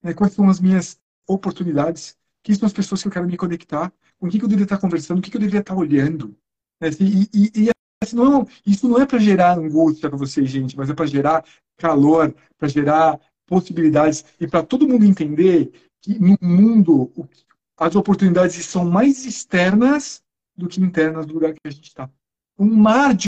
[0.01, 0.97] Né, quais são as minhas
[1.27, 2.15] oportunidades?
[2.41, 3.91] Quem são as pessoas que eu quero me conectar?
[4.17, 5.19] Com quem que eu deveria estar conversando?
[5.19, 6.33] O que eu deveria estar olhando?
[6.79, 7.69] Né, e, e, e
[8.01, 11.43] assim, não, isso não é para gerar angústia para vocês, gente, mas é para gerar
[11.75, 17.11] calor, para gerar possibilidades e para todo mundo entender que no mundo
[17.77, 20.23] as oportunidades são mais externas
[20.55, 22.09] do que internas do lugar que a gente está.
[22.57, 23.27] Um mar de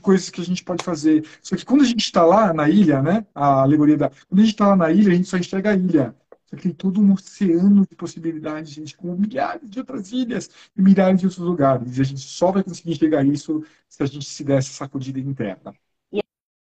[0.00, 1.26] coisas que a gente pode fazer.
[1.42, 3.26] Só que quando a gente está lá na ilha, né?
[3.34, 4.10] A alegoria da.
[4.10, 6.14] Quando a gente está lá na ilha, a gente só enxerga a ilha.
[6.46, 10.80] Só que tem todo um oceano de possibilidades, gente, com milhares de outras ilhas e
[10.80, 11.98] milhares de outros lugares.
[11.98, 15.20] E a gente só vai conseguir enxergar isso se a gente se der essa sacudida
[15.20, 15.74] interna.
[16.10, 16.20] E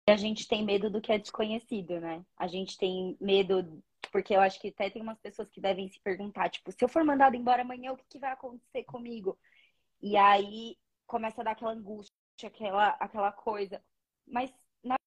[0.08, 2.22] a gente tem medo do que é desconhecido, né?
[2.38, 3.66] A gente tem medo
[4.12, 6.90] porque eu acho que até tem umas pessoas que devem se perguntar, tipo, se eu
[6.90, 9.40] for mandado embora amanhã, o que, que vai acontecer comigo?
[10.02, 10.77] E aí
[11.07, 12.11] começa a dar aquela angústia,
[12.45, 13.81] aquela, aquela coisa.
[14.27, 14.53] Mas,
[14.84, 14.98] na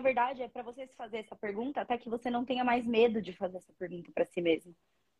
[0.00, 3.20] verdade, é para você se fazer essa pergunta até que você não tenha mais medo
[3.20, 4.74] de fazer essa pergunta para si mesmo.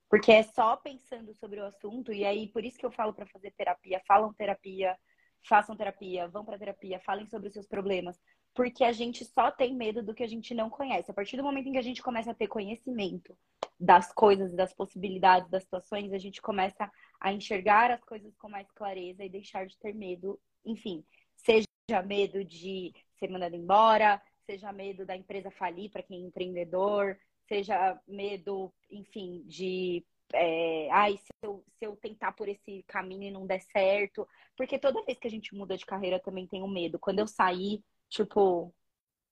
[0.09, 3.27] Porque é só pensando sobre o assunto, e aí por isso que eu falo para
[3.27, 4.97] fazer terapia, falam terapia,
[5.43, 8.21] façam terapia, vão para terapia, falem sobre os seus problemas
[8.55, 11.11] porque a gente só tem medo do que a gente não conhece.
[11.11, 13.37] A partir do momento em que a gente começa a ter conhecimento
[13.79, 16.91] das coisas, das possibilidades, das situações, a gente começa
[17.21, 21.05] a enxergar as coisas com mais clareza e deixar de ter medo, enfim,
[21.35, 21.67] seja
[22.07, 27.19] medo de ser mandado embora, seja medo da empresa falir para quem é empreendedor,
[27.49, 33.31] seja medo, enfim, de é, ai, se eu, se eu tentar por esse caminho e
[33.31, 34.27] não der certo.
[34.57, 36.99] Porque toda vez que a gente muda de carreira também um medo.
[36.99, 38.73] Quando eu saí Tipo,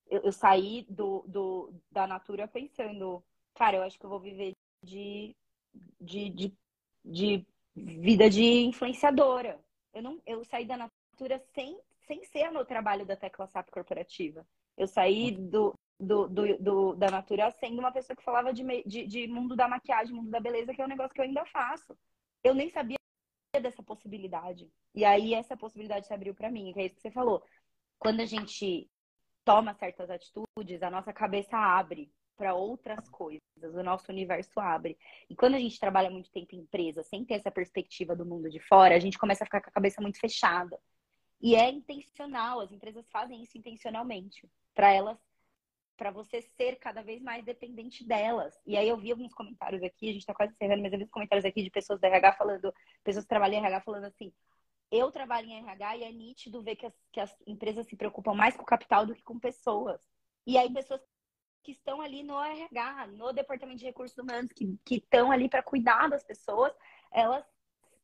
[0.09, 3.23] eu, eu saí do, do, da Natura pensando,
[3.55, 5.35] cara, eu acho que eu vou viver de,
[6.01, 6.57] de, de,
[7.05, 9.59] de vida de influenciadora.
[9.95, 14.47] Eu, não, eu saí da Natura sem, sem ser no trabalho da Tecla SAP corporativa.
[14.77, 19.07] Eu saí do, do, do, do, da Natura sendo uma pessoa que falava de, de,
[19.07, 21.97] de mundo da maquiagem, mundo da beleza, que é um negócio que eu ainda faço.
[22.43, 22.97] Eu nem sabia
[23.61, 24.71] dessa possibilidade.
[24.95, 27.43] E aí essa possibilidade se abriu para mim, que é isso que você falou.
[28.03, 28.91] Quando a gente
[29.45, 34.99] toma certas atitudes, a nossa cabeça abre para outras coisas, o nosso universo abre.
[35.31, 38.51] E quando a gente trabalha muito tempo em empresa, sem ter essa perspectiva do mundo
[38.51, 40.77] de fora, a gente começa a ficar com a cabeça muito fechada.
[41.41, 45.17] E é intencional, as empresas fazem isso intencionalmente, para elas
[45.97, 48.59] para você ser cada vez mais dependente delas.
[48.67, 51.07] E aí eu vi alguns comentários aqui, a gente está quase encerrando, mas eu vi
[51.07, 52.75] comentários aqui de pessoas da RH falando,
[53.05, 54.33] pessoas que trabalham em RH falando assim,
[54.93, 58.35] eu trabalho em RH e é nítido ver que as, que as empresas se preocupam
[58.35, 59.99] mais com capital do que com pessoas.
[60.47, 61.01] E aí pessoas
[61.63, 65.63] que estão ali no RH, no Departamento de Recursos Humanos, que, que estão ali para
[65.63, 66.75] cuidar das pessoas,
[67.11, 67.45] elas,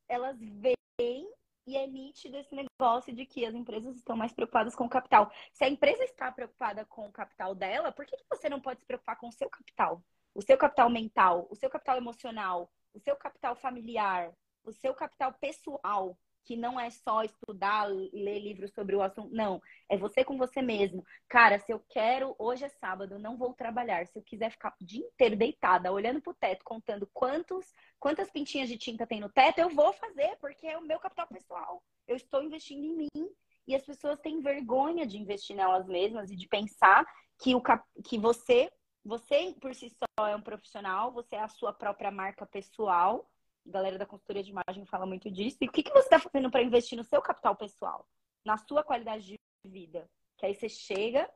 [0.09, 1.31] elas veem
[1.67, 5.31] e é nítido esse negócio de que as empresas estão mais preocupadas com o capital.
[5.53, 8.81] Se a empresa está preocupada com o capital dela, por que, que você não pode
[8.81, 10.03] se preocupar com o seu capital?
[10.35, 14.33] O seu capital mental, o seu capital emocional, o seu capital familiar,
[14.65, 19.35] o seu capital pessoal que não é só estudar, ler livros sobre o assunto.
[19.35, 21.05] Não, é você com você mesmo.
[21.29, 24.07] Cara, se eu quero, hoje é sábado, não vou trabalhar.
[24.07, 27.67] Se eu quiser ficar o dia inteiro deitada, olhando pro teto, contando quantos,
[28.01, 31.27] quantas pintinhas de tinta tem no teto, eu vou fazer, porque é o meu capital
[31.27, 31.83] pessoal.
[32.07, 33.31] Eu estou investindo em mim.
[33.67, 37.07] E as pessoas têm vergonha de investir nelas mesmas e de pensar
[37.43, 37.85] que, o cap...
[38.03, 38.73] que você,
[39.05, 43.29] você por si só é um profissional, você é a sua própria marca pessoal
[43.69, 45.59] a galera da consultoria de imagem fala muito disso.
[45.61, 48.07] E o que, que você está fazendo para investir no seu capital pessoal,
[48.45, 50.09] na sua qualidade de vida?
[50.37, 51.29] Que aí você chega,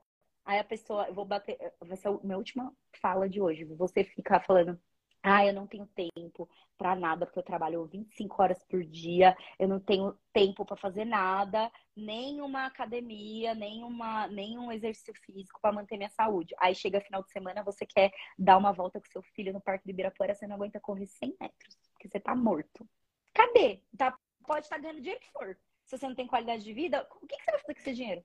[0.44, 3.64] aí a pessoa, eu vou bater, vai ser a minha última fala de hoje.
[3.64, 4.80] Você ficar falando,
[5.22, 9.68] ah, eu não tenho tempo para nada, porque eu trabalho 25 horas por dia, eu
[9.68, 15.60] não tenho tempo para fazer nada, nem uma academia, nem, uma, nem um exercício físico
[15.60, 16.54] para manter minha saúde.
[16.59, 19.84] Aí chega final de semana, você quer dar uma volta com seu filho no Parque
[19.84, 22.86] de Ibirapuera, você não aguenta correr 100 metros, porque você tá morto.
[23.32, 23.80] Cadê?
[23.96, 25.56] Tá, pode estar tá ganhando dinheiro que for.
[25.84, 27.94] Se você não tem qualidade de vida, o que, que você vai fazer com esse
[27.94, 28.24] dinheiro?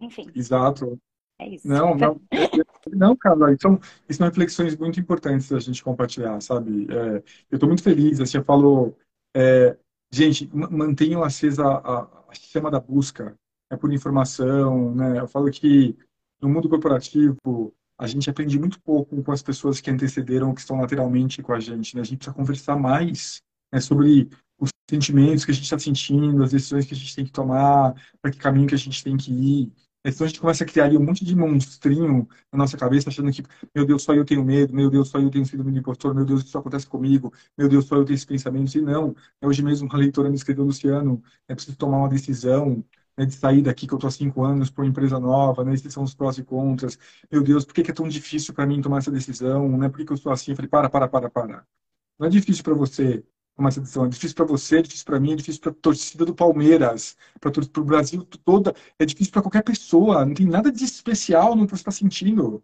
[0.00, 0.30] Enfim.
[0.34, 1.00] Exato.
[1.38, 1.68] É isso.
[1.68, 2.20] Não, não.
[2.90, 3.78] Não, cara, então,
[4.08, 6.86] são reflexões muito importantes da gente compartilhar, sabe?
[6.90, 7.16] É,
[7.50, 8.96] eu estou muito feliz, assim, eu falo,
[9.36, 9.76] é,
[10.10, 13.38] gente, mantenham acesa a, a chama da busca
[13.68, 15.18] é por informação, né?
[15.18, 15.94] Eu falo que
[16.40, 20.80] no mundo corporativo a gente aprende muito pouco com as pessoas que antecederam, que estão
[20.80, 22.02] lateralmente com a gente, né?
[22.02, 23.42] A gente precisa conversar mais
[23.72, 27.24] né, sobre os sentimentos que a gente está sentindo, as decisões que a gente tem
[27.24, 29.72] que tomar, para que caminho que a gente tem que ir.
[30.04, 33.32] Então a gente começa a criar ali um monte de monstrinho na nossa cabeça, achando
[33.32, 33.42] que,
[33.74, 36.24] meu Deus, só eu tenho medo, meu Deus, só eu tenho síndrome de impostor, meu
[36.24, 38.76] Deus, isso acontece comigo, meu Deus, só eu tenho esse pensamento.
[38.78, 42.82] E não, é hoje mesmo uma leitora me escreveu, Luciano, é preciso tomar uma decisão,
[43.18, 45.74] né, de sair daqui que eu estou há cinco anos para uma empresa nova, né,
[45.74, 46.96] esses são os prós e contras.
[47.30, 49.76] Meu Deus, por que, que é tão difícil para mim tomar essa decisão?
[49.76, 49.88] Né?
[49.88, 50.52] Por que, que eu estou assim?
[50.52, 51.66] Eu falei, para, para, para, para.
[52.18, 53.24] Não é difícil para você
[53.56, 54.06] uma decisão.
[54.06, 57.16] É difícil para você, é difícil para mim, é difícil para a torcida do Palmeiras,
[57.40, 58.72] para o Brasil toda.
[58.98, 60.24] É difícil para qualquer pessoa.
[60.24, 62.62] Não tem nada de especial no que você está sentindo.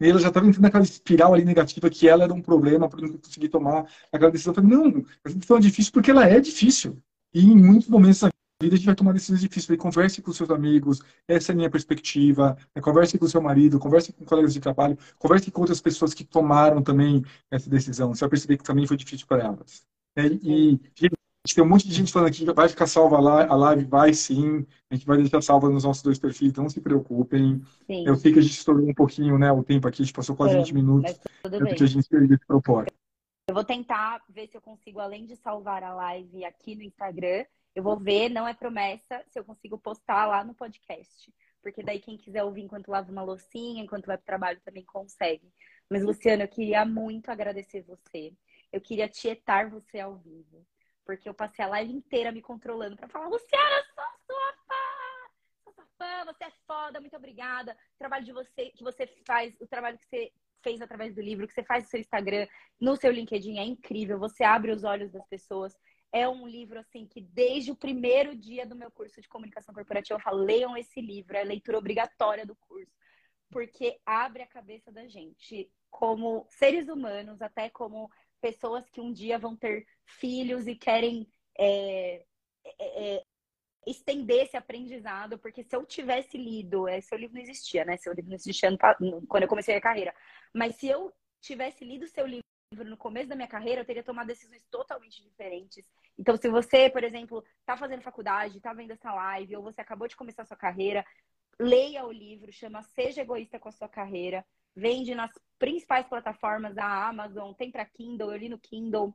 [0.00, 3.00] E ela já estava entrando naquela espiral ali negativa que ela era um problema para
[3.00, 4.52] não conseguir tomar aquela decisão.
[4.52, 6.96] Eu falei, não, a decisão é difícil porque ela é difícil.
[7.34, 8.22] E em muitos momentos
[8.60, 9.78] vida a gente vai tomar decisões difíceis.
[9.78, 12.56] Converse com seus amigos, essa é a minha perspectiva.
[12.74, 12.82] Né?
[12.82, 16.82] Converse com seu marido, converse com colegas de trabalho, converse com outras pessoas que tomaram
[16.82, 18.14] também essa decisão.
[18.14, 19.86] Você vai perceber que também foi difícil para elas.
[20.16, 21.14] É, e, gente,
[21.54, 24.66] tem um monte de gente falando aqui, vai ficar salva lá, a live vai sim,
[24.90, 27.62] a gente vai deixar salva nos nossos dois perfis, então não se preocupem.
[27.86, 28.06] Sim.
[28.06, 30.34] Eu sei que a gente estourou um pouquinho né, o tempo aqui, a gente passou
[30.34, 31.14] quase é, 20 minutos,
[31.44, 32.92] é porque a gente perdeu esse propósito.
[33.48, 37.44] Eu vou tentar ver se eu consigo, além de salvar a live aqui no Instagram,
[37.78, 41.32] eu vou ver, não é promessa, se eu consigo postar lá no podcast.
[41.62, 44.84] Porque daí quem quiser ouvir enquanto lava uma loucinha, enquanto vai para o trabalho também
[44.84, 45.52] consegue.
[45.90, 48.32] Mas, Luciano, eu queria muito agradecer você
[48.72, 50.66] eu queria tietar você ao vivo.
[51.04, 54.74] Porque eu passei a live inteira me controlando para falar, Luciana, sou sua fã!
[55.64, 57.72] Sou sua fã, você é foda, muito obrigada.
[57.94, 60.32] O trabalho de você, que você faz, o trabalho que você
[60.62, 62.46] fez através do livro, que você faz no seu Instagram,
[62.78, 64.18] no seu LinkedIn é incrível.
[64.18, 65.74] Você abre os olhos das pessoas.
[66.12, 70.18] É um livro, assim, que desde o primeiro dia do meu curso de comunicação corporativa
[70.18, 72.92] eu falo, leiam esse livro, é leitura obrigatória do curso.
[73.50, 78.10] Porque abre a cabeça da gente como seres humanos, até como
[78.40, 81.28] pessoas que um dia vão ter filhos e querem
[81.58, 82.24] é,
[82.64, 83.24] é, é,
[83.86, 87.96] estender esse aprendizado, porque se eu tivesse lido, é, seu livro não existia, né?
[87.96, 88.70] Seu livro não existia
[89.28, 90.14] quando eu comecei a carreira.
[90.54, 94.26] Mas se eu tivesse lido seu livro no começo da minha carreira, eu teria tomado
[94.26, 95.86] decisões totalmente diferentes.
[96.18, 100.06] Então, se você, por exemplo, está fazendo faculdade, está vendo essa live, ou você acabou
[100.06, 101.04] de começar a sua carreira,
[101.58, 104.44] leia o livro, chama Seja Egoísta com a Sua Carreira.
[104.76, 109.14] Vende nas principais plataformas da Amazon, tem para Kindle, eu li no Kindle.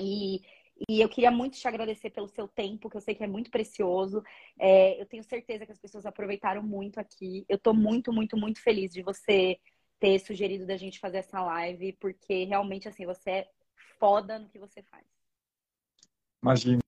[0.00, 0.40] E,
[0.88, 3.50] e eu queria muito te agradecer pelo seu tempo, que eu sei que é muito
[3.50, 4.22] precioso.
[4.58, 7.44] É, eu tenho certeza que as pessoas aproveitaram muito aqui.
[7.48, 9.60] Eu estou muito, muito, muito feliz de você
[9.98, 13.48] ter sugerido da gente fazer essa live, porque realmente, assim, você é
[13.98, 15.04] foda no que você faz.
[16.42, 16.80] Imagina,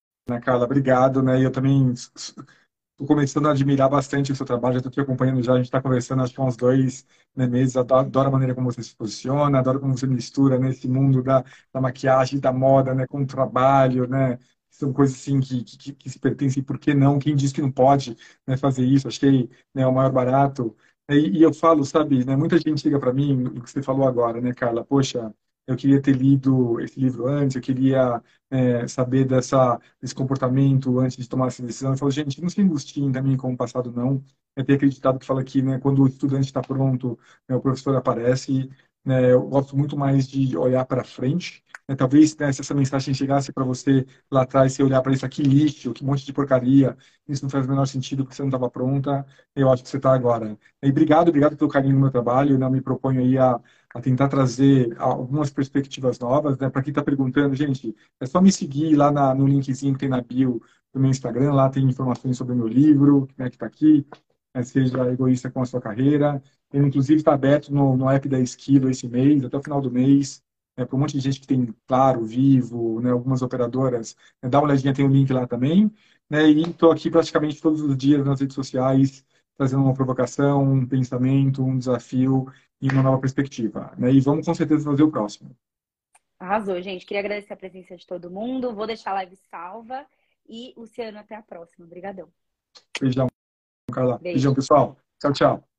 [0.42, 1.42] Carla, obrigado, né?
[1.42, 5.56] Eu também estou começando a admirar bastante o seu trabalho, estou te acompanhando já, a
[5.56, 8.82] gente está conversando acho que há uns dois né, meses, adoro, a maneira como você
[8.82, 13.06] se posiciona, adoro como você mistura nesse né, mundo da, da maquiagem, da moda, né,
[13.06, 14.38] com o trabalho, né,
[14.76, 17.18] são coisas assim que, que, que, se pertencem, por que não?
[17.18, 18.16] Quem diz que não pode
[18.46, 19.08] né, fazer isso?
[19.08, 20.76] Achei né, o maior barato.
[21.08, 24.06] E, e eu falo, sabe, né, muita gente chega para mim, o que você falou
[24.08, 25.32] agora, né, Carla, poxa,
[25.66, 31.16] eu queria ter lido esse livro antes, eu queria é, saber dessa, desse comportamento antes
[31.16, 31.92] de tomar essa decisão.
[31.92, 34.22] Eu falo, gente, não se angustiem também com o passado, não.
[34.56, 37.18] É ter acreditado que fala que né, quando o estudante está pronto,
[37.48, 38.70] né, o professor aparece.
[39.06, 41.62] Né, eu gosto muito mais de olhar para frente.
[41.88, 45.24] Né, talvez né, se essa mensagem chegasse para você lá atrás, você olhar para isso
[45.24, 46.96] aqui, lixo, que monte de porcaria,
[47.28, 49.24] isso não faz o menor sentido porque você não estava pronta,
[49.54, 50.58] eu acho que você está agora.
[50.82, 52.54] E obrigado, obrigado pelo carinho no meu trabalho.
[52.54, 53.60] Eu não me proponho aí a
[53.94, 56.68] a tentar trazer algumas perspectivas novas, né?
[56.68, 60.08] Para quem está perguntando, gente, é só me seguir lá na, no linkzinho que tem
[60.08, 60.60] na bio
[60.92, 64.06] do meu Instagram, lá tem informações sobre o meu livro, né, que está aqui,
[64.54, 66.42] né, seja egoísta com a sua carreira.
[66.72, 69.90] Ele, inclusive, está aberto no, no app da Esquilo esse mês, até o final do
[69.90, 70.42] mês,
[70.76, 74.16] né, para um monte de gente que tem Claro, Vivo, né, algumas operadoras.
[74.42, 75.90] Né, dá uma olhadinha, tem o um link lá também.
[76.28, 79.24] Né, e estou aqui praticamente todos os dias nas redes sociais,
[79.56, 82.46] trazendo uma provocação, um pensamento, um desafio
[82.80, 83.92] e uma nova perspectiva.
[83.96, 84.12] Né?
[84.12, 85.56] E vamos com certeza fazer o próximo.
[86.38, 87.06] Arrasou, gente.
[87.06, 88.74] Queria agradecer a presença de todo mundo.
[88.74, 90.04] Vou deixar a live salva.
[90.48, 91.86] E, Luciano, até a próxima.
[91.86, 92.28] Obrigadão.
[93.00, 93.26] Beijão,
[93.90, 94.18] Carla.
[94.18, 94.34] Beijo.
[94.34, 94.96] Beijão, pessoal.
[95.18, 95.75] Tchau, tchau.